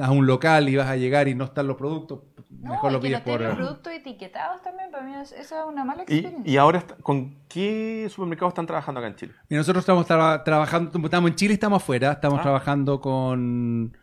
a 0.00 0.10
un 0.10 0.26
local 0.26 0.68
y 0.68 0.76
vas 0.76 0.88
a 0.88 0.96
llegar 0.96 1.28
y 1.28 1.34
no 1.34 1.44
están 1.44 1.66
los 1.66 1.76
productos, 1.76 2.20
No, 2.50 2.70
mejor 2.70 2.90
y 2.90 2.94
lo 2.94 3.00
que 3.00 3.10
no 3.10 3.18
pides 3.24 3.34
estén 3.36 3.48
por... 3.48 3.56
productos 3.56 3.92
etiquetados 3.92 4.62
también, 4.62 4.90
para 4.90 5.04
mí 5.04 5.14
es- 5.14 5.32
esa 5.32 5.60
es 5.60 5.66
una 5.68 5.84
mala 5.84 6.02
experiencia. 6.04 6.50
y 6.50 6.56
ahora, 6.56 6.78
está- 6.78 6.96
¿con 6.96 7.36
qué 7.48 8.06
supermercados 8.10 8.52
están 8.52 8.66
trabajando 8.66 9.00
acá 9.00 9.08
en 9.08 9.16
Chile? 9.16 9.32
Y 9.50 9.54
nosotros 9.54 9.82
estamos 9.82 10.06
traba- 10.06 10.42
trabajando, 10.44 10.98
estamos 11.04 11.30
en 11.30 11.36
Chile 11.36 11.52
y 11.52 11.54
estamos 11.54 11.82
afuera, 11.82 12.12
estamos 12.12 12.38
Ah. 12.40 12.42
trabajando 12.42 13.00
con, 13.00 13.96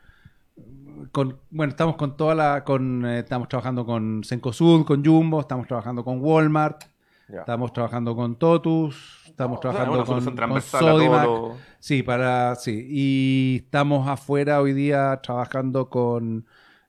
con, 1.12 1.40
bueno, 1.50 1.72
estamos 1.72 1.96
con 1.96 2.16
toda 2.18 2.36
la, 2.36 2.64
con, 2.64 3.06
eh, 3.06 3.20
estamos 3.20 3.48
trabajando 3.48 3.86
con 3.86 4.22
Cencosud, 4.24 4.86
con 4.86 5.04
Jumbo, 5.04 5.40
estamos 5.42 5.68
trabajando 5.68 6.04
con 6.04 6.20
Walmart, 6.22 6.84
estamos 7.28 7.74
trabajando 7.74 8.16
con 8.16 8.36
Totus, 8.38 9.24
estamos 9.26 9.58
O 9.58 9.62
sea, 9.62 9.72
trabajando 9.72 10.06
con, 10.06 10.24
con 10.24 10.62
Sodimac. 10.62 11.26
lo- 11.26 11.56
Sí, 11.80 12.04
para, 12.04 12.56
sí, 12.56 12.86
y 12.90 13.56
estamos 13.66 14.08
afuera 14.08 14.62
hoy 14.62 14.74
día 14.74 15.20
trabajando 15.22 15.90
con 15.90 16.46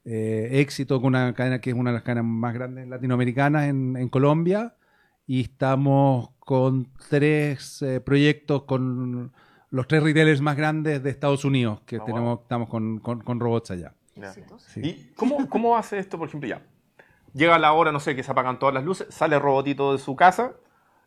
eh, 0.07 0.49
Éxito, 0.61 1.01
con 1.01 1.09
una 1.09 1.35
cadena 1.35 1.61
que 1.61 1.71
es 1.71 1.77
una 1.77 1.91
de 1.91 1.95
las 1.95 2.03
cadenas 2.03 2.25
más 2.25 2.55
grandes 2.55 2.89
latinoamericanas 2.89 3.65
en, 3.69 3.97
en 3.97 4.09
Colombia, 4.09 4.75
y 5.27 5.43
estamos 5.43 6.31
con 6.39 6.89
tres 7.11 7.83
eh, 7.83 8.01
proyectos 8.01 8.63
con 8.63 9.33
los 9.71 9.89
tres 9.89 10.03
retailers 10.03 10.41
más 10.41 10.57
grandes 10.57 11.03
de 11.03 11.11
Estados 11.11 11.45
Unidos, 11.45 11.81
que 11.85 11.97
Ah, 11.97 11.99
wow. 11.99 12.07
tenemos, 12.07 12.41
estamos 12.43 12.69
con, 12.69 12.99
con- 13.01 13.21
con 13.21 13.41
robots 13.41 13.73
allá. 13.73 13.93
Sí. 14.69 14.81
¿Y 14.83 15.13
cómo, 15.17 15.49
cómo 15.49 15.77
hace 15.77 15.99
esto, 15.99 16.17
por 16.19 16.29
ejemplo, 16.29 16.49
ya? 16.49 16.63
Llega 17.35 17.59
la 17.59 17.73
hora, 17.75 17.93
no 17.93 18.01
sé, 18.01 18.17
que 18.17 18.23
se 18.23 18.31
apagan 18.31 18.59
todas 18.59 18.75
las 18.75 18.85
luces, 18.85 19.09
sale 19.11 19.37
el 19.37 19.43
robotito 19.43 19.93
de 19.93 19.99
su 19.99 20.17
casa, 20.17 20.53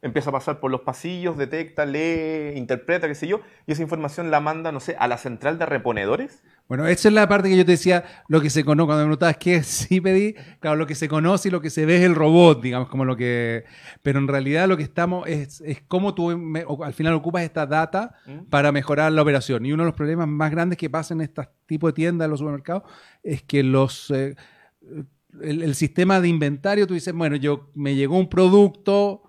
empieza 0.02 0.30
a 0.30 0.34
pasar 0.34 0.60
por 0.60 0.72
los 0.72 0.82
pasillos, 0.82 1.38
detecta, 1.38 1.86
lee, 1.86 2.58
interpreta, 2.58 3.08
qué 3.08 3.16
sé 3.16 3.28
yo, 3.28 3.42
y 3.68 3.74
esa 3.74 3.82
información 3.82 4.32
la 4.32 4.40
manda, 4.40 4.72
no 4.72 4.80
sé, 4.80 4.96
a 4.98 5.08
la 5.08 5.18
central 5.18 5.60
de 5.60 5.66
reponedores. 5.66 6.42
Bueno, 6.70 6.86
esa 6.86 7.08
es 7.08 7.14
la 7.16 7.28
parte 7.28 7.50
que 7.50 7.58
yo 7.58 7.66
te 7.66 7.72
decía, 7.72 8.06
lo 8.28 8.40
que 8.42 8.50
se 8.52 8.64
conoce, 8.64 8.86
cuando 8.86 9.04
me 9.04 9.08
preguntabas 9.08 9.38
qué 9.38 9.64
sí 9.64 10.00
pedí, 10.00 10.36
claro, 10.60 10.78
lo 10.78 10.86
que 10.86 10.94
se 10.96 11.10
conoce 11.10 11.48
y 11.50 11.52
lo 11.52 11.62
que 11.62 11.70
se 11.72 11.86
ve 11.86 11.98
es 11.98 12.04
el 12.04 12.14
robot, 12.16 12.62
digamos, 12.62 12.90
como 12.90 13.06
lo 13.06 13.18
que... 13.18 13.66
Pero 14.04 14.20
en 14.20 14.28
realidad 14.28 14.68
lo 14.68 14.78
que 14.78 14.84
estamos 14.84 15.28
es, 15.28 15.62
es 15.62 15.82
cómo 15.88 16.14
tú 16.14 16.38
me- 16.38 16.64
al 16.84 16.94
final 16.94 17.14
ocupas 17.16 17.42
esta 17.42 17.66
data 17.66 18.16
¿Mm? 18.28 18.46
para 18.52 18.72
mejorar 18.72 19.12
la 19.12 19.24
operación. 19.24 19.66
Y 19.66 19.74
uno 19.74 19.82
de 19.84 19.88
los 19.88 19.96
problemas 19.96 20.28
más 20.28 20.52
grandes 20.52 20.78
que 20.78 20.90
pasa 20.92 21.16
en 21.16 21.22
este 21.22 21.50
tipo 21.66 21.88
de 21.88 21.94
tiendas, 21.94 22.26
en 22.28 22.32
los 22.32 22.40
supermercados, 22.40 22.84
es 23.24 23.42
que 23.42 23.64
los... 23.64 24.12
eh, 24.12 24.36
el, 25.42 25.64
el 25.64 25.76
sistema 25.76 26.22
de 26.22 26.28
inventario, 26.28 26.88
tú 26.88 26.94
dices, 26.94 27.14
bueno, 27.14 27.36
yo 27.36 27.70
me 27.76 27.96
llegó 27.96 28.18
un 28.18 28.30
producto, 28.30 29.24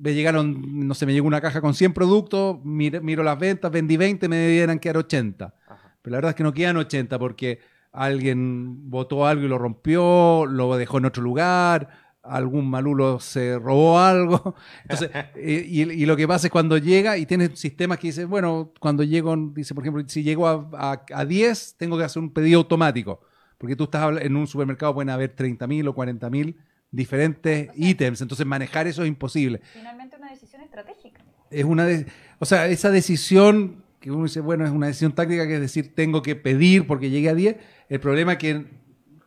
me 0.00 0.14
llegaron, 0.14 0.86
no 0.88 0.94
sé, 0.94 1.04
me 1.04 1.12
llegó 1.12 1.26
una 1.26 1.40
caja 1.40 1.60
con 1.60 1.74
100 1.74 1.92
productos, 1.92 2.58
miro, 2.64 3.02
miro 3.02 3.22
las 3.22 3.38
ventas, 3.38 3.70
vendí 3.70 3.96
20, 3.96 4.28
me 4.28 4.36
debieran 4.36 4.78
quedar 4.78 4.96
80. 4.98 5.54
Pero 6.02 6.12
la 6.12 6.16
verdad 6.16 6.30
es 6.30 6.36
que 6.36 6.42
no 6.42 6.54
quedan 6.54 6.78
80 6.78 7.18
porque 7.18 7.60
alguien 7.92 8.90
votó 8.90 9.26
algo 9.26 9.44
y 9.44 9.48
lo 9.48 9.58
rompió, 9.58 10.46
lo 10.46 10.76
dejó 10.76 10.98
en 10.98 11.04
otro 11.04 11.22
lugar, 11.22 11.88
algún 12.22 12.70
malulo 12.70 13.20
se 13.20 13.58
robó 13.58 13.98
algo. 13.98 14.54
Entonces, 14.82 15.10
eh, 15.34 15.66
y, 15.68 15.82
y 15.82 16.06
lo 16.06 16.16
que 16.16 16.26
pasa 16.26 16.46
es 16.46 16.50
cuando 16.50 16.78
llega 16.78 17.18
y 17.18 17.26
tienes 17.26 17.58
sistemas 17.58 17.98
que 17.98 18.08
dicen, 18.08 18.30
bueno, 18.30 18.72
cuando 18.80 19.02
llego, 19.02 19.36
dice, 19.54 19.74
por 19.74 19.84
ejemplo, 19.84 20.02
si 20.06 20.22
llego 20.22 20.48
a, 20.48 20.70
a, 20.72 21.04
a 21.12 21.24
10, 21.26 21.76
tengo 21.76 21.98
que 21.98 22.04
hacer 22.04 22.22
un 22.22 22.32
pedido 22.32 22.60
automático. 22.60 23.20
Porque 23.58 23.76
tú 23.76 23.84
estás 23.84 24.22
en 24.22 24.36
un 24.36 24.46
supermercado, 24.46 24.94
pueden 24.94 25.10
haber 25.10 25.36
30.000 25.36 25.88
o 25.88 25.94
40.000 25.94 26.56
diferentes 26.90 27.70
ítems. 27.76 28.20
Entonces, 28.20 28.46
manejar 28.46 28.86
eso 28.86 29.02
es 29.02 29.08
imposible 29.08 29.60
Finalmente 29.72 30.16
una 30.16 30.30
decisión 30.30 30.62
estratégica. 30.62 31.22
es 31.50 31.64
una 31.64 31.84
de- 31.86 32.06
o 32.38 32.44
sea, 32.44 32.66
esa 32.66 32.90
decisión 32.90 33.84
que 34.00 34.10
uno 34.10 34.24
dice, 34.24 34.40
bueno, 34.40 34.64
es 34.64 34.70
una 34.70 34.86
decisión 34.86 35.12
táctica 35.12 35.46
que 35.46 35.54
es 35.56 35.60
decir, 35.60 35.94
tengo 35.94 36.22
que 36.22 36.34
pedir 36.34 36.86
porque 36.86 37.10
llegué 37.10 37.28
a 37.28 37.34
10. 37.34 37.56
El 37.88 38.00
problema 38.00 38.32
es 38.32 38.38
que 38.38 38.64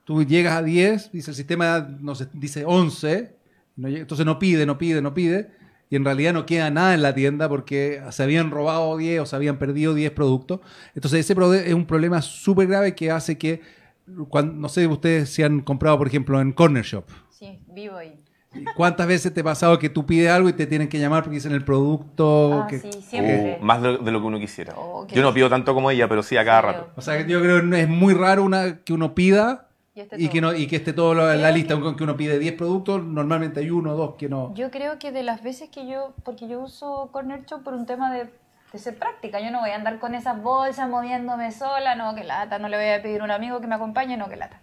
tú 0.04 0.24
llegas 0.24 0.54
a 0.54 0.64
10, 0.64 1.12
dice 1.12 1.32
el 1.32 1.36
sistema, 1.36 1.96
no 2.02 2.16
sé, 2.16 2.28
dice 2.34 2.64
11, 2.66 3.36
no 3.76 3.88
llega- 3.88 4.02
entonces 4.02 4.26
no 4.26 4.40
pide, 4.40 4.66
no 4.66 4.78
pide, 4.80 5.02
no 5.02 5.14
pide, 5.14 5.52
y 5.92 5.96
en 5.96 6.04
realidad 6.04 6.34
no 6.34 6.46
queda 6.48 6.72
nada 6.72 6.96
en 6.96 7.04
la 7.04 7.14
tienda 7.14 7.48
porque 7.50 8.02
se 8.10 8.24
habían 8.24 8.50
robado 8.50 8.98
10 8.98 9.20
o 9.22 9.26
se 9.28 9.36
habían 9.36 9.60
perdido 9.60 9.94
10 9.94 10.10
productos. 10.12 10.60
Entonces 10.96 11.20
ese 11.20 11.34
es 11.68 11.74
un 11.76 11.86
problema 11.86 12.22
súper 12.24 12.68
grave 12.68 12.96
que 12.96 13.12
hace 13.12 13.38
que, 13.38 13.62
cuando, 14.30 14.54
no 14.54 14.70
sé, 14.70 14.86
ustedes 14.88 15.30
si 15.30 15.44
han 15.44 15.62
comprado, 15.62 15.98
por 15.98 16.08
ejemplo, 16.08 16.40
en 16.42 16.52
Corner 16.52 16.84
Shop. 16.84 17.06
Sí, 17.30 17.60
vivo 17.68 17.98
ahí. 17.98 18.20
¿Cuántas 18.76 19.08
veces 19.08 19.34
te 19.34 19.42
ha 19.42 19.44
pasado 19.44 19.80
que 19.80 19.90
tú 19.90 20.06
pides 20.06 20.30
algo 20.30 20.48
y 20.48 20.54
te 20.54 20.68
tienen 20.68 20.88
que 20.88 21.00
llamar 21.00 21.24
porque 21.24 21.36
dicen 21.38 21.54
el 21.54 21.66
producto? 21.66 22.62
Ah, 22.64 22.68
que, 22.68 22.80
sí, 22.80 22.92
siempre. 23.02 23.58
Uh, 23.60 23.66
más 23.66 23.82
de, 23.82 23.98
de 23.98 24.12
lo 24.12 24.22
que 24.22 24.28
uno 24.28 24.40
quisiera. 24.40 24.76
Oh, 24.78 25.08
Yo 25.08 25.24
no 25.24 25.34
pido 25.34 25.50
tanto 25.50 25.74
como 25.74 25.90
ella, 25.90 26.08
pero 26.08 26.22
sí 26.22 26.38
a 26.38 26.46
cada 26.46 26.62
Sí, 26.62 26.68
rato. 26.68 26.90
O 26.96 27.02
sea, 27.02 27.26
yo 27.26 27.42
creo 27.42 27.68
que 27.68 27.82
es 27.82 27.90
muy 27.90 28.14
raro 28.14 28.44
una, 28.44 28.80
que 28.84 28.94
uno 28.94 29.16
pida 29.16 29.70
Y 29.96 30.02
este 30.02 30.22
y 30.22 30.28
que, 30.30 30.40
no, 30.40 30.54
y 30.54 30.68
que 30.68 30.76
esté 30.76 30.94
todo 30.94 31.16
la 31.16 31.34
Creo 31.36 31.52
lista. 31.52 31.76
que- 31.76 31.82
Aunque 31.84 32.04
uno 32.04 32.16
pide 32.16 32.38
10 32.38 32.54
productos, 32.54 33.04
normalmente 33.04 33.60
hay 33.60 33.72
uno 33.72 33.94
o 33.94 33.98
dos 33.98 34.16
que 34.20 34.30
no. 34.30 34.54
Yo 34.54 34.70
creo 34.70 35.00
que 35.00 35.12
de 35.12 35.24
las 35.24 35.42
veces 35.42 35.70
que 35.70 35.88
yo, 35.88 36.14
porque 36.24 36.48
yo 36.48 36.60
uso 36.62 37.10
Corner 37.12 37.44
Shop 37.46 37.64
por 37.64 37.74
un 37.74 37.88
tema 37.88 38.14
de, 38.14 38.30
de 38.74 38.80
ser 38.80 38.98
práctica, 38.98 39.40
yo 39.40 39.52
no 39.52 39.60
voy 39.60 39.70
a 39.70 39.76
andar 39.76 40.00
con 40.00 40.16
esas 40.16 40.42
bolsas 40.42 40.90
moviéndome 40.90 41.52
sola, 41.52 41.96
no, 41.96 42.16
que 42.16 42.24
lata, 42.24 42.58
no 42.58 42.68
le 42.68 42.78
voy 42.78 42.88
a 42.88 43.02
pedir 43.04 43.22
a 43.22 43.24
un 43.24 43.32
amigo 43.32 43.62
que 43.62 43.68
me 43.68 43.76
acompañe, 43.76 44.18
no, 44.18 44.28
que 44.28 44.36
lata. 44.36 44.62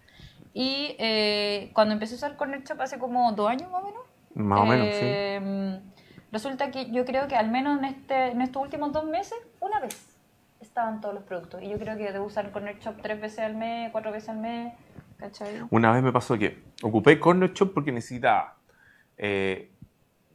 Y 0.52 0.96
eh, 0.98 1.70
cuando 1.74 1.94
empecé 1.94 2.14
a 2.14 2.16
usar 2.16 2.36
Corner 2.36 2.62
Shop 2.64 2.80
hace 2.80 2.98
como 2.98 3.30
dos 3.32 3.48
años 3.48 3.70
más 3.70 3.82
o 3.82 3.86
menos, 3.86 4.02
Más 4.34 4.60
o 4.60 4.66
menos, 4.66 4.88
sí. 4.88 4.98
eh, 5.00 5.80
resulta 6.32 6.72
que 6.72 6.90
yo 6.90 7.04
creo 7.04 7.28
que 7.28 7.36
al 7.36 7.52
menos 7.52 7.78
en, 7.78 7.84
este, 7.84 8.32
en 8.32 8.42
estos 8.42 8.60
últimos 8.60 8.92
dos 8.92 9.04
meses, 9.04 9.38
una 9.60 9.78
vez 9.78 10.18
estaban 10.60 11.00
todos 11.00 11.14
los 11.14 11.22
productos. 11.22 11.62
Y 11.62 11.68
yo 11.68 11.78
creo 11.78 11.96
que 11.96 12.12
debo 12.12 12.26
usar 12.26 12.50
Corner 12.50 12.80
Shop 12.80 12.96
tres 13.00 13.20
veces 13.20 13.38
al 13.38 13.54
mes, 13.54 13.92
cuatro 13.92 14.10
veces 14.10 14.30
al 14.30 14.38
mes, 14.38 14.74
¿cachai? 15.18 15.62
Una 15.70 15.92
vez 15.92 16.02
me 16.02 16.12
pasó 16.12 16.36
que 16.36 16.64
ocupé 16.82 17.20
Corner 17.20 17.52
Shop 17.52 17.72
porque 17.72 17.92
necesitaba 17.92 18.56
eh, 19.16 19.70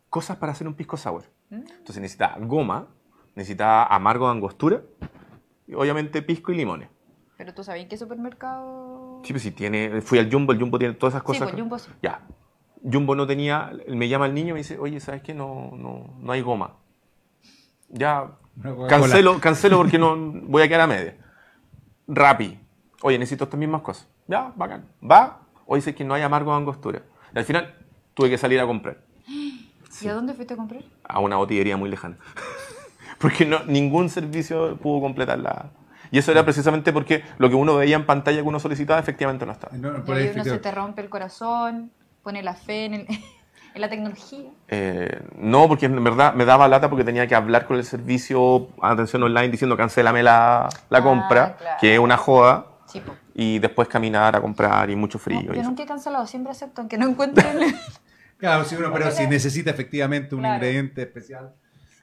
cosas 0.09 0.37
para 0.37 0.53
hacer 0.53 0.65
un 0.65 0.75
pisco 0.75 0.95
sour. 0.95 1.23
Mm. 1.49 1.55
Entonces 1.55 1.97
necesitaba 1.97 2.37
goma, 2.39 2.87
necesitaba 3.35 3.85
amargo 3.85 4.25
de 4.25 4.31
angostura, 4.31 4.81
y 5.67 5.73
obviamente 5.73 6.21
pisco 6.21 6.51
y 6.51 6.55
limones. 6.57 6.89
Pero 7.37 7.53
tú 7.53 7.63
sabes 7.63 7.85
qué 7.87 7.97
supermercado... 7.97 9.21
Sí, 9.25 9.33
pues 9.33 9.43
si 9.43 9.51
tiene, 9.51 10.01
fui 10.01 10.19
al 10.19 10.31
Jumbo, 10.31 10.53
el 10.53 10.59
Jumbo 10.59 10.79
tiene 10.79 10.93
todas 10.93 11.13
esas 11.13 11.21
Sí, 11.23 11.27
cosas. 11.27 11.49
pues, 11.49 11.61
Jumbo 11.61 11.77
sí. 11.79 11.89
Ya. 12.01 12.21
Jumbo 12.83 13.15
no 13.15 13.25
tenía, 13.27 13.71
me 13.87 14.07
llama 14.07 14.27
el 14.27 14.33
niño 14.33 14.49
y 14.49 14.53
me 14.53 14.57
dice, 14.59 14.77
oye, 14.77 14.99
¿sabes 14.99 15.21
qué? 15.21 15.33
No, 15.33 15.71
no, 15.75 16.15
no 16.19 16.31
hay 16.31 16.41
goma. 16.41 16.75
Ya, 17.89 18.31
cancelo, 18.87 19.39
cancelo 19.39 19.77
porque 19.77 19.97
no 19.99 20.15
voy 20.17 20.63
a 20.63 20.67
quedar 20.67 20.81
a 20.81 20.87
media. 20.87 21.17
Rappi. 22.07 22.59
Oye, 23.01 23.17
necesito 23.17 23.45
estas 23.45 23.59
mismas 23.59 23.81
cosas. 23.81 24.07
Ya, 24.27 24.53
bacán. 24.55 24.85
Va. 25.03 25.41
Hoy 25.65 25.79
dice 25.79 25.95
que 25.95 26.03
no 26.03 26.13
hay 26.13 26.21
amargo 26.21 26.51
de 26.51 26.57
angostura. 26.57 27.01
Y 27.33 27.37
al 27.39 27.45
final 27.45 27.75
tuve 28.13 28.29
que 28.29 28.37
salir 28.37 28.59
a 28.59 28.65
comprar 28.65 28.97
¿Y 30.01 30.07
a 30.07 30.13
dónde 30.13 30.33
fuiste 30.33 30.53
a 30.53 30.57
comprar? 30.57 30.83
a 31.03 31.19
una 31.19 31.37
botillería 31.37 31.75
muy 31.77 31.89
lejana. 31.89 32.17
porque 33.19 33.45
no, 33.45 33.63
ningún 33.65 34.09
servicio 34.09 34.77
pudo 34.77 35.01
completar 35.01 35.39
la... 35.39 35.71
Y 36.11 36.19
eso 36.19 36.31
era 36.31 36.43
precisamente 36.43 36.93
porque 36.93 37.23
lo 37.39 37.49
que 37.49 37.55
uno 37.55 37.75
veía 37.77 37.95
en 37.95 38.05
pantalla 38.05 38.37
que 38.37 38.47
uno 38.47 38.59
solicitaba 38.59 38.99
efectivamente 38.99 39.45
no 39.45 39.51
estaba. 39.51 39.75
No, 39.77 39.97
Y 39.97 40.01
por 40.01 40.15
ahí 40.15 40.23
ahí, 40.27 40.31
uno 40.35 40.43
se 40.43 40.57
te 40.59 40.71
rompe 40.71 41.01
el 41.01 41.09
corazón, 41.09 41.91
pone 42.21 42.43
la 42.43 42.53
fe 42.55 42.85
en, 42.85 42.93
el- 42.93 43.07
en 43.75 43.81
la 43.81 43.89
tecnología. 43.89 44.51
Eh, 44.67 45.21
no, 45.37 45.67
porque 45.67 45.87
en 45.87 46.03
verdad 46.03 46.33
me 46.33 46.45
daba 46.45 46.67
lata 46.67 46.89
porque 46.89 47.03
tenía 47.03 47.27
que 47.27 47.35
hablar 47.35 47.65
con 47.65 47.77
el 47.77 47.83
servicio 47.83 48.69
atención 48.81 49.23
online 49.23 49.49
diciendo 49.49 49.75
cancélame 49.75 50.23
la, 50.23 50.69
la 50.89 50.97
Ah, 50.99 51.03
compra, 51.03 51.55
claro. 51.57 51.77
que 51.81 51.93
es 51.95 51.99
una 51.99 52.17
joda, 52.17 52.67
Sí, 52.85 52.99
po. 53.01 53.13
y 53.33 53.59
después 53.59 53.87
caminar 53.87 54.35
a 54.35 54.41
comprar 54.41 54.89
y 54.89 54.95
mucho 54.95 55.17
frío. 55.19 55.41
No, 55.49 55.53
yo 55.55 55.63
nunca 55.63 55.83
he 55.83 55.85
cancelado, 55.87 56.25
siempre 56.27 56.51
acepto, 56.51 56.81
aunque 56.81 56.97
no 56.97 57.07
encuentre 57.09 57.49
el... 57.51 57.75
Claro, 58.37 58.63
sí, 58.65 58.75
uno, 58.75 58.91
pero 58.93 59.09
si 59.11 59.25
necesita 59.27 59.71
efectivamente 59.71 60.35
un 60.35 60.41
Claro. 60.41 60.55
ingrediente 60.55 61.01
especial, 61.01 61.53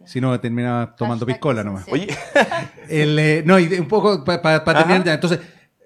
si 0.05 0.21
no, 0.21 0.39
termina 0.41 0.95
tomando 0.97 1.25
Hashtag 1.27 1.37
piscola 1.37 1.65
nomás. 1.65 1.87
Oye, 1.91 2.09
El, 2.89 3.19
eh, 3.19 3.43
no, 3.47 3.59
y 3.59 3.67
de- 3.67 3.81
un 3.81 3.89
poco 3.89 4.25
para 4.25 4.57
Ajá. 4.57 4.65
terminar 4.75 5.05
ya. 5.05 5.15
Entonces, 5.15 5.41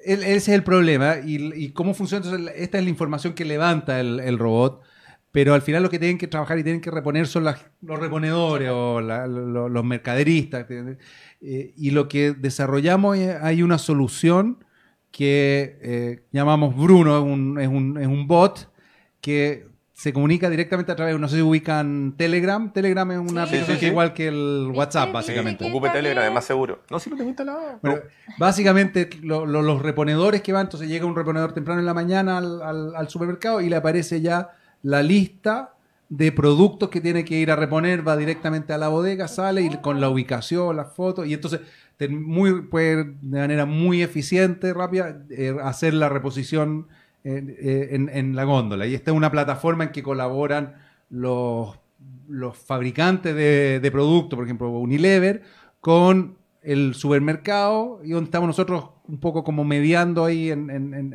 el- 0.04 0.22
ese 0.22 0.36
es 0.36 0.48
el 0.48 0.62
problema. 0.62 1.16
Y, 1.24 1.52
y 1.54 1.70
cómo 1.72 1.94
funciona. 1.94 2.24
Entonces, 2.24 2.52
esta 2.56 2.78
es 2.78 2.84
la 2.84 2.90
información 2.90 3.34
que 3.34 3.44
levanta 3.44 4.00
el, 4.00 4.20
el 4.20 4.38
robot. 4.38 4.82
Pero 5.32 5.52
al 5.52 5.60
final 5.60 5.82
lo 5.82 5.90
que 5.90 5.98
tienen 5.98 6.16
que 6.16 6.28
trabajar 6.28 6.58
y 6.58 6.62
tienen 6.64 6.80
que 6.80 6.90
reponer 6.90 7.26
son 7.26 7.44
las- 7.44 7.64
los 7.82 7.98
reponedores 7.98 8.70
o 8.72 9.00
la- 9.02 9.26
lo- 9.26 9.68
los 9.68 9.84
mercaderistas. 9.84 10.64
Eh, 10.70 11.74
y 11.76 11.90
lo 11.90 12.08
que 12.08 12.32
desarrollamos 12.32 13.18
es- 13.18 13.36
hay 13.42 13.62
una 13.62 13.76
solución 13.78 14.64
que 15.10 15.78
eh, 15.82 16.24
llamamos 16.32 16.74
Bruno, 16.76 17.16
es 17.18 17.22
un, 17.24 17.58
es 17.60 17.68
un- 17.68 17.98
es 17.98 18.06
un 18.06 18.26
bot 18.26 18.70
que 19.20 19.66
se 19.98 20.12
comunica 20.12 20.50
directamente 20.50 20.92
a 20.92 20.94
través, 20.94 21.18
no 21.18 21.26
sé 21.26 21.36
si 21.36 21.42
ubican 21.42 22.12
Telegram. 22.18 22.70
Telegram 22.70 23.10
es 23.12 23.18
una 23.18 23.46
Sí, 23.46 23.48
aplicación 23.56 23.76
sí, 23.76 23.80
que 23.80 23.86
sí. 23.86 23.90
igual 23.92 24.12
que 24.12 24.28
el 24.28 24.70
WhatsApp, 24.74 25.10
básicamente. 25.10 25.64
sí. 25.64 25.70
ocupe 25.70 25.88
Telegram, 25.88 26.22
es 26.22 26.32
más 26.32 26.44
seguro. 26.44 26.82
No, 26.90 27.00
sí 27.00 27.08
lo 27.08 27.16
tengo 27.16 27.30
instalado. 27.30 27.78
Bueno, 27.80 28.00
básicamente 28.38 29.08
lo- 29.22 29.46
lo- 29.46 29.62
los 29.62 29.80
reponedores 29.80 30.42
que 30.42 30.52
van, 30.52 30.66
entonces 30.66 30.90
llega 30.90 31.06
un 31.06 31.16
reponedor 31.16 31.54
temprano 31.54 31.80
en 31.80 31.86
la 31.86 31.94
mañana 31.94 32.36
al, 32.36 32.60
al- 32.62 32.94
al 32.94 33.08
supermercado 33.08 33.62
y 33.62 33.70
le 33.70 33.76
aparece 33.76 34.20
ya 34.20 34.50
la 34.82 35.02
lista 35.02 35.72
de 36.10 36.30
productos 36.30 36.90
que 36.90 37.00
tiene 37.00 37.24
que 37.24 37.36
ir 37.36 37.50
a 37.50 37.56
reponer, 37.56 38.06
va 38.06 38.18
directamente 38.18 38.74
a 38.74 38.78
la 38.78 38.88
bodega, 38.88 39.28
sale 39.28 39.62
y 39.62 39.70
con 39.78 40.02
la 40.02 40.10
ubicación, 40.10 40.76
las 40.76 40.92
fotos, 40.94 41.26
y 41.26 41.32
entonces 41.32 41.60
muy, 42.10 42.60
puede 42.66 43.04
de 43.22 43.38
manera 43.40 43.64
muy 43.64 44.02
eficiente, 44.02 44.74
rápida, 44.74 45.22
eh, 45.30 45.56
hacer 45.64 45.94
la 45.94 46.10
reposición 46.10 46.86
en, 47.26 47.50
eh, 47.58 47.88
en- 47.92 48.36
la 48.36 48.44
góndola. 48.44 48.86
Y 48.86 48.94
esta 48.94 49.10
es 49.10 49.16
una 49.16 49.30
plataforma 49.30 49.84
en 49.84 49.90
que 49.90 50.02
colaboran 50.02 50.76
los, 51.10 51.78
los 52.28 52.56
fabricantes 52.56 53.34
de, 53.34 53.80
de 53.80 53.90
productos, 53.90 54.36
por 54.36 54.44
ejemplo 54.44 54.70
Unilever, 54.70 55.42
con 55.80 56.36
el 56.62 56.94
supermercado 56.94 58.00
y 58.04 58.10
donde 58.10 58.26
estamos 58.26 58.48
nosotros 58.48 58.90
un 59.08 59.18
poco 59.20 59.44
como 59.44 59.64
mediando 59.64 60.24
ahí, 60.24 60.50
en, 60.50 61.14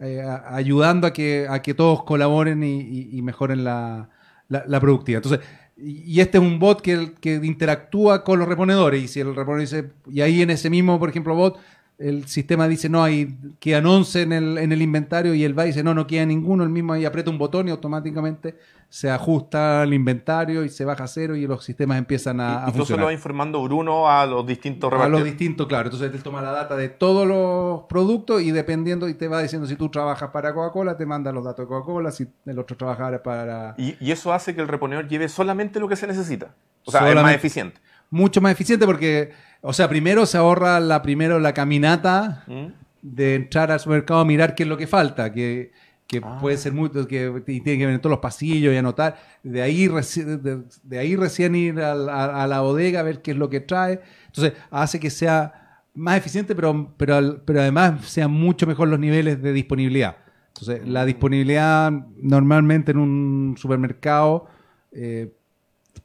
eh, 0.00 0.22
ayudando 0.48 1.06
a 1.06 1.12
que, 1.12 1.46
a 1.48 1.62
que 1.62 1.74
todos 1.74 2.02
colaboren 2.04 2.62
y, 2.64 3.20
mejoren 3.22 3.64
la, 3.64 4.10
la- 4.48 4.64
la 4.66 4.80
productividad. 4.80 5.22
Entonces, 5.24 5.46
y 5.76 6.20
este 6.20 6.38
es 6.38 6.44
un 6.44 6.58
bot 6.58 6.80
que, 6.80 7.14
que 7.20 7.34
interactúa 7.42 8.22
con 8.24 8.38
los 8.38 8.48
reponedores 8.48 9.02
y 9.02 9.08
si 9.08 9.20
el 9.20 9.28
reponedor 9.34 9.60
dice, 9.60 9.90
y 10.10 10.20
ahí 10.20 10.42
en 10.42 10.50
ese 10.50 10.70
mismo, 10.70 10.98
por 10.98 11.08
ejemplo, 11.08 11.34
bot, 11.34 11.58
el 11.98 12.26
sistema 12.26 12.66
dice, 12.68 12.88
no, 12.88 13.02
hay, 13.04 13.36
quedan 13.60 13.86
11 13.86 14.22
en 14.22 14.32
el, 14.32 14.58
en 14.58 14.72
el 14.72 14.82
inventario 14.82 15.32
y 15.34 15.44
él 15.44 15.56
va 15.56 15.64
y 15.64 15.68
dice, 15.68 15.82
no, 15.84 15.94
no 15.94 16.06
queda 16.06 16.26
ninguno, 16.26 16.64
el 16.64 16.70
mismo 16.70 16.92
ahí 16.92 17.04
aprieta 17.04 17.30
un 17.30 17.38
botón 17.38 17.68
y 17.68 17.70
automáticamente 17.70 18.56
se 18.88 19.10
ajusta 19.10 19.82
el 19.82 19.92
inventario 19.94 20.64
y 20.64 20.68
se 20.68 20.84
baja 20.84 21.04
a 21.04 21.08
cero 21.08 21.34
y 21.34 21.46
los 21.46 21.64
sistemas 21.64 21.98
empiezan 21.98 22.40
a, 22.40 22.64
a 22.64 22.70
y 22.70 22.72
funcionar. 22.72 23.00
lo 23.00 23.06
va 23.06 23.12
informando 23.12 23.62
Bruno 23.62 24.08
a 24.08 24.24
los 24.26 24.46
distintos 24.46 24.88
A 24.88 24.90
los 24.90 24.98
repartidores. 24.98 25.32
distintos, 25.32 25.66
claro. 25.66 25.86
Entonces 25.88 26.12
él 26.14 26.22
toma 26.22 26.42
la 26.42 26.52
data 26.52 26.76
de 26.76 26.88
todos 26.88 27.26
los 27.26 27.82
productos 27.88 28.42
y 28.42 28.50
dependiendo, 28.52 29.08
y 29.08 29.14
te 29.14 29.26
va 29.26 29.42
diciendo 29.42 29.66
si 29.66 29.76
tú 29.76 29.88
trabajas 29.88 30.30
para 30.30 30.54
Coca-Cola, 30.54 30.96
te 30.96 31.06
manda 31.06 31.32
los 31.32 31.44
datos 31.44 31.64
de 31.64 31.68
Coca-Cola, 31.68 32.12
si 32.12 32.26
el 32.46 32.58
otro 32.58 32.76
trabajara 32.76 33.22
para... 33.22 33.74
Y, 33.78 33.96
y 33.98 34.12
eso 34.12 34.32
hace 34.32 34.54
que 34.54 34.60
el 34.60 34.68
reponedor 34.68 35.08
lleve 35.08 35.28
solamente 35.28 35.80
lo 35.80 35.88
que 35.88 35.96
se 35.96 36.06
necesita. 36.06 36.54
O 36.84 36.90
sea, 36.92 37.08
es 37.08 37.14
más 37.14 37.34
eficiente. 37.34 37.80
Mucho 38.10 38.40
más 38.40 38.52
eficiente 38.52 38.86
porque, 38.86 39.32
o 39.66 39.72
sea, 39.72 39.88
primero 39.88 40.26
se 40.26 40.36
ahorra 40.38 40.78
la, 40.80 41.02
primero 41.02 41.38
la 41.40 41.52
caminata 41.54 42.44
¿Mm? 42.46 42.66
de 43.02 43.34
entrar 43.34 43.70
al 43.72 43.80
supermercado 43.80 44.20
a 44.20 44.24
mirar 44.24 44.54
qué 44.54 44.62
es 44.64 44.68
lo 44.68 44.76
que 44.76 44.86
falta, 44.86 45.32
que, 45.32 45.72
que 46.06 46.20
Ah. 46.22 46.38
puede 46.40 46.56
ser 46.56 46.72
mucho, 46.72 47.06
que 47.08 47.32
y 47.46 47.60
tiene 47.60 47.78
que 47.78 47.84
en 47.92 48.00
todos 48.00 48.10
los 48.12 48.20
pasillos 48.20 48.72
y 48.72 48.76
anotar. 48.76 49.16
De 49.42 49.62
ahí, 49.62 49.88
reci- 49.88 50.24
de, 50.24 50.62
de 50.82 50.98
ahí 50.98 51.16
recién 51.16 51.54
ir 51.54 51.80
a, 51.80 51.94
la- 51.94 52.42
a 52.42 52.46
la 52.46 52.60
bodega 52.60 53.00
a 53.00 53.02
ver 53.02 53.22
qué 53.22 53.30
es 53.32 53.36
lo 53.36 53.48
que 53.48 53.60
trae. 53.60 54.00
Entonces, 54.26 54.52
hace 54.70 55.00
que 55.00 55.10
sea 55.10 55.80
más 55.94 56.16
eficiente, 56.18 56.54
pero, 56.54 56.92
pero, 56.96 57.40
pero 57.44 57.60
además 57.60 58.04
sean 58.06 58.30
mucho 58.30 58.66
mejor 58.66 58.88
los 58.88 58.98
niveles 58.98 59.40
de 59.42 59.52
disponibilidad. 59.52 60.16
Entonces, 60.48 60.86
la 60.86 61.04
disponibilidad 61.04 61.90
normalmente 62.20 62.92
en 62.92 62.98
un 62.98 63.54
supermercado 63.58 64.46
eh, 64.92 65.32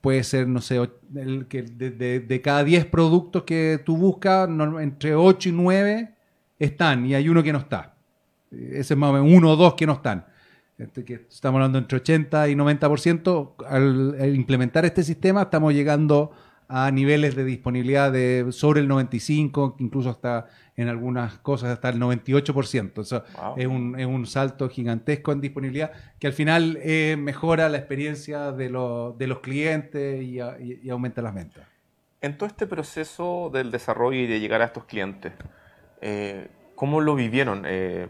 puede 0.02 0.24
ser, 0.24 0.48
no 0.48 0.62
sé, 0.62 0.80
el 1.16 1.48
que 1.48 1.64
de, 1.64 2.20
de- 2.20 2.42
cada 2.42 2.64
10 2.64 2.86
productos 2.86 3.44
que 3.44 3.82
tú 3.86 3.98
buscas, 3.98 4.50
entre 4.82 5.16
8 5.16 5.50
y 5.50 5.52
9 5.52 6.14
están 6.60 7.06
y 7.06 7.16
hay 7.16 7.30
uno 7.30 7.42
que 7.44 7.52
no 7.54 7.60
está. 7.60 7.96
Ese 8.52 8.94
es 8.94 8.98
más 8.98 9.12
o 9.12 9.14
menos 9.14 9.30
uno 9.32 9.52
o 9.52 9.56
dos 9.56 9.76
que 9.76 9.86
no 9.86 9.94
están. 9.94 10.26
Este, 10.78 11.26
estamos 11.30 11.58
hablando 11.58 11.78
entre 11.78 11.98
80 11.98 12.50
y 12.50 12.56
90%. 12.56 13.54
Al, 13.68 14.16
al 14.20 14.36
implementar 14.36 14.86
este 14.86 15.04
sistema 15.04 15.44
estamos 15.44 15.74
llegando 15.74 16.32
a 16.34 16.49
niveles 16.91 17.36
de 17.36 17.43
disponibilidad 17.43 18.11
de 18.11 18.47
sobre 18.51 18.80
el 18.82 18.88
95, 18.88 19.76
incluso 19.80 20.09
hasta 20.11 20.45
en 20.78 20.88
algunas 20.88 21.39
cosas 21.39 21.72
hasta 21.72 21.89
el 21.89 21.99
98%. 21.99 23.01
Eso 23.01 23.24
Wow. 23.36 23.53
es, 23.57 23.67
un, 23.67 23.99
es 23.99 24.05
un 24.05 24.26
salto 24.28 24.70
gigantesco 24.70 25.32
en 25.32 25.41
disponibilidad 25.41 25.91
que 26.20 26.28
al 26.28 26.34
final 26.34 26.78
eh, 26.82 27.15
mejora 27.17 27.70
la 27.70 27.78
experiencia 27.78 28.51
de, 28.51 28.70
los- 28.70 29.17
de 29.17 29.28
los 29.28 29.39
clientes 29.39 30.22
y, 30.24 30.39
a- 30.39 30.57
y- 30.59 30.80
y 30.84 30.89
aumenta 30.89 31.22
las 31.22 31.34
ventas. 31.34 31.67
En 32.22 32.38
todo 32.38 32.47
este 32.47 32.67
proceso 32.67 33.49
del 33.51 33.72
desarrollo 33.72 34.20
y 34.20 34.28
de 34.28 34.39
llegar 34.39 34.61
a 34.61 34.65
estos 34.65 34.86
clientes, 34.86 35.34
eh, 36.01 36.49
¿cómo 36.76 37.01
lo 37.01 37.15
vivieron? 37.15 37.63
Eh, 37.65 38.07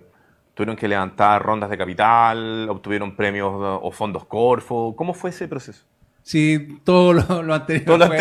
¿Tuvieron 0.54 0.76
que 0.76 0.88
levantar 0.90 1.42
rondas 1.42 1.70
de 1.70 1.78
capital? 1.78 2.68
¿Obtuvieron 2.70 3.16
premios 3.16 3.50
o 3.56 3.92
fondos 3.92 4.26
Corfo? 4.26 4.94
¿Cómo 4.98 5.14
fue 5.14 5.30
ese 5.30 5.48
proceso? 5.48 5.86
Sí, 6.24 6.80
todo 6.84 7.14
lo, 7.14 7.44
lo 7.44 7.54
anterior 7.54 7.86
Todo 7.86 7.98
lo 7.98 8.08
fue, 8.08 8.18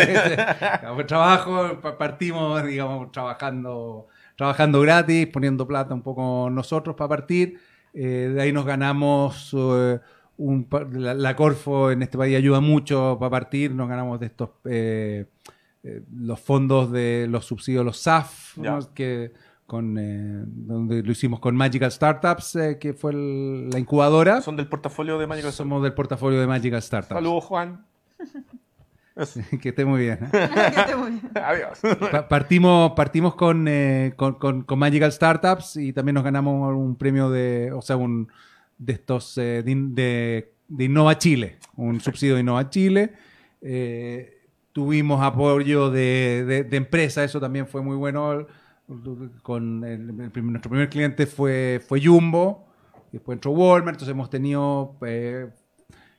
fue 0.95 1.03
trabajo, 1.03 1.79
pa- 1.81 1.97
partimos, 1.97 2.63
digamos, 2.65 3.11
trabajando, 3.11 4.07
trabajando 4.35 4.81
gratis, 4.81 5.27
poniendo 5.27 5.67
plata 5.67 5.93
un 5.93 6.01
poco 6.01 6.49
nosotros 6.51 6.95
para 6.95 7.09
partir. 7.09 7.59
Eh, 7.93 8.31
de 8.33 8.41
ahí 8.41 8.51
nos 8.53 8.65
ganamos 8.65 9.53
eh, 9.57 9.99
un 10.37 10.67
la, 10.91 11.13
la 11.13 11.35
Corfo 11.35 11.91
en 11.91 12.01
este 12.01 12.17
país 12.17 12.37
ayuda 12.37 12.59
mucho 12.61 13.17
para 13.19 13.29
partir, 13.29 13.71
nos 13.73 13.89
ganamos 13.89 14.19
de 14.19 14.25
estos 14.27 14.49
eh, 14.65 15.25
los 16.13 16.39
fondos 16.39 16.91
de 16.91 17.25
los 17.29 17.45
subsidios, 17.45 17.85
los 17.85 17.97
SAF, 17.99 18.57
que 18.93 19.31
con 19.69 19.97
eh, 19.97 20.43
donde 20.45 21.01
lo 21.01 21.11
hicimos 21.13 21.39
con 21.39 21.55
Magical 21.55 21.89
Startups, 21.93 22.57
eh, 22.57 22.77
que 22.77 22.93
fue 22.93 23.11
el- 23.13 23.69
la 23.69 23.79
incubadora. 23.79 24.41
¿Son 24.41 24.57
del 24.57 24.67
portafolio 24.67 25.17
de 25.17 25.27
Magical 25.27 25.53
Somos. 25.53 25.69
Somos 25.69 25.83
del 25.83 25.93
portafolio 25.93 26.41
de 26.41 26.47
Magical 26.47 26.81
Startups. 26.81 27.13
Saludos, 27.15 27.45
Juan. 27.45 27.85
Que 29.61 29.69
esté 29.69 29.85
muy 29.85 30.01
bien. 30.01 30.19
¿eh? 30.23 30.29
Que 30.73 30.79
esté 30.81 30.95
muy 30.95 31.11
bien. 31.11 31.31
Adiós. 31.35 31.79
Pa- 32.11 32.27
partimos 32.27 32.91
partimos 32.93 33.35
con, 33.35 33.67
eh, 33.67 34.13
con, 34.15 34.33
con- 34.35 34.63
con 34.63 34.79
Magical 34.79 35.11
Startups 35.11 35.75
y 35.77 35.93
también 35.93 36.15
nos 36.15 36.23
ganamos 36.23 36.73
un 36.75 36.95
premio 36.95 37.29
de, 37.29 37.71
o 37.73 37.81
sea, 37.81 37.97
un 37.97 38.29
de 38.77 38.93
estos 38.93 39.37
eh, 39.37 39.61
de, 39.63 39.75
de- 39.89 40.53
de 40.69 40.83
Innova 40.85 41.17
Chile, 41.17 41.57
un 41.75 41.99
subsidio 41.99 42.35
de 42.35 42.41
Innova 42.41 42.69
Chile. 42.69 43.13
Eh, 43.61 44.37
tuvimos 44.71 45.21
apoyo 45.21 45.89
de, 45.89 46.45
de, 46.47 46.63
de 46.63 46.77
empresas, 46.77 47.25
eso 47.25 47.39
también 47.41 47.67
fue 47.67 47.81
muy 47.81 47.97
bueno. 47.97 48.47
Con 49.43 49.83
el- 49.83 50.19
el 50.19 50.31
prim- 50.31 50.51
nuestro 50.51 50.69
primer 50.71 50.89
cliente 50.89 51.25
fue, 51.27 51.81
fue 51.87 52.03
Jumbo, 52.03 52.65
después 53.11 53.35
entró 53.37 53.51
Walmart, 53.51 53.95
entonces 53.95 54.13
hemos 54.13 54.29
tenido 54.29 54.95
eh, 55.05 55.47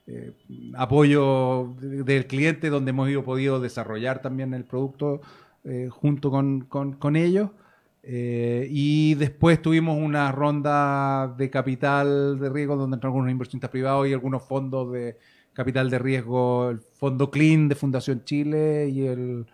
eh, 0.07 0.33
apoyo 0.77 1.75
de- 1.81 2.03
del 2.05 2.27
cliente 2.27 2.71
donde 2.71 2.91
hemos 2.91 3.09
ido, 3.09 3.25
podido 3.25 3.61
desarrollar 3.61 4.23
también 4.23 4.55
el 4.55 4.65
producto 4.65 5.21
eh, 5.65 5.89
junto 5.91 6.31
con, 6.31 6.63
con- 6.63 6.93
con 6.95 7.17
ellos. 7.17 7.51
Y 8.03 9.15
después 9.17 9.61
tuvimos 9.61 9.99
una 9.99 10.33
ronda 10.33 11.35
de 11.37 11.51
capital 11.51 12.39
de 12.41 12.49
riesgo 12.49 12.77
donde 12.77 12.95
entraron 12.95 13.15
algunos 13.17 13.31
inversionistas 13.31 13.71
privados 13.71 14.09
y 14.09 14.13
algunos 14.15 14.43
fondos 14.43 14.91
de 14.93 15.19
capital 15.53 15.91
de 15.91 15.99
riesgo, 15.99 16.71
el 16.71 16.79
fondo 16.81 17.31
Clean 17.31 17.69
de 17.69 17.75
Fundación 17.75 18.25
Chile 18.25 18.89
y 18.89 19.07
el 19.07 19.45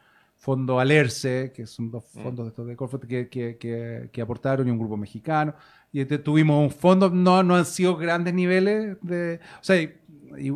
fondo 0.47 0.79
Alerce, 0.79 1.53
que 1.55 1.67
son 1.67 1.91
dos 1.91 2.05
fondos 2.05 2.47
de 2.47 2.49
estos 2.51 2.67
de 2.67 2.77
Corfo 2.77 3.01
que, 3.01 3.29
que- 3.29 3.57
que- 3.59 4.09
que 4.13 4.21
aportaron 4.23 4.67
y 4.69 4.71
un 4.71 4.79
grupo 4.79 4.97
mexicano. 4.97 5.55
Y 5.93 6.01
este, 6.01 6.19
tuvimos 6.19 6.63
un 6.63 6.71
fondo, 6.71 7.11
no, 7.11 7.43
no 7.43 7.57
han 7.57 7.65
sido 7.65 7.97
grandes 7.97 8.33
niveles 8.35 8.97
de... 9.03 9.41
O 9.61 9.65
sea, 9.65 9.77
y- 9.83 9.93
y, 10.39 10.49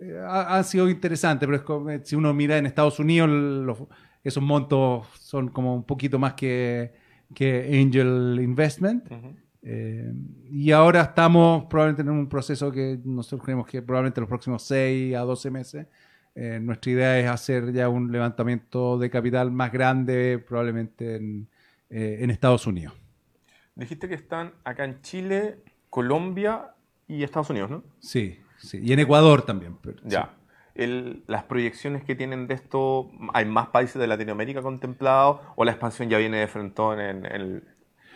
eh, 0.00 0.18
ha, 0.26 0.58
ha 0.58 0.62
sido 0.64 0.88
interesante, 0.90 1.46
pero 1.46 1.56
es 1.56 1.62
como, 1.62 1.88
eh, 1.90 2.00
si 2.04 2.14
uno 2.16 2.32
mira 2.34 2.58
en 2.58 2.66
Estados 2.66 2.98
Unidos, 2.98 3.28
los- 3.30 3.78
esos 4.22 4.42
montos 4.42 5.06
son 5.18 5.48
como 5.48 5.74
un 5.74 5.84
poquito 5.84 6.18
más 6.18 6.34
que, 6.34 6.92
que 7.34 7.80
Angel 7.82 8.38
Investment. 8.42 9.10
Ujú. 9.10 9.34
Eh, 9.62 10.12
y 10.50 10.70
ahora 10.72 11.02
estamos 11.02 11.64
probablemente 11.70 12.02
en 12.02 12.10
un 12.10 12.28
proceso 12.28 12.70
que 12.72 12.98
nosotros 13.04 13.42
creemos 13.44 13.66
que 13.66 13.82
probablemente 13.82 14.20
los 14.20 14.28
próximos 14.28 14.62
6 14.62 15.14
a 15.14 15.20
12 15.20 15.50
meses. 15.50 15.86
Eh, 16.34 16.58
nuestra 16.60 16.92
idea 16.92 17.18
es 17.18 17.28
hacer 17.28 17.72
ya 17.72 17.88
un 17.88 18.10
levantamiento 18.12 18.98
de 18.98 19.10
capital 19.10 19.50
más 19.50 19.72
grande, 19.72 20.38
probablemente 20.46 21.16
en, 21.16 21.48
eh, 21.90 22.18
en 22.20 22.30
Estados 22.30 22.66
Unidos. 22.66 22.94
Dijiste 23.74 24.08
que 24.08 24.14
están 24.14 24.52
acá 24.64 24.84
en 24.84 25.00
Chile, 25.02 25.58
Colombia 25.88 26.74
y 27.08 27.22
Estados 27.24 27.50
Unidos, 27.50 27.70
¿no? 27.70 27.82
Sí, 27.98 28.38
sí. 28.58 28.80
Y 28.82 28.92
en 28.92 29.00
Ecuador 29.00 29.42
también. 29.42 29.76
pero- 29.82 29.98
Ya. 30.04 30.34
El- 30.74 31.24
las 31.26 31.42
proyecciones 31.44 32.04
que 32.04 32.14
tienen 32.14 32.46
de 32.46 32.54
esto, 32.54 33.10
¿hay 33.34 33.44
más 33.44 33.68
países 33.68 34.00
de 34.00 34.06
Latinoamérica 34.06 34.62
contemplados 34.62 35.40
o 35.56 35.64
la 35.64 35.72
expansión 35.72 36.08
ya 36.08 36.16
viene 36.18 36.38
de 36.38 36.46
frentón 36.46 37.00
en, 37.00 37.26
el- 37.26 37.64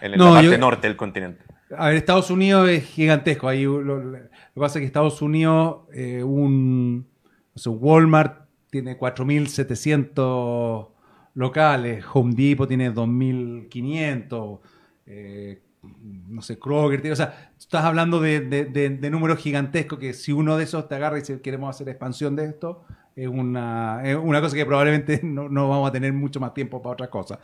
en 0.00 0.12
No, 0.12 0.26
la 0.28 0.34
parte 0.40 0.50
yo- 0.52 0.58
norte 0.58 0.86
del 0.86 0.96
continente? 0.96 1.42
A 1.76 1.88
ver, 1.88 1.96
Estados 1.96 2.30
Unidos 2.30 2.68
es 2.68 2.84
gigantesco. 2.84 3.48
Ahí 3.48 3.64
lo, 3.64 3.82
lo- 3.82 3.98
lo 4.04 4.18
que 4.18 4.60
pasa 4.60 4.78
es 4.78 4.82
que 4.82 4.86
Estados 4.86 5.20
Unidos, 5.20 5.78
eh, 5.92 6.22
un, 6.22 7.06
Walmart 7.66 8.48
tiene 8.70 8.98
4.700 8.98 10.88
locales, 11.34 12.04
Home 12.12 12.34
Depot 12.34 12.66
tiene 12.66 12.92
2.500, 12.92 14.60
eh, 15.06 15.62
no 16.28 16.42
sé, 16.42 16.58
Kroger, 16.58 17.12
o 17.12 17.16
sea, 17.16 17.52
estás 17.58 17.84
hablando 17.84 18.20
de 18.20 19.08
números 19.10 19.38
gigantescos 19.38 19.98
que 19.98 20.12
si 20.12 20.32
uno 20.32 20.56
de 20.56 20.64
esos 20.64 20.88
te 20.88 20.94
agarra 20.94 21.18
y 21.18 21.20
dice 21.20 21.40
queremos 21.40 21.70
hacer 21.70 21.88
expansión 21.88 22.36
de 22.36 22.46
esto, 22.46 22.84
es 23.16 23.28
una, 23.28 24.00
es 24.04 24.16
una 24.16 24.40
cosa 24.40 24.56
que 24.56 24.66
probablemente 24.66 25.20
no, 25.24 25.48
no 25.48 25.68
vamos 25.68 25.88
a 25.88 25.92
tener 25.92 26.12
mucho 26.12 26.40
más 26.40 26.54
tiempo 26.54 26.82
para 26.82 26.94
otras 26.94 27.08
cosas. 27.08 27.38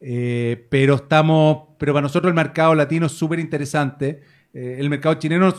Eh, 0.00 0.66
pero 0.68 0.96
estamos, 0.96 1.68
pero 1.78 1.92
para 1.92 2.02
nosotros 2.02 2.30
el 2.30 2.34
mercado 2.34 2.74
latino 2.74 3.06
es 3.06 3.12
súper 3.12 3.38
interesante. 3.38 4.22
Eh, 4.52 4.76
el 4.78 4.88
mercado 4.90 5.14
chileno, 5.16 5.52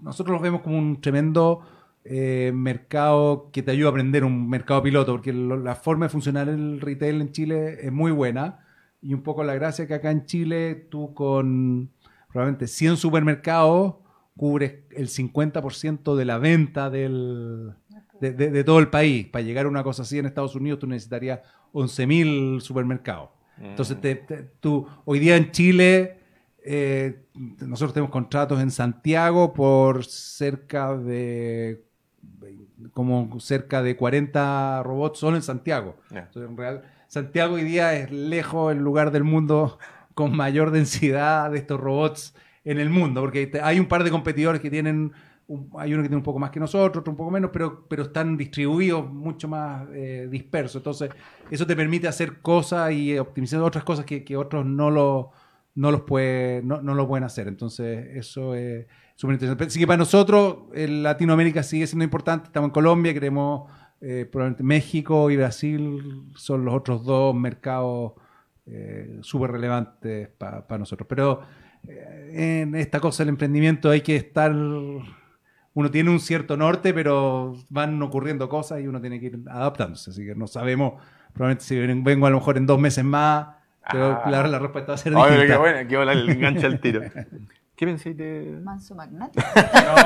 nosotros 0.00 0.36
lo 0.36 0.42
vemos 0.42 0.62
como 0.62 0.78
un 0.78 1.00
tremendo 1.00 1.60
eh, 2.04 2.50
mercado 2.54 3.50
que 3.52 3.62
te 3.62 3.70
ayuda 3.70 3.88
a 3.88 3.90
aprender, 3.90 4.24
un 4.24 4.48
mercado 4.48 4.82
piloto, 4.82 5.12
porque 5.12 5.32
lo- 5.32 5.56
la 5.56 5.74
forma 5.76 6.06
de 6.06 6.10
funcionar 6.10 6.48
el 6.48 6.80
retail 6.80 7.20
en 7.20 7.32
Chile 7.32 7.78
es 7.86 7.92
muy 7.92 8.10
buena. 8.12 8.60
Y 9.00 9.14
un 9.14 9.22
poco 9.22 9.42
la 9.44 9.54
gracia 9.54 9.86
que 9.86 9.94
acá 9.94 10.10
en 10.10 10.26
Chile 10.26 10.86
tú 10.90 11.12
con 11.14 11.90
probablemente 12.28 12.66
100 12.66 12.96
supermercados 12.96 13.94
cubres 14.36 14.74
el 14.90 15.08
50% 15.08 16.16
de 16.16 16.24
la 16.24 16.38
venta 16.38 16.88
del, 16.90 17.72
de, 18.20 18.32
de- 18.32 18.50
de 18.50 18.64
todo 18.64 18.78
el 18.78 18.88
país. 18.88 19.26
Para 19.26 19.42
llegar 19.44 19.66
a 19.66 19.68
una 19.68 19.82
cosa 19.82 20.02
así 20.02 20.18
en 20.18 20.26
Estados 20.26 20.54
Unidos 20.54 20.78
tú 20.78 20.86
necesitarías 20.86 21.40
11.000 21.72 22.60
supermercados. 22.60 23.30
Entonces, 23.60 24.00
te- 24.00 24.14
te- 24.16 24.42
tú, 24.60 24.86
hoy 25.04 25.18
día 25.18 25.36
en 25.36 25.50
Chile, 25.52 26.18
eh, 26.64 27.26
nosotros 27.60 27.92
tenemos 27.92 28.10
contratos 28.10 28.60
en 28.60 28.70
Santiago 28.70 29.52
por 29.52 30.04
cerca 30.04 30.96
de 30.96 31.84
como 32.92 33.38
cerca 33.40 33.82
de 33.82 33.96
40 33.96 34.82
robots 34.82 35.18
solo 35.18 35.36
en 35.36 35.42
Santiago. 35.42 35.96
Entonces, 36.10 36.50
en 36.50 36.56
real, 36.56 36.82
Santiago 37.08 37.54
hoy 37.54 37.62
día 37.62 37.94
es 37.94 38.10
lejos 38.10 38.72
el 38.72 38.78
lugar 38.78 39.10
del 39.10 39.24
mundo 39.24 39.78
con 40.14 40.36
mayor 40.36 40.70
densidad 40.70 41.50
de 41.50 41.58
estos 41.58 41.80
robots 41.80 42.34
en 42.64 42.78
el 42.78 42.90
mundo, 42.90 43.20
porque 43.20 43.50
hay 43.62 43.80
un 43.80 43.86
par 43.86 44.04
de 44.04 44.10
competidores 44.10 44.60
que 44.60 44.70
tienen, 44.70 45.12
hay 45.78 45.94
uno 45.94 46.02
que 46.02 46.08
tiene 46.08 46.16
un 46.16 46.22
poco 46.22 46.38
más 46.38 46.50
que 46.50 46.60
nosotros, 46.60 47.00
otro 47.00 47.10
un 47.10 47.16
poco 47.16 47.30
menos, 47.30 47.50
pero, 47.52 47.86
pero 47.88 48.04
están 48.04 48.36
distribuidos 48.36 49.10
mucho 49.10 49.48
más 49.48 49.88
eh, 49.92 50.28
dispersos. 50.30 50.76
Entonces, 50.76 51.10
eso 51.50 51.66
te 51.66 51.74
permite 51.74 52.06
hacer 52.06 52.40
cosas 52.40 52.92
y 52.92 53.18
optimizar 53.18 53.60
otras 53.62 53.84
cosas 53.84 54.04
que, 54.04 54.22
que 54.22 54.36
otros 54.36 54.64
no 54.64 54.90
lo, 54.90 55.32
no 55.74 55.90
los 55.90 56.02
puede, 56.02 56.62
no, 56.62 56.82
no 56.82 56.94
lo 56.94 57.08
pueden 57.08 57.24
hacer. 57.24 57.48
Entonces, 57.48 58.16
eso 58.16 58.54
es 58.54 58.86
súper 59.22 59.34
interesante. 59.34 59.64
Así 59.64 59.78
que 59.78 59.86
para 59.86 59.98
nosotros, 59.98 60.56
en 60.74 61.02
Latinoamérica 61.04 61.62
sigue 61.62 61.86
siendo 61.86 62.04
importante. 62.04 62.46
Estamos 62.46 62.68
en 62.68 62.72
Colombia, 62.72 63.14
queremos 63.14 63.70
eh, 64.00 64.28
probablemente 64.30 64.64
México 64.64 65.30
y 65.30 65.36
Brasil 65.36 66.24
son 66.34 66.64
los 66.64 66.74
otros 66.74 67.04
dos 67.04 67.32
mercados 67.34 68.12
eh, 68.66 69.18
súper 69.22 69.52
relevantes 69.52 70.28
para 70.28 70.78
nosotros. 70.78 71.06
Pero 71.08 71.42
eh, 71.86 72.62
en 72.62 72.74
esta 72.74 72.98
cosa 73.00 73.22
del 73.22 73.28
emprendimiento 73.30 73.90
hay 73.90 74.00
que 74.00 74.16
estar. 74.16 74.52
Uno 74.52 75.90
tiene 75.90 76.10
un 76.10 76.18
cierto 76.20 76.56
norte, 76.56 76.92
pero 76.92 77.54
van 77.70 78.02
ocurriendo 78.02 78.48
cosas 78.48 78.80
y 78.80 78.86
uno 78.88 79.00
tiene 79.00 79.18
que 79.20 79.26
ir 79.26 79.38
adaptándose. 79.48 80.10
Así 80.10 80.26
que 80.26 80.34
no 80.34 80.46
sabemos, 80.48 80.94
probablemente 81.32 81.64
si 81.64 81.78
ven- 81.78 82.02
vengo 82.04 82.26
a 82.26 82.30
lo 82.30 82.36
mejor 82.38 82.56
en 82.58 82.66
dos 82.66 82.78
meses 82.78 83.04
más, 83.04 83.46
pero 83.90 84.20
Ah. 84.24 84.30
la, 84.30 84.46
la 84.48 84.58
respuesta 84.58 84.92
va 84.92 84.94
a 84.96 84.98
ser 84.98 85.14
Ay, 85.16 85.22
pero 85.28 85.30
distinta. 85.42 85.54
qué 85.54 85.58
bueno, 85.60 85.88
qué 85.88 85.96
bueno 85.96 86.12
el 86.12 86.28
enganche 86.28 86.66
al 86.66 86.80
tiro. 86.80 87.00
¿Qué 87.82 87.86
pensáis 87.88 88.16
de...? 88.16 88.60
Manso 88.62 88.94
magnate. 88.94 89.40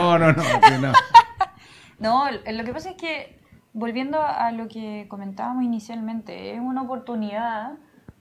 No, 0.00 0.18
no, 0.18 0.32
no, 0.32 0.78
no. 0.80 0.92
No, 1.98 2.30
lo 2.30 2.64
que 2.64 2.72
pasa 2.72 2.88
es 2.88 2.96
que 2.96 3.38
volviendo 3.74 4.22
a 4.22 4.50
lo 4.50 4.66
que 4.66 5.04
comentábamos 5.10 5.62
inicialmente, 5.62 6.54
es 6.54 6.58
una 6.60 6.80
oportunidad 6.80 7.72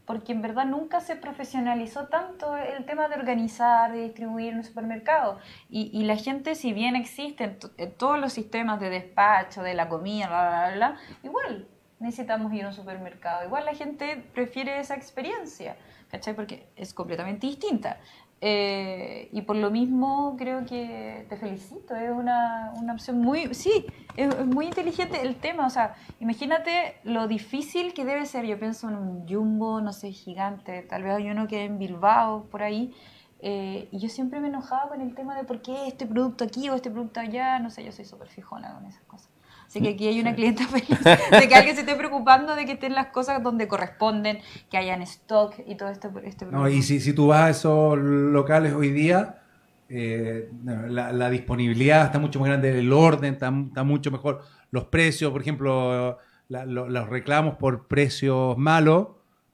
porque 0.05 0.33
en 0.33 0.41
verdad 0.41 0.65
nunca 0.65 0.99
se 0.99 1.15
profesionalizó 1.15 2.07
tanto 2.07 2.57
el 2.57 2.83
tema 2.85 3.07
de 3.07 3.15
organizar, 3.15 3.93
de 3.93 4.01
distribuir 4.03 4.49
en 4.51 4.57
un 4.57 4.63
supermercado. 4.65 5.39
Y, 5.69 5.89
y 5.97 6.03
la 6.03 6.17
gente, 6.17 6.55
si 6.55 6.73
bien 6.73 6.97
existe 6.97 7.45
en, 7.45 7.57
to- 7.59 7.71
en 7.77 7.93
todos 7.93 8.19
los 8.19 8.33
sistemas 8.33 8.81
de 8.81 8.89
despacho, 8.89 9.63
de 9.63 9.73
la 9.73 9.87
comida, 9.87 10.27
bla, 10.27 10.49
bla, 10.67 10.75
bla, 10.75 10.97
igual 11.23 11.65
necesitamos 12.01 12.51
ir 12.53 12.65
a 12.65 12.67
un 12.67 12.73
supermercado. 12.73 13.45
Igual 13.45 13.63
la 13.63 13.73
gente 13.73 14.21
prefiere 14.33 14.79
esa 14.79 14.95
experiencia, 14.95 15.77
¿cachai? 16.11 16.33
Porque 16.35 16.67
es 16.75 16.93
completamente 16.93 17.47
distinta. 17.47 17.97
Eh, 18.41 19.29
y 19.31 19.41
por 19.41 19.55
lo 19.55 19.71
mismo 19.71 20.35
creo 20.37 20.65
que 20.65 21.25
te 21.29 21.37
felicito, 21.37 21.95
es 21.95 22.11
una, 22.11 22.73
una 22.75 22.93
opción 22.93 23.19
muy, 23.19 23.53
sí, 23.53 23.85
es, 24.17 24.45
muy 24.45 24.67
inteligente 24.67 25.21
el 25.21 25.37
tema, 25.37 25.65
o 25.65 25.69
sea, 25.69 25.95
imagínate 26.19 26.97
lo 27.05 27.27
difícil 27.27 27.93
que 27.93 28.03
debe 28.03 28.25
ser, 28.25 28.45
yo 28.45 28.59
pienso 28.59 28.89
en 28.89 28.97
un 28.97 29.27
jumbo, 29.27 29.79
no 29.79 29.93
sé, 29.93 30.11
gigante, 30.11 30.81
tal 30.83 31.03
vez 31.03 31.13
hay 31.13 31.31
uno 31.31 31.47
que 31.47 31.63
en 31.63 31.79
Bilbao, 31.79 32.43
por 32.51 32.61
ahí, 32.61 32.93
eh, 33.39 33.87
y 33.91 33.99
yo 33.99 34.09
siempre 34.09 34.39
me 34.39 34.49
enojaba 34.49 34.89
con 34.89 35.01
el 35.01 35.15
tema 35.15 35.35
de 35.35 35.45
por 35.45 35.61
qué 35.61 35.87
este 35.87 36.05
producto 36.05 36.43
aquí 36.43 36.69
o 36.69 36.75
este 36.75 36.91
producto 36.91 37.21
allá, 37.21 37.57
no 37.59 37.69
sé, 37.69 37.85
yo 37.85 37.91
soy 37.93 38.05
súper 38.05 38.27
fijona 38.27 38.73
con 38.73 38.85
esas 38.85 39.03
cosas. 39.03 39.34
Así 39.75 39.83
que 39.83 39.89
aquí 39.89 40.07
hay 40.07 40.21
una 40.21 40.33
clienta 40.35 40.63
feliz. 40.67 40.87
De 41.03 41.47
que 41.49 41.55
alguien 41.55 41.75
se 41.75 41.81
esté 41.81 41.95
preocupando 41.95 42.55
de 42.55 42.65
que 42.65 42.71
estén 42.73 42.93
las 42.95 43.07
cosas 43.07 43.43
donde 43.43 43.67
corresponden, 43.67 44.39
que 44.69 44.77
hayan 44.77 45.01
stock 45.01 45.53
y 45.67 45.75
todo 45.75 45.89
este, 45.89 46.07
este 46.23 46.45
No, 46.45 46.69
y 46.69 46.81
si, 46.81 47.01
si 47.01 47.11
tú 47.11 47.27
vas 47.27 47.41
a 47.43 47.49
esos 47.49 47.97
locales 47.97 48.73
hoy 48.73 48.91
día, 48.91 49.41
eh, 49.89 50.49
la, 50.63 51.11
la 51.11 51.29
disponibilidad 51.29 52.05
está 52.05 52.19
mucho 52.19 52.39
más 52.39 52.47
grande, 52.47 52.79
el 52.79 52.93
orden 52.93 53.33
está, 53.33 53.53
está 53.67 53.83
mucho 53.83 54.11
mejor, 54.11 54.43
los 54.71 54.85
precios, 54.85 55.31
por 55.33 55.41
ejemplo, 55.41 56.19
la- 56.47 56.65
lo- 56.65 56.87
los 56.89 57.09
reclamos 57.09 57.55
por 57.55 57.87
precios 57.87 58.57
malos, 58.57 59.07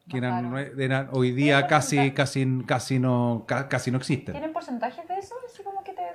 que 0.08 0.18
eran, 0.18 1.10
hoy 1.14 1.32
día 1.32 1.56
¿Tienen 1.56 1.70
casi, 1.70 2.12
casi, 2.12 2.46
casi, 2.68 3.00
no, 3.00 3.46
ca- 3.48 3.68
casi 3.70 3.90
no 3.92 3.98
existen. 3.98 4.34
¿Tienen 4.34 4.52
porcentajes 4.54 5.08
de 5.08 5.18
eso? 5.18 5.34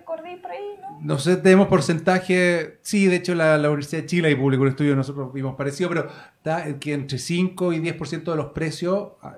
Acordé 0.06 0.36
por 0.36 0.50
ahí, 0.52 0.60
¿no? 0.80 0.98
No 1.00 1.18
sé, 1.18 1.36
tenemos 1.36 1.66
porcentaje, 1.68 2.78
sí, 2.82 3.06
de 3.06 3.16
hecho 3.16 3.34
la, 3.34 3.58
la 3.58 3.68
Universidad 3.68 4.02
de 4.02 4.06
Chile 4.06 4.28
ahí 4.28 4.34
publicó 4.36 4.62
un 4.62 4.68
estudio, 4.68 4.94
nosotros 4.94 5.32
vimos 5.32 5.56
parecido, 5.56 5.88
pero 5.88 6.08
está 6.36 6.78
que 6.78 6.94
entre 6.94 7.18
5 7.18 7.72
y 7.72 7.80
10% 7.80 8.30
de 8.30 8.36
los 8.36 8.46
precios 8.52 9.08
ah, 9.22 9.34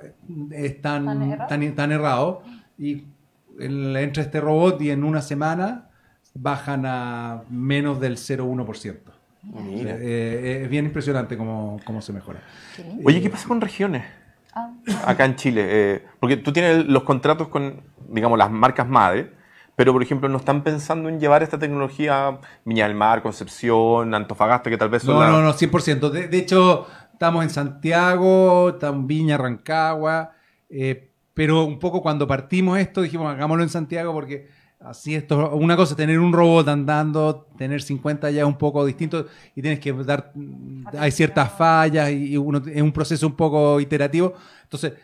están, 0.52 1.02
¿Están 1.08 1.22
errados? 1.22 1.40
están, 1.42 1.62
están 1.62 1.92
errados 1.92 2.38
y 2.78 3.04
en- 3.58 3.96
entre 3.96 4.22
este 4.22 4.40
robot 4.40 4.80
y 4.82 4.90
en 4.90 5.04
una 5.04 5.22
semana 5.22 5.88
bajan 6.34 6.84
a 6.86 7.42
menos 7.50 7.98
del 8.00 8.16
0,1%. 8.16 8.96
Mira. 9.42 9.96
Eh, 9.98 10.60
es 10.64 10.68
bien 10.68 10.84
impresionante 10.84 11.36
cómo, 11.36 11.80
cómo 11.84 12.02
se 12.02 12.12
mejora. 12.12 12.40
Qué 12.76 12.82
lindo. 12.84 13.02
Oye, 13.06 13.20
¿qué 13.22 13.30
pasa 13.30 13.48
con 13.48 13.60
regiones? 13.60 14.04
Ah, 14.54 14.70
acá 15.06 15.24
en 15.24 15.36
Chile? 15.36 15.64
Eh, 15.66 16.02
porque 16.20 16.36
tú 16.36 16.52
tienes 16.52 16.84
los 16.86 17.02
contratos 17.04 17.48
con, 17.48 17.80
digamos, 18.10 18.36
las 18.38 18.50
marcas 18.50 18.86
madre, 18.88 19.32
pero 19.78 19.92
por 19.92 20.02
ejemplo 20.02 20.28
no 20.28 20.38
están 20.38 20.64
pensando 20.64 21.08
en 21.08 21.20
llevar 21.20 21.44
esta 21.44 21.56
tecnología 21.56 22.26
a 22.26 22.40
Viña 22.64 22.88
del 22.88 22.96
Mar, 22.96 23.22
Concepción, 23.22 24.12
Antofagasta, 24.12 24.70
que 24.70 24.76
tal 24.76 24.88
vez 24.88 25.04
son 25.04 25.14
No, 25.14 25.30
no, 25.30 25.40
no, 25.40 25.54
100%. 25.54 26.10
De, 26.10 26.26
de 26.26 26.36
hecho, 26.36 26.88
estamos 27.12 27.44
en 27.44 27.50
Santiago, 27.50 28.70
estamos 28.70 29.02
en 29.02 29.06
Viña, 29.06 29.38
Rancagua, 29.38 30.32
eh, 30.68 31.12
pero 31.32 31.62
un 31.62 31.78
poco 31.78 32.02
cuando 32.02 32.26
partimos 32.26 32.76
esto 32.76 33.02
dijimos, 33.02 33.32
hagámoslo 33.32 33.62
en 33.62 33.68
Santiago 33.68 34.12
porque 34.12 34.48
así 34.80 35.14
esto, 35.14 35.54
una 35.54 35.76
cosa 35.76 35.92
es 35.92 35.96
tener 35.96 36.18
un 36.18 36.32
robot 36.32 36.66
andando, 36.66 37.46
tener 37.56 37.80
50 37.80 38.32
ya 38.32 38.40
es 38.40 38.48
un 38.48 38.58
poco 38.58 38.84
distinto 38.84 39.26
y 39.54 39.62
tienes 39.62 39.78
que 39.78 39.92
dar, 39.92 40.32
hay 40.98 41.12
ciertas 41.12 41.52
fallas 41.52 42.10
y, 42.10 42.32
y 42.32 42.36
uno, 42.36 42.60
es 42.66 42.82
un 42.82 42.90
proceso 42.90 43.28
un 43.28 43.36
poco 43.36 43.78
iterativo. 43.78 44.34
Entonces, 44.64 44.94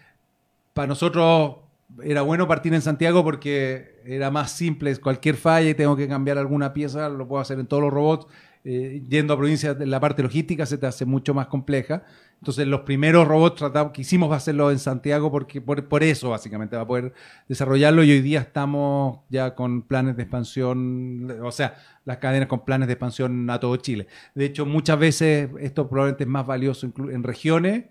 para 0.73 0.89
nosotros 0.89 1.64
era 2.03 2.23
bueno 2.23 2.49
partir 2.49 2.75
en 2.75 2.83
Santiago 2.83 3.23
porque 3.23 4.01
era 4.05 4.31
más 4.31 4.51
simple, 4.51 4.95
cualquier 4.97 5.37
falla 5.37 5.71
y 5.71 5.75
tengo 5.75 5.97
que 5.97 6.09
cambiar 6.09 6.39
alguna 6.39 6.73
pieza, 6.73 7.09
lo 7.09 7.27
puedo 7.29 7.41
hacer 7.41 7.59
en 7.59 7.67
todos 7.67 7.83
los 7.83 7.93
robots. 7.93 8.27
Eh, 8.67 9.03
yendo 9.11 9.35
a 9.35 9.37
provincias, 9.37 9.77
la 9.79 10.01
parte 10.01 10.23
logística 10.23 10.65
se 10.65 10.79
te 10.79 10.87
hace 10.87 11.05
mucho 11.05 11.35
más 11.35 11.49
compleja. 11.49 12.03
Entonces, 12.41 12.67
los 12.67 12.81
primeros 12.81 13.29
robots 13.29 13.57
tratamos, 13.57 13.93
quisimos 13.93 14.33
hacerlo 14.35 14.71
en 14.71 14.79
Santiago 14.79 15.31
porque 15.31 15.61
por, 15.61 15.87
por 15.87 16.03
eso, 16.03 16.31
básicamente, 16.31 16.75
va 16.75 16.83
a 16.83 16.87
poder 16.87 17.13
desarrollarlo. 17.47 18.03
Y 18.05 18.11
hoy 18.13 18.23
día 18.23 18.41
estamos 18.41 19.19
ya 19.29 19.55
con 19.55 19.83
planes 19.83 20.17
de 20.17 20.23
expansión, 20.23 21.31
o 21.43 21.53
sea, 21.53 21.75
las 22.07 22.17
cadenas 22.19 22.49
con 22.49 22.65
planes 22.65 22.87
de 22.87 22.95
expansión 22.95 23.49
a 23.51 23.61
todo 23.61 23.77
Chile. 23.77 24.07
De 24.35 24.47
hecho, 24.47 24.65
muchas 24.65 24.99
veces 24.99 25.51
esto 25.61 25.87
probablemente 25.89 26.25
es 26.25 26.31
más 26.31 26.47
valioso 26.47 26.87
en 27.11 27.23
regiones 27.23 27.85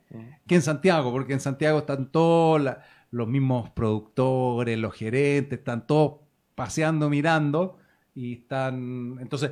que 0.48 0.56
en 0.56 0.62
Santiago, 0.64 1.12
porque 1.12 1.34
en 1.34 1.40
Santiago 1.40 1.80
están 1.80 2.12
todos 2.12 2.62
la- 2.62 2.84
los 3.14 3.28
mismos 3.28 3.70
productores, 3.70 4.78
los 4.80 4.96
gerentes, 4.96 5.60
están 5.60 5.86
todos 5.86 6.22
paseando, 6.56 7.10
mirando 7.12 7.78
y 8.16 8.34
están, 8.34 9.18
entonces, 9.22 9.52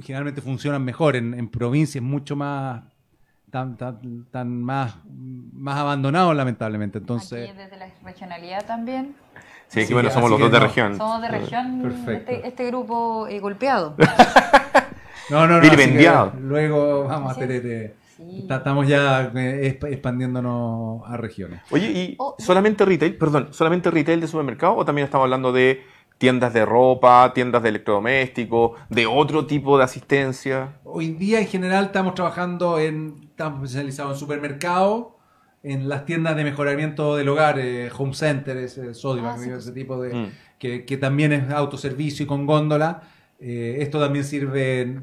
generalmente 0.00 0.40
funcionan 0.40 0.82
mejor 0.82 1.14
en, 1.14 1.34
en 1.34 1.48
provincias 1.48 2.02
mucho 2.02 2.34
más, 2.34 2.82
tan, 3.50 3.76
tan, 3.76 4.24
tan 4.30 4.62
más, 4.62 4.96
más 5.06 5.76
abandonados 5.76 6.34
lamentablemente. 6.34 6.96
Entonces, 6.96 7.50
Aquí 7.50 7.58
desde 7.58 7.76
la 7.76 7.90
regionalidad 8.02 8.64
también. 8.66 9.14
Sí, 9.66 9.80
aquí 9.80 9.92
bueno, 9.92 10.10
somos 10.10 10.30
los 10.30 10.40
dos 10.40 10.50
de 10.50 10.58
no. 10.58 10.66
región. 10.66 10.96
Somos 10.96 11.20
de 11.20 11.28
región, 11.28 11.82
Perfecto. 11.82 12.32
este, 12.32 12.48
este 12.48 12.66
grupo 12.68 13.28
eh, 13.28 13.38
golpeado. 13.38 13.96
no, 15.28 15.46
no, 15.46 15.60
no, 15.60 16.32
luego 16.40 17.04
vamos 17.04 17.32
Así 17.32 17.42
a 17.42 17.46
tener, 17.46 17.66
eh, 17.66 17.94
Sí. 18.18 18.44
ta- 18.48 18.56
estamos 18.56 18.86
ya 18.88 19.30
eh, 19.34 19.78
exp- 19.80 19.90
expandiéndonos 19.92 21.02
a 21.06 21.16
regiones. 21.16 21.60
Oye, 21.70 21.90
¿y 21.90 22.14
Oh, 22.18 22.34
solamente 22.38 22.84
retail, 22.84 23.16
perdón, 23.16 23.48
solamente 23.52 23.90
retail 23.90 24.20
de 24.20 24.26
supermercado 24.26 24.74
o 24.76 24.84
también 24.84 25.04
estamos 25.06 25.24
hablando 25.24 25.52
de 25.52 25.82
tiendas 26.18 26.52
de 26.52 26.66
ropa, 26.66 27.32
tiendas 27.32 27.62
de 27.62 27.68
electrodomésticos, 27.68 28.72
de 28.88 29.06
otro 29.06 29.46
tipo 29.46 29.78
de 29.78 29.84
asistencia? 29.84 30.78
Hoy 30.84 31.10
día 31.10 31.40
en 31.40 31.46
general 31.46 31.84
estamos 31.86 32.14
trabajando 32.14 32.78
en, 32.80 33.14
estamos 33.22 33.62
especializados 33.62 34.14
en 34.14 34.18
supermercados, 34.18 35.06
en 35.62 35.88
las 35.88 36.04
tiendas 36.04 36.34
de 36.36 36.44
mejoramiento 36.44 37.14
del 37.16 37.28
hogar, 37.28 37.58
eh, 37.58 37.90
home 37.96 38.14
center, 38.14 38.56
ese, 38.56 38.94
Sodimac, 38.94 39.36
Ah, 39.36 39.42
sí, 39.42 39.50
ese 39.50 39.72
tipo 39.72 40.00
de, 40.00 40.14
Mm. 40.14 40.26
que, 40.58 40.84
que 40.84 40.96
también 40.96 41.32
es 41.32 41.50
autoservicio 41.50 42.24
y 42.24 42.26
con 42.26 42.46
góndola. 42.46 43.02
Eh, 43.40 43.76
esto 43.80 44.00
también 44.00 44.24
sirve 44.24 45.00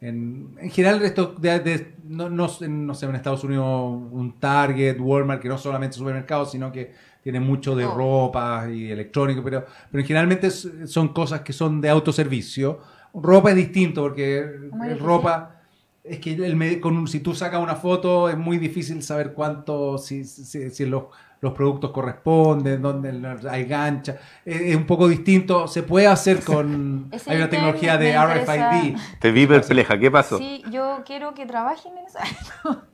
en, 0.00 0.08
en, 0.08 0.58
en 0.60 0.70
general 0.70 1.02
esto 1.02 1.34
de, 1.38 1.60
de- 1.60 1.94
no, 2.04 2.28
no, 2.28 2.48
no 2.68 2.94
sé, 2.94 3.06
en 3.06 3.14
Estados 3.14 3.44
Unidos 3.44 3.66
un 4.10 4.34
Target, 4.40 4.98
Walmart, 5.00 5.40
que 5.40 5.48
no 5.48 5.58
solamente 5.58 5.96
supermercados, 5.96 6.50
sino 6.52 6.72
que 6.72 6.92
tiene 7.22 7.38
mucho 7.40 7.76
de 7.76 7.84
Oh. 7.84 7.94
ropa 7.94 8.68
y 8.70 8.90
electrónico, 8.90 9.42
pero, 9.44 9.64
pero 9.92 10.04
generalmente 10.04 10.46
es- 10.48 10.68
son 10.86 11.08
cosas 11.08 11.42
que 11.42 11.52
son 11.52 11.80
de 11.80 11.88
autoservicio. 11.90 12.80
Ropa 13.14 13.50
es 13.50 13.56
distinto 13.56 14.02
porque 14.02 14.44
Muy 14.72 14.86
el 14.88 14.94
difícil. 14.94 15.06
ropa 15.06 15.56
es 16.02 16.18
que 16.18 16.32
el 16.32 16.80
con 16.80 16.96
un- 16.96 17.06
si 17.08 17.20
tú 17.20 17.34
sacas 17.34 17.62
una 17.62 17.76
foto 17.76 18.28
es 18.28 18.36
muy 18.38 18.56
difícil 18.58 19.02
saber 19.02 19.32
cuánto, 19.34 19.98
si, 19.98 20.24
si, 20.24 20.70
si 20.70 20.86
los, 20.86 21.04
los 21.40 21.52
productos 21.54 21.90
corresponden, 21.90 22.82
dónde 22.82 23.10
hay 23.50 23.64
gancha. 23.64 24.16
Es, 24.44 24.60
es 24.60 24.76
un 24.76 24.86
poco 24.86 25.08
distinto. 25.08 25.66
Se 25.68 25.82
puede 25.82 26.06
hacer 26.06 26.44
con... 26.44 27.08
Ese 27.12 27.30
hay 27.30 27.36
una 27.38 27.48
tecnología 27.48 27.96
de. 27.96 28.16
RFID. 28.16 28.96
Te 29.20 29.30
vi 29.30 29.46
perpleja, 29.46 29.98
¿qué 29.98 30.10
pasó? 30.10 30.38
Sí, 30.38 30.62
yo 30.70 31.02
quiero 31.06 31.34
que 31.34 31.46
trabajen 31.46 31.96
en 31.96 32.04
eso. 32.06 32.18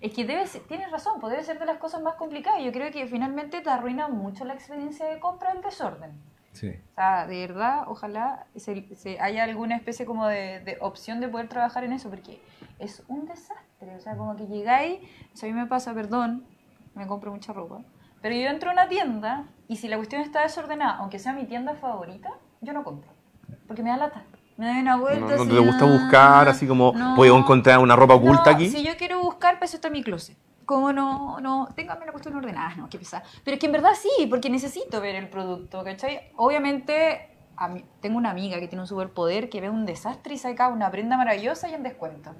es 0.00 0.12
que 0.14 0.24
debe 0.24 0.46
ser- 0.46 0.62
tienes 0.62 0.90
razón, 0.90 1.20
debe 1.20 1.44
ser 1.44 1.58
de 1.58 1.66
las 1.66 1.78
cosas 1.78 2.00
más 2.02 2.14
complicadas. 2.14 2.62
Yo 2.64 2.72
creo 2.72 2.90
que 2.90 3.06
finalmente 3.06 3.60
te 3.60 3.68
arruina 3.70 4.08
mucho 4.08 4.44
la 4.44 4.54
experiencia 4.54 5.06
de 5.06 5.20
compra 5.20 5.52
el 5.52 5.60
desorden. 5.62 6.12
Sí. 6.52 6.68
O 6.68 6.94
sea, 6.96 7.26
de 7.28 7.46
verdad, 7.46 7.84
ojalá 7.86 8.46
se, 8.56 8.84
se- 8.96 9.20
haya 9.20 9.44
alguna 9.44 9.76
especie 9.76 10.04
como 10.06 10.26
de, 10.26 10.60
de 10.60 10.78
opción 10.80 11.20
de 11.20 11.28
poder 11.28 11.48
trabajar 11.48 11.84
en 11.84 11.92
eso, 11.92 12.08
porque 12.10 12.40
es 12.78 13.02
un 13.08 13.26
desastre. 13.26 13.94
O 13.96 14.00
sea, 14.00 14.16
como 14.16 14.36
que 14.36 14.46
llegáis, 14.46 14.98
o 15.32 15.36
sea, 15.36 15.48
a 15.48 15.52
mí 15.52 15.58
me 15.58 15.66
pasa, 15.66 15.94
perdón, 15.94 16.44
me 16.94 17.06
compro 17.06 17.30
mucha 17.32 17.52
ropa, 17.52 17.78
pero 18.20 18.34
yo 18.34 18.48
entro 18.48 18.70
a 18.70 18.72
una 18.72 18.88
tienda 18.88 19.44
y 19.68 19.76
si 19.76 19.88
la 19.88 19.96
cuestión 19.96 20.22
está 20.22 20.42
desordenada, 20.42 20.96
aunque 20.96 21.18
sea 21.18 21.32
mi 21.32 21.44
tienda 21.44 21.74
favorita, 21.74 22.30
yo 22.60 22.72
no 22.72 22.84
compro, 22.84 23.10
porque 23.66 23.82
me 23.82 23.90
da 23.90 23.96
lata. 23.96 24.24
Me 24.56 24.66
da 24.66 24.78
una 24.78 24.96
vuelta. 24.98 25.20
¿No, 25.20 25.36
no 25.36 25.42
así, 25.42 25.50
te 25.50 25.58
gusta 25.58 25.84
ah, 25.86 25.88
buscar 25.88 26.48
así 26.50 26.66
como 26.66 26.92
no. 26.94 27.14
puedo 27.16 27.38
encontrar 27.38 27.78
una 27.78 27.96
ropa 27.96 28.14
oculta 28.16 28.50
No, 28.50 28.56
aquí? 28.56 28.68
Si 28.68 28.82
yo 28.84 28.94
quiero 28.98 29.22
buscar, 29.22 29.58
pues 29.58 29.72
está 29.72 29.88
en 29.88 29.92
mi 29.94 30.02
closet. 30.02 30.36
Como 30.66 30.92
no, 30.92 31.40
no, 31.40 31.66
téngame 31.74 32.04
la 32.04 32.12
cuestión 32.12 32.36
ordenada, 32.36 32.74
no, 32.76 32.88
qué 32.90 32.98
pesada. 32.98 33.22
Pero 33.42 33.54
es 33.54 33.58
que 33.60 33.64
en 33.66 33.72
verdad 33.72 33.92
sí, 33.98 34.26
porque 34.28 34.50
necesito 34.50 35.00
ver 35.00 35.14
el 35.14 35.30
producto, 35.30 35.82
¿cachai? 35.82 36.30
Obviamente, 36.36 37.30
a 37.56 37.68
mí- 37.68 37.84
tengo 38.00 38.18
una 38.18 38.30
amiga 38.30 38.60
que 38.60 38.68
tiene 38.68 38.82
un 38.82 38.86
superpoder 38.86 39.48
que 39.48 39.62
ve 39.62 39.70
un 39.70 39.86
desastre 39.86 40.34
y 40.34 40.36
saca 40.38 40.68
una 40.68 40.90
prenda 40.90 41.16
maravillosa 41.16 41.66
y 41.70 41.72
en 41.74 41.82
descuento. 41.82 42.34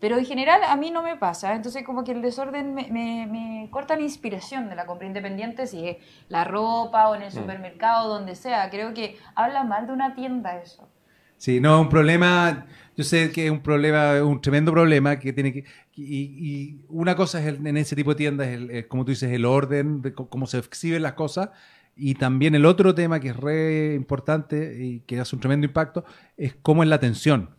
Pero 0.00 0.16
en 0.18 0.24
general 0.24 0.62
a 0.66 0.76
mí 0.76 0.90
no 0.90 1.02
me 1.02 1.16
pasa, 1.16 1.54
entonces 1.54 1.84
como 1.84 2.04
que 2.04 2.12
el 2.12 2.22
desorden 2.22 2.74
me, 2.74 2.88
me- 2.90 3.26
me 3.30 3.68
corta 3.70 3.96
la 3.96 4.02
inspiración 4.02 4.68
de 4.68 4.74
la 4.74 4.86
compra 4.86 5.06
independiente, 5.06 5.66
si 5.66 5.86
es 5.88 5.96
la 6.28 6.44
ropa 6.44 7.08
o 7.08 7.14
en 7.14 7.22
el 7.22 7.30
supermercado, 7.32 8.08
donde 8.08 8.34
sea. 8.34 8.70
Creo 8.70 8.94
que 8.94 9.18
habla 9.34 9.62
mal 9.64 9.86
de 9.86 9.92
una 9.92 10.14
tienda 10.14 10.56
eso. 10.58 10.88
Sí, 11.36 11.58
no, 11.60 11.80
un 11.80 11.88
problema, 11.88 12.66
yo 12.96 13.04
sé 13.04 13.30
que 13.32 13.46
es 13.46 13.50
un 13.50 13.60
problema, 13.60 14.22
un 14.22 14.40
tremendo 14.42 14.72
problema 14.72 15.18
que 15.18 15.32
tiene 15.32 15.52
que... 15.52 15.64
Y, 15.96 16.22
y 16.38 16.84
una 16.88 17.14
cosa 17.16 17.40
es 17.40 17.46
el- 17.46 17.66
en 17.66 17.76
ese 17.78 17.96
tipo 17.96 18.10
de 18.10 18.16
tiendas, 18.16 18.48
el- 18.48 18.70
el- 18.70 18.88
como 18.88 19.04
tú 19.04 19.10
dices, 19.12 19.30
el 19.32 19.44
orden, 19.46 20.02
de 20.02 20.12
cómo 20.14 20.46
se 20.46 20.58
exhiben 20.58 21.02
las 21.02 21.14
cosas. 21.14 21.50
Y 21.96 22.14
también 22.14 22.54
el 22.54 22.64
otro 22.66 22.94
tema 22.94 23.20
que 23.20 23.28
es 23.28 23.36
re 23.36 23.94
importante 23.94 24.82
y 24.82 25.00
que 25.00 25.18
hace 25.20 25.34
un 25.36 25.40
tremendo 25.40 25.66
impacto 25.66 26.04
es 26.36 26.54
cómo 26.62 26.82
es 26.82 26.88
la 26.88 26.96
atención. 26.96 27.50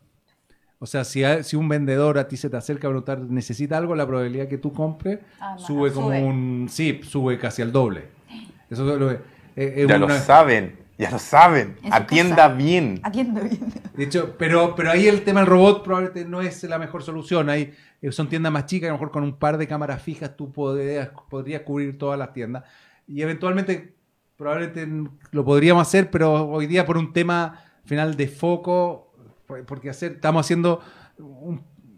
O 0.83 0.87
sea, 0.87 1.03
si, 1.03 1.21
si 1.43 1.55
un 1.55 1.69
vendedor 1.69 2.17
a 2.17 2.27
ti 2.27 2.37
se 2.37 2.49
te 2.49 2.57
acerca 2.57 2.87
a 2.87 2.89
preguntar, 2.89 3.19
necesita 3.19 3.77
algo, 3.77 3.93
la 3.95 4.07
probabilidad 4.07 4.47
que 4.47 4.57
tú 4.57 4.73
compres 4.73 5.19
Ah, 5.39 5.55
sube 5.59 5.91
como 5.91 6.07
sube. 6.07 6.23
un... 6.23 6.65
Sí, 6.71 7.01
sube 7.03 7.37
casi 7.37 7.61
al 7.61 7.71
doble. 7.71 8.05
Eso 8.67 8.91
es 8.91 8.99
lo- 8.99 9.11
es- 9.11 9.19
es 9.55 9.87
Ya 9.87 9.97
una- 9.97 10.07
lo 10.07 10.09
saben, 10.19 10.75
ya 10.97 11.11
lo 11.11 11.19
saben. 11.19 11.75
Atienda 11.91 12.47
bien. 12.47 12.99
Atiendo 13.03 13.41
bien. 13.41 13.71
De 13.95 14.03
hecho, 14.05 14.33
pero, 14.39 14.73
pero 14.75 14.89
ahí 14.89 15.07
el 15.07 15.21
tema 15.23 15.41
del 15.41 15.49
robot 15.49 15.83
probablemente 15.83 16.25
no 16.25 16.41
es 16.41 16.63
la 16.63 16.79
mejor 16.79 17.03
solución. 17.03 17.49
Hay, 17.51 17.73
eh, 18.01 18.11
son 18.11 18.27
tiendas 18.27 18.51
más 18.51 18.65
chicas, 18.65 18.87
a 18.87 18.91
lo 18.93 18.95
mejor 18.97 19.11
con 19.11 19.21
un 19.23 19.35
par 19.37 19.59
de 19.59 19.67
cámaras 19.67 20.01
fijas 20.01 20.35
tú 20.35 20.51
podrías, 20.51 21.09
podrías 21.29 21.61
cubrir 21.61 21.95
todas 21.99 22.17
las 22.17 22.33
tiendas. 22.33 22.63
Y 23.07 23.21
eventualmente, 23.21 23.93
probablemente 24.35 24.87
lo 25.31 25.45
podríamos 25.45 25.87
hacer, 25.87 26.09
pero 26.09 26.49
hoy 26.49 26.65
día 26.65 26.85
por 26.87 26.97
un 26.97 27.13
tema 27.13 27.65
final 27.85 28.15
de 28.15 28.27
foco, 28.27 29.10
porque 29.65 29.89
hacer, 29.89 30.13
estamos 30.13 30.45
haciendo... 30.45 30.81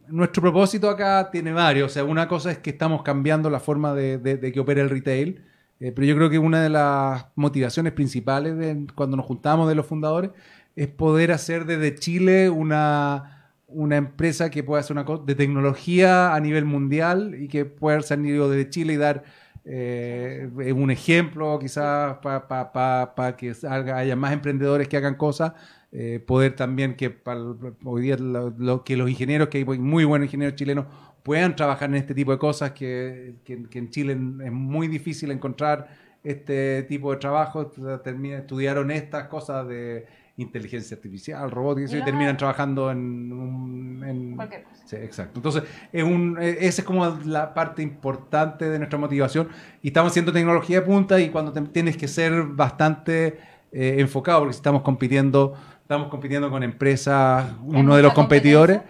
nuestro 0.07 0.41
propósito 0.41 0.89
acá 0.89 1.29
tiene 1.31 1.53
varios. 1.53 1.91
O 1.91 1.93
sea, 1.93 2.03
una 2.03 2.27
cosa 2.27 2.51
es 2.51 2.57
que 2.59 2.71
estamos 2.71 3.03
cambiando 3.03 3.49
la 3.49 3.59
forma 3.59 3.93
de, 3.93 4.51
que 4.53 4.59
opera 4.59 4.81
el 4.81 4.89
retail. 4.89 5.43
eh, 5.79 5.91
pero 5.91 6.05
yo 6.05 6.15
creo 6.15 6.29
que 6.29 6.39
una 6.39 6.61
de 6.61 6.69
las 6.69 7.25
motivaciones 7.35 7.93
principales 7.93 8.53
cuando 8.95 9.17
nos 9.17 9.25
juntamos 9.25 9.67
de 9.67 9.75
los 9.75 9.85
fundadores 9.85 10.31
es 10.75 10.87
poder 10.87 11.31
hacer 11.31 11.65
desde 11.65 11.95
Chile 11.95 12.49
una, 12.49 13.51
una 13.67 13.95
empresa 13.97 14.49
que 14.49 14.63
pueda 14.63 14.81
hacer 14.81 14.97
una 14.97 15.05
de 15.25 15.35
tecnología 15.35 16.33
a 16.33 16.39
nivel 16.39 16.65
mundial 16.65 17.35
y 17.39 17.47
que 17.47 17.65
pueda 17.65 18.01
salir 18.01 18.41
desde 18.41 18.69
Chile 18.69 18.93
y 18.93 18.97
dar 18.97 19.23
eh, 19.65 20.49
un 20.75 20.91
ejemplo 20.91 21.57
quizás 21.59 22.17
para 22.17 23.35
que 23.37 23.53
salga- 23.53 23.97
haya 23.97 24.15
más 24.15 24.33
emprendedores 24.33 24.87
que 24.87 24.97
hagan 24.97 25.15
cosas. 25.15 25.53
Eh, 25.95 26.19
poder 26.25 26.55
también 26.55 26.95
que 26.95 27.09
pa'l- 27.11 27.55
hoy 27.85 28.01
día 28.01 28.17
lo, 28.17 28.49
lo- 28.57 28.83
que 28.83 28.97
los 28.97 29.09
ingenieros, 29.09 29.47
que 29.49 29.59
hay 29.59 29.65
muy 29.65 30.03
buenos 30.05 30.25
ingenieros 30.25 30.55
chilenos, 30.55 30.87
puedan 31.21 31.55
trabajar 31.55 31.87
en 31.89 31.95
este 31.95 32.13
tipo 32.15 32.31
de 32.31 32.39
cosas 32.39 32.71
que, 32.71 33.35
que- 33.45 33.63
que 33.69 33.79
en 33.79 33.89
Chile 33.91 34.13
es 34.13 34.51
muy 34.51 34.87
difícil 34.87 35.29
encontrar 35.31 35.87
este 36.23 36.83
tipo 36.83 37.11
de 37.11 37.17
trabajo. 37.17 37.67
Termina, 38.03 38.37
estudiaron 38.39 38.89
estas 38.91 39.27
cosas 39.27 39.67
de 39.67 40.05
inteligencia 40.37 40.95
artificial, 40.97 41.51
robótica, 41.51 41.95
y 41.95 42.03
terminan 42.03 42.37
trabajando 42.37 42.89
en... 42.89 43.31
un- 43.31 44.03
en- 44.03 44.35
Cualquier 44.35 44.63
cosa. 44.63 44.81
Sí, 44.87 44.95
exacto. 44.95 45.37
Entonces, 45.39 45.63
es 45.91 46.03
un, 46.03 46.37
eh, 46.41 46.57
esa 46.61 46.81
es 46.81 46.85
como 46.87 47.05
la 47.25 47.53
parte 47.53 47.83
importante 47.83 48.67
de 48.67 48.79
nuestra 48.79 48.97
motivación. 48.97 49.47
Y 49.83 49.89
estamos 49.89 50.11
haciendo 50.11 50.31
tecnología 50.33 50.79
de 50.79 50.85
punta 50.87 51.19
y 51.19 51.29
cuando 51.29 51.51
te- 51.53 51.61
tienes 51.61 51.97
que 51.97 52.07
ser 52.07 52.43
bastante 52.43 53.37
eh, 53.71 53.95
enfocado, 53.99 54.39
porque 54.39 54.53
si 54.53 54.57
estamos 54.57 54.81
compitiendo, 54.83 55.53
estamos 55.83 56.07
compitiendo 56.07 56.49
con 56.49 56.63
empresas, 56.63 57.45
uno 57.65 57.95
de 57.95 58.03
los 58.03 58.13
competidores. 58.13 58.81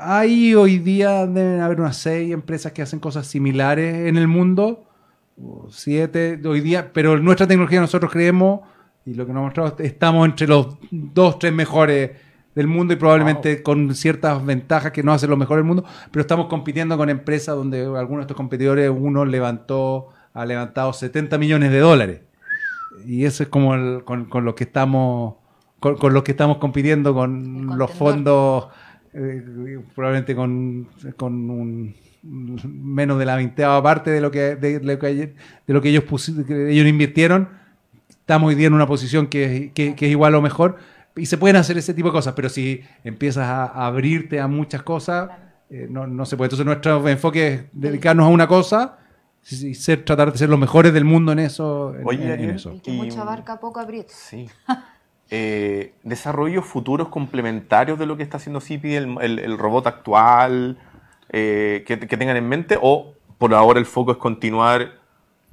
Hay 0.00 0.54
hoy 0.54 0.78
día 0.78 1.26
deben 1.26 1.60
haber 1.60 1.80
unas 1.80 1.96
seis 1.96 2.32
empresas 2.32 2.72
que 2.72 2.82
hacen 2.82 3.00
cosas 3.00 3.26
similares 3.26 4.06
en 4.08 4.16
el 4.16 4.28
mundo, 4.28 4.84
o 5.40 5.68
siete 5.70 6.40
hoy 6.44 6.60
día, 6.60 6.92
pero 6.92 7.18
nuestra 7.18 7.46
tecnología 7.46 7.80
nosotros 7.80 8.10
creemos, 8.12 8.60
y 9.04 9.14
lo 9.14 9.26
que 9.26 9.32
nos 9.32 9.40
ha 9.40 9.44
mostrado, 9.44 9.76
estamos 9.78 10.26
entre 10.28 10.46
los 10.48 10.76
dos, 10.90 11.38
tres 11.38 11.52
mejores 11.52 12.10
del 12.54 12.66
mundo 12.66 12.92
y 12.92 12.96
probablemente 12.96 13.62
con 13.62 13.94
ciertas 13.94 14.44
ventajas 14.44 14.90
que 14.92 15.02
no 15.04 15.12
hacen 15.12 15.30
los 15.30 15.38
mejores 15.38 15.60
del 15.60 15.68
mundo, 15.68 15.84
pero 16.10 16.20
estamos 16.20 16.46
compitiendo 16.46 16.96
con 16.96 17.08
empresas 17.08 17.54
donde 17.54 17.82
algunos 17.82 18.18
de 18.18 18.22
estos 18.22 18.36
competidores, 18.36 18.90
uno 18.94 19.24
levantó, 19.24 20.08
ha 20.34 20.44
levantado 20.44 20.92
70 20.92 21.38
millones 21.38 21.70
de 21.70 21.78
dólares. 21.78 22.20
Y 23.06 23.24
eso 23.24 23.44
es 23.44 23.48
como 23.48 23.74
el- 23.74 24.02
con, 24.04 24.24
con 24.24 24.44
lo 24.44 24.54
que 24.56 24.64
estamos 24.64 25.36
con, 25.80 25.96
con 25.96 26.12
lo 26.14 26.24
que 26.24 26.32
estamos 26.32 26.58
compitiendo 26.58 27.14
con 27.14 27.76
los 27.78 27.90
fondos 27.90 28.68
eh, 29.14 29.80
probablemente 29.94 30.34
con, 30.34 30.88
con 31.16 31.50
un 31.50 31.94
menos 32.22 33.18
de 33.18 33.24
la 33.24 33.36
veinteava 33.36 33.82
parte 33.82 34.10
de 34.10 34.20
lo 34.20 34.30
que 34.30 34.56
de, 34.56 34.80
lo 34.80 34.98
que, 34.98 35.06
de 35.14 35.34
lo 35.74 35.80
que 35.80 35.88
ellos 35.90 36.04
que 36.46 36.70
ellos 36.72 36.86
invirtieron 36.86 37.48
estamos 38.10 38.48
hoy 38.48 38.54
día 38.56 38.66
en 38.66 38.74
una 38.74 38.86
posición 38.86 39.28
que, 39.28 39.70
que- 39.74 39.94
que 39.94 40.06
es 40.06 40.10
igual 40.12 40.34
o 40.34 40.42
mejor 40.42 40.76
y 41.16 41.26
se 41.26 41.38
pueden 41.38 41.56
hacer 41.56 41.78
ese 41.78 41.94
tipo 41.94 42.08
de 42.08 42.12
cosas 42.12 42.34
pero 42.34 42.48
si 42.48 42.82
empiezas 43.04 43.44
a, 43.46 43.64
abrirte 43.86 44.40
a 44.40 44.48
muchas 44.48 44.82
cosas 44.82 45.30
eh, 45.70 45.86
no, 45.88 46.06
no 46.06 46.26
se 46.26 46.36
puede 46.36 46.46
entonces 46.48 46.66
nuestro 46.66 47.06
enfoque 47.08 47.48
es 47.54 47.62
dedicarnos 47.72 48.26
a 48.26 48.28
una 48.30 48.46
cosa 48.48 48.98
y 49.50 49.74
ser, 49.74 50.04
tratar 50.04 50.32
de 50.32 50.38
ser 50.38 50.48
los 50.50 50.58
mejores 50.58 50.92
del 50.92 51.04
mundo 51.04 51.32
en 51.32 51.38
eso 51.38 51.94
en- 51.94 52.06
Oye, 52.06 52.34
en- 52.34 52.40
en 52.40 52.50
eso. 52.50 52.72
El 52.72 52.82
que 52.82 52.90
Y- 52.90 52.96
mucho 52.96 53.22
abarca, 53.22 53.58
poco 53.60 53.80
aprieta. 53.80 54.12
Sí. 54.14 54.48
Eh, 55.30 55.92
desarrollos 56.04 56.64
futuros 56.64 57.08
complementarios 57.08 57.98
de 57.98 58.06
lo 58.06 58.16
que 58.16 58.22
está 58.22 58.38
haciendo 58.38 58.60
CIPI, 58.60 58.94
el, 58.94 59.38
el- 59.40 59.58
robot 59.58 59.86
actual, 59.86 60.78
eh, 61.30 61.84
que, 61.86 61.96
tengan 61.98 62.36
en 62.38 62.48
mente, 62.48 62.78
o 62.80 63.12
por 63.36 63.52
ahora 63.52 63.78
el 63.78 63.84
foco 63.84 64.12
es 64.12 64.16
continuar 64.16 64.94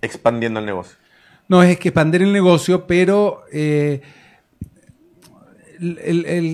expandiendo 0.01 0.61
el 0.61 0.65
negocio. 0.65 0.95
No, 1.49 1.61
es 1.61 1.78
que 1.78 1.89
expandir 1.89 2.21
el 2.21 2.32
negocio, 2.32 2.88
pero 2.88 3.43
eh, 3.51 4.01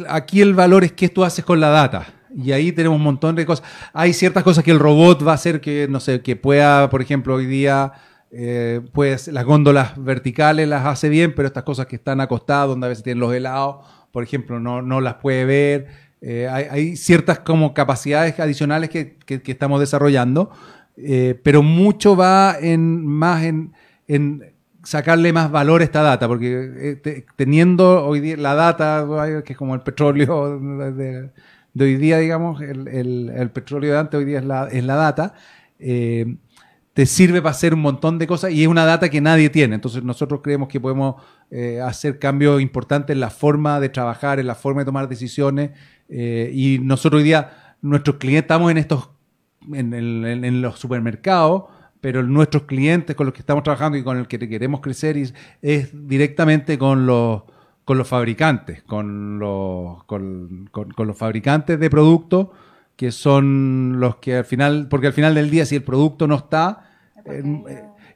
aquí 0.09 0.41
el 0.41 0.55
valor 0.55 0.83
es 0.83 0.91
qué 0.91 1.07
tú 1.07 1.23
haces 1.23 1.45
con 1.45 1.59
la 1.59 1.69
data. 1.69 2.07
Y 2.35 2.53
ahí 2.53 2.71
tenemos 2.71 2.95
un 2.97 3.03
montón 3.03 3.35
de 3.35 3.45
cosas. 3.45 3.65
Hay 3.93 4.13
ciertas 4.13 4.43
cosas 4.43 4.63
que 4.63 4.71
el 4.71 4.79
robot 4.79 5.25
va 5.25 5.33
a 5.33 5.35
hacer 5.35 5.61
que, 5.61 5.87
no 5.89 5.99
sé, 5.99 6.21
que 6.21 6.35
pueda, 6.35 6.89
por 6.89 7.01
ejemplo, 7.01 7.35
hoy 7.35 7.45
día, 7.45 7.93
eh, 8.31 8.81
pues 8.93 9.27
las 9.27 9.43
góndolas 9.45 9.93
verticales 10.03 10.67
las 10.67 10.85
hace 10.85 11.09
bien, 11.09 11.33
pero 11.35 11.47
estas 11.47 11.63
cosas 11.63 11.85
que 11.87 11.97
están 11.97 12.21
acostadas, 12.21 12.67
donde 12.69 12.85
a 12.85 12.89
veces 12.89 13.03
tienen 13.03 13.19
los 13.19 13.33
helados, 13.33 13.85
por 14.11 14.23
ejemplo, 14.23 14.59
no, 14.59 14.81
no 14.81 15.01
las 15.01 15.15
puede 15.15 15.45
ver. 15.45 15.87
Eh, 16.21 16.47
hay, 16.49 16.95
ciertas 16.95 17.39
como 17.39 17.73
capacidades 17.73 18.39
adicionales 18.39 18.89
que, 18.89 19.17
que- 19.25 19.41
estamos 19.51 19.79
desarrollando, 19.79 20.51
eh, 20.97 21.39
pero 21.43 21.63
mucho 21.63 22.15
va 22.15 22.55
en 22.61 23.05
más 23.05 23.43
en, 23.43 23.73
en 24.07 24.53
sacarle 24.83 25.33
más 25.33 25.51
valor 25.51 25.81
a 25.81 25.83
esta 25.83 26.01
data, 26.01 26.27
porque 26.27 26.99
te- 27.01 27.25
teniendo 27.35 28.05
hoy 28.05 28.19
día 28.19 28.37
la 28.37 28.53
data, 28.55 29.05
que 29.43 29.53
es 29.53 29.57
como 29.57 29.73
el 29.75 29.81
petróleo 29.81 30.59
de, 30.91 31.31
hoy 31.85 31.95
día, 31.97 32.17
digamos, 32.19 32.61
el, 32.61 32.87
el- 32.87 33.29
petróleo 33.51 33.93
de 33.93 33.99
antes 33.99 34.17
hoy 34.19 34.25
día 34.25 34.39
es 34.39 34.45
la, 34.45 34.67
es 34.67 34.83
la 34.83 34.95
data, 34.95 35.33
te 36.93 37.05
sirve 37.05 37.41
para 37.41 37.51
hacer 37.51 37.73
un 37.73 37.81
montón 37.81 38.19
de 38.19 38.27
cosas 38.27 38.51
y 38.51 38.61
es 38.63 38.67
una 38.67 38.83
data 38.85 39.09
que 39.09 39.21
nadie 39.21 39.49
tiene. 39.49 39.75
Entonces 39.75 40.03
nosotros 40.03 40.41
creemos 40.43 40.67
que 40.67 40.79
podemos 40.79 41.15
eh, 41.49 41.79
hacer 41.81 42.19
cambios 42.19 42.61
importantes 42.61 43.13
en 43.13 43.19
la 43.21 43.29
forma 43.29 43.79
de 43.79 43.89
trabajar, 43.89 44.39
en 44.39 44.47
la 44.47 44.55
forma 44.55 44.81
de 44.81 44.85
tomar 44.85 45.07
decisiones 45.07 45.71
eh, 46.09 46.51
y 46.53 46.79
nosotros 46.79 47.19
hoy 47.19 47.23
día, 47.25 47.75
nuestros 47.81 48.17
clientes, 48.17 48.43
estamos 48.43 48.71
en 48.71 48.77
estos 48.77 49.09
en, 49.73 50.61
los 50.61 50.79
supermercados, 50.79 51.63
pero 52.01 52.23
nuestros 52.23 52.63
clientes 52.63 53.15
con 53.15 53.25
los 53.27 53.33
que 53.33 53.41
estamos 53.41 53.63
trabajando 53.63 53.97
y 53.97 54.03
con 54.03 54.17
el 54.17 54.27
que 54.27 54.39
queremos 54.39 54.81
crecer 54.81 55.17
es, 55.17 55.33
es 55.61 55.91
directamente 56.07 56.77
con 56.77 57.05
los, 57.05 57.43
con 57.85 57.97
los 57.97 58.07
fabricantes, 58.07 58.81
con 58.83 59.39
los, 59.39 60.03
con, 60.05 60.67
con- 60.71 60.91
con 60.91 61.07
los 61.07 61.17
fabricantes 61.17 61.79
de 61.79 61.89
productos 61.89 62.47
que 63.01 63.11
son 63.11 63.95
los 63.99 64.17
que 64.17 64.35
al 64.35 64.45
final, 64.45 64.87
porque 64.87 65.07
al 65.07 65.13
final 65.13 65.33
del 65.33 65.49
día 65.49 65.65
si 65.65 65.75
el 65.75 65.81
producto 65.81 66.27
no 66.27 66.35
está, 66.35 66.87
eh, 67.25 67.41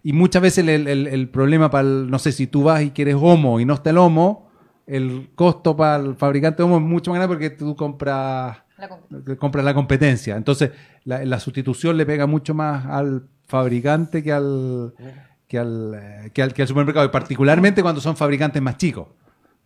y 0.03 0.13
muchas 0.13 0.43
veces 0.43 0.59
el, 0.67 0.87
el- 0.87 1.07
el 1.07 1.27
problema 1.29 1.71
para 1.71 1.87
el, 1.87 2.07
no 2.11 2.19
sé, 2.19 2.31
si 2.31 2.45
tú 2.45 2.61
vas 2.61 2.83
y 2.83 2.91
quieres 2.91 3.15
homo 3.19 3.59
y 3.59 3.65
no 3.65 3.73
está 3.73 3.89
el 3.89 3.97
homo, 3.97 4.51
el 4.85 5.31
costo 5.33 5.75
para 5.75 5.95
el 6.03 6.13
fabricante 6.13 6.57
de 6.57 6.65
homo 6.65 6.75
es 6.77 6.83
mucho 6.83 7.09
más 7.09 7.17
grande 7.17 7.33
porque 7.33 7.49
tú 7.49 7.75
compras 7.75 8.59
La 8.77 8.87
comp- 8.87 9.23
que 9.25 9.35
compra 9.37 9.63
la 9.63 9.73
competencia. 9.73 10.35
Entonces, 10.35 10.69
la, 11.03 11.25
la 11.25 11.39
sustitución 11.39 11.97
le 11.97 12.05
pega 12.05 12.27
mucho 12.27 12.53
más 12.53 12.85
al 12.85 13.23
fabricante 13.47 14.21
que 14.21 14.31
al, 14.33 14.93
que 15.47 15.57
al, 15.57 15.93
eh, 15.95 16.29
que 16.31 16.43
al, 16.43 16.53
que 16.53 16.61
al 16.61 16.67
supermercado, 16.67 17.07
y 17.07 17.09
particularmente 17.09 17.81
cuando 17.81 18.01
son 18.01 18.15
fabricantes 18.15 18.61
más 18.61 18.77
chicos, 18.77 19.07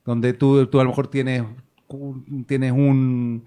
donde 0.05 0.31
tú, 0.31 0.65
tú 0.67 0.79
a 0.79 0.83
lo 0.85 0.91
mejor 0.91 1.07
tienes, 1.09 1.43
tienes 2.47 2.71
un, 2.71 3.43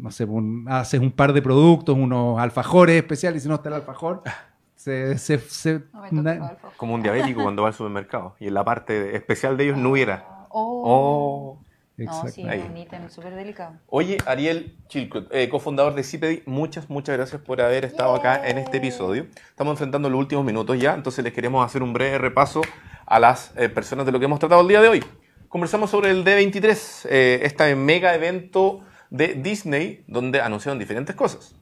no 0.00 0.10
sé, 0.10 0.24
un- 0.24 0.66
haces 0.68 1.00
un 1.00 1.12
par 1.12 1.32
de 1.32 1.42
productos, 1.42 1.96
unos 1.96 2.38
alfajores 2.40 2.96
especiales, 2.96 3.42
y 3.42 3.44
si 3.44 3.48
no 3.48 3.56
está 3.56 3.68
el 3.68 3.76
alfajor, 3.76 4.22
se... 4.76 5.18
se, 5.18 5.38
se- 5.38 5.82
No 6.10 6.22
na-. 6.22 6.56
Como 6.76 6.94
un 6.94 7.02
diabético 7.02 7.42
cuando 7.42 7.62
va 7.62 7.68
al 7.68 7.74
supermercado 7.74 8.34
y 8.40 8.48
en 8.48 8.54
la 8.54 8.64
parte 8.64 9.14
especial 9.16 9.56
de 9.56 9.64
ellos 9.64 9.76
no 9.78 9.90
hubiera. 9.90 10.46
Oh. 10.50 10.82
Oh. 10.84 11.64
No, 11.96 12.04
Exacto. 12.06 12.30
sí, 12.30 12.46
es 12.48 12.64
un 12.64 12.76
ítem 12.78 13.10
súper 13.10 13.34
delicado. 13.34 13.74
Oye, 13.88 14.16
Ariel 14.24 14.74
Chilcot, 14.88 15.28
eh, 15.34 15.50
cofundador 15.50 15.94
de 15.94 16.02
CIPEDI, 16.02 16.44
muchas, 16.46 16.88
muchas 16.88 17.14
gracias 17.14 17.42
por 17.42 17.60
haber 17.60 17.84
estado 17.84 18.14
acá 18.14 18.48
en 18.48 18.56
este 18.56 18.78
episodio. 18.78 19.26
Estamos 19.50 19.72
enfrentando 19.72 20.08
los 20.08 20.18
últimos 20.18 20.42
minutos 20.46 20.80
ya, 20.80 20.94
entonces 20.94 21.22
les 21.22 21.34
queremos 21.34 21.62
hacer 21.64 21.82
un 21.82 21.92
breve 21.92 22.16
repaso 22.16 22.62
a 23.04 23.18
las 23.20 23.52
eh, 23.58 23.68
personas 23.68 24.06
de 24.06 24.12
lo 24.12 24.18
que 24.18 24.24
hemos 24.24 24.38
tratado 24.38 24.62
el 24.62 24.68
día 24.68 24.80
de 24.80 24.88
hoy. 24.88 25.04
conversamos 25.50 25.90
sobre 25.90 26.10
el 26.10 26.24
D23, 26.24 27.06
eh, 27.10 27.40
este 27.42 27.74
mega 27.76 28.14
evento 28.14 28.80
de 29.10 29.34
Disney 29.34 30.04
donde 30.06 30.40
anunciaron 30.40 30.78
diferentes 30.78 31.14
cosas. 31.14 31.54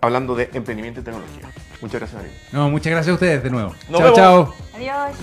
hablando 0.00 0.34
de 0.34 0.50
emprendimiento 0.52 1.00
y 1.00 1.04
tecnología. 1.04 1.48
Muchas 1.80 2.00
gracias, 2.00 2.20
Ariel. 2.20 2.36
No, 2.52 2.70
muchas 2.70 2.90
gracias 2.90 3.10
a 3.10 3.14
ustedes 3.14 3.42
de 3.42 3.50
nuevo. 3.50 3.74
Nos 3.88 4.00
chao, 4.00 4.02
vemos. 4.02 4.16
chao. 4.16 4.54
Adiós. 4.74 5.16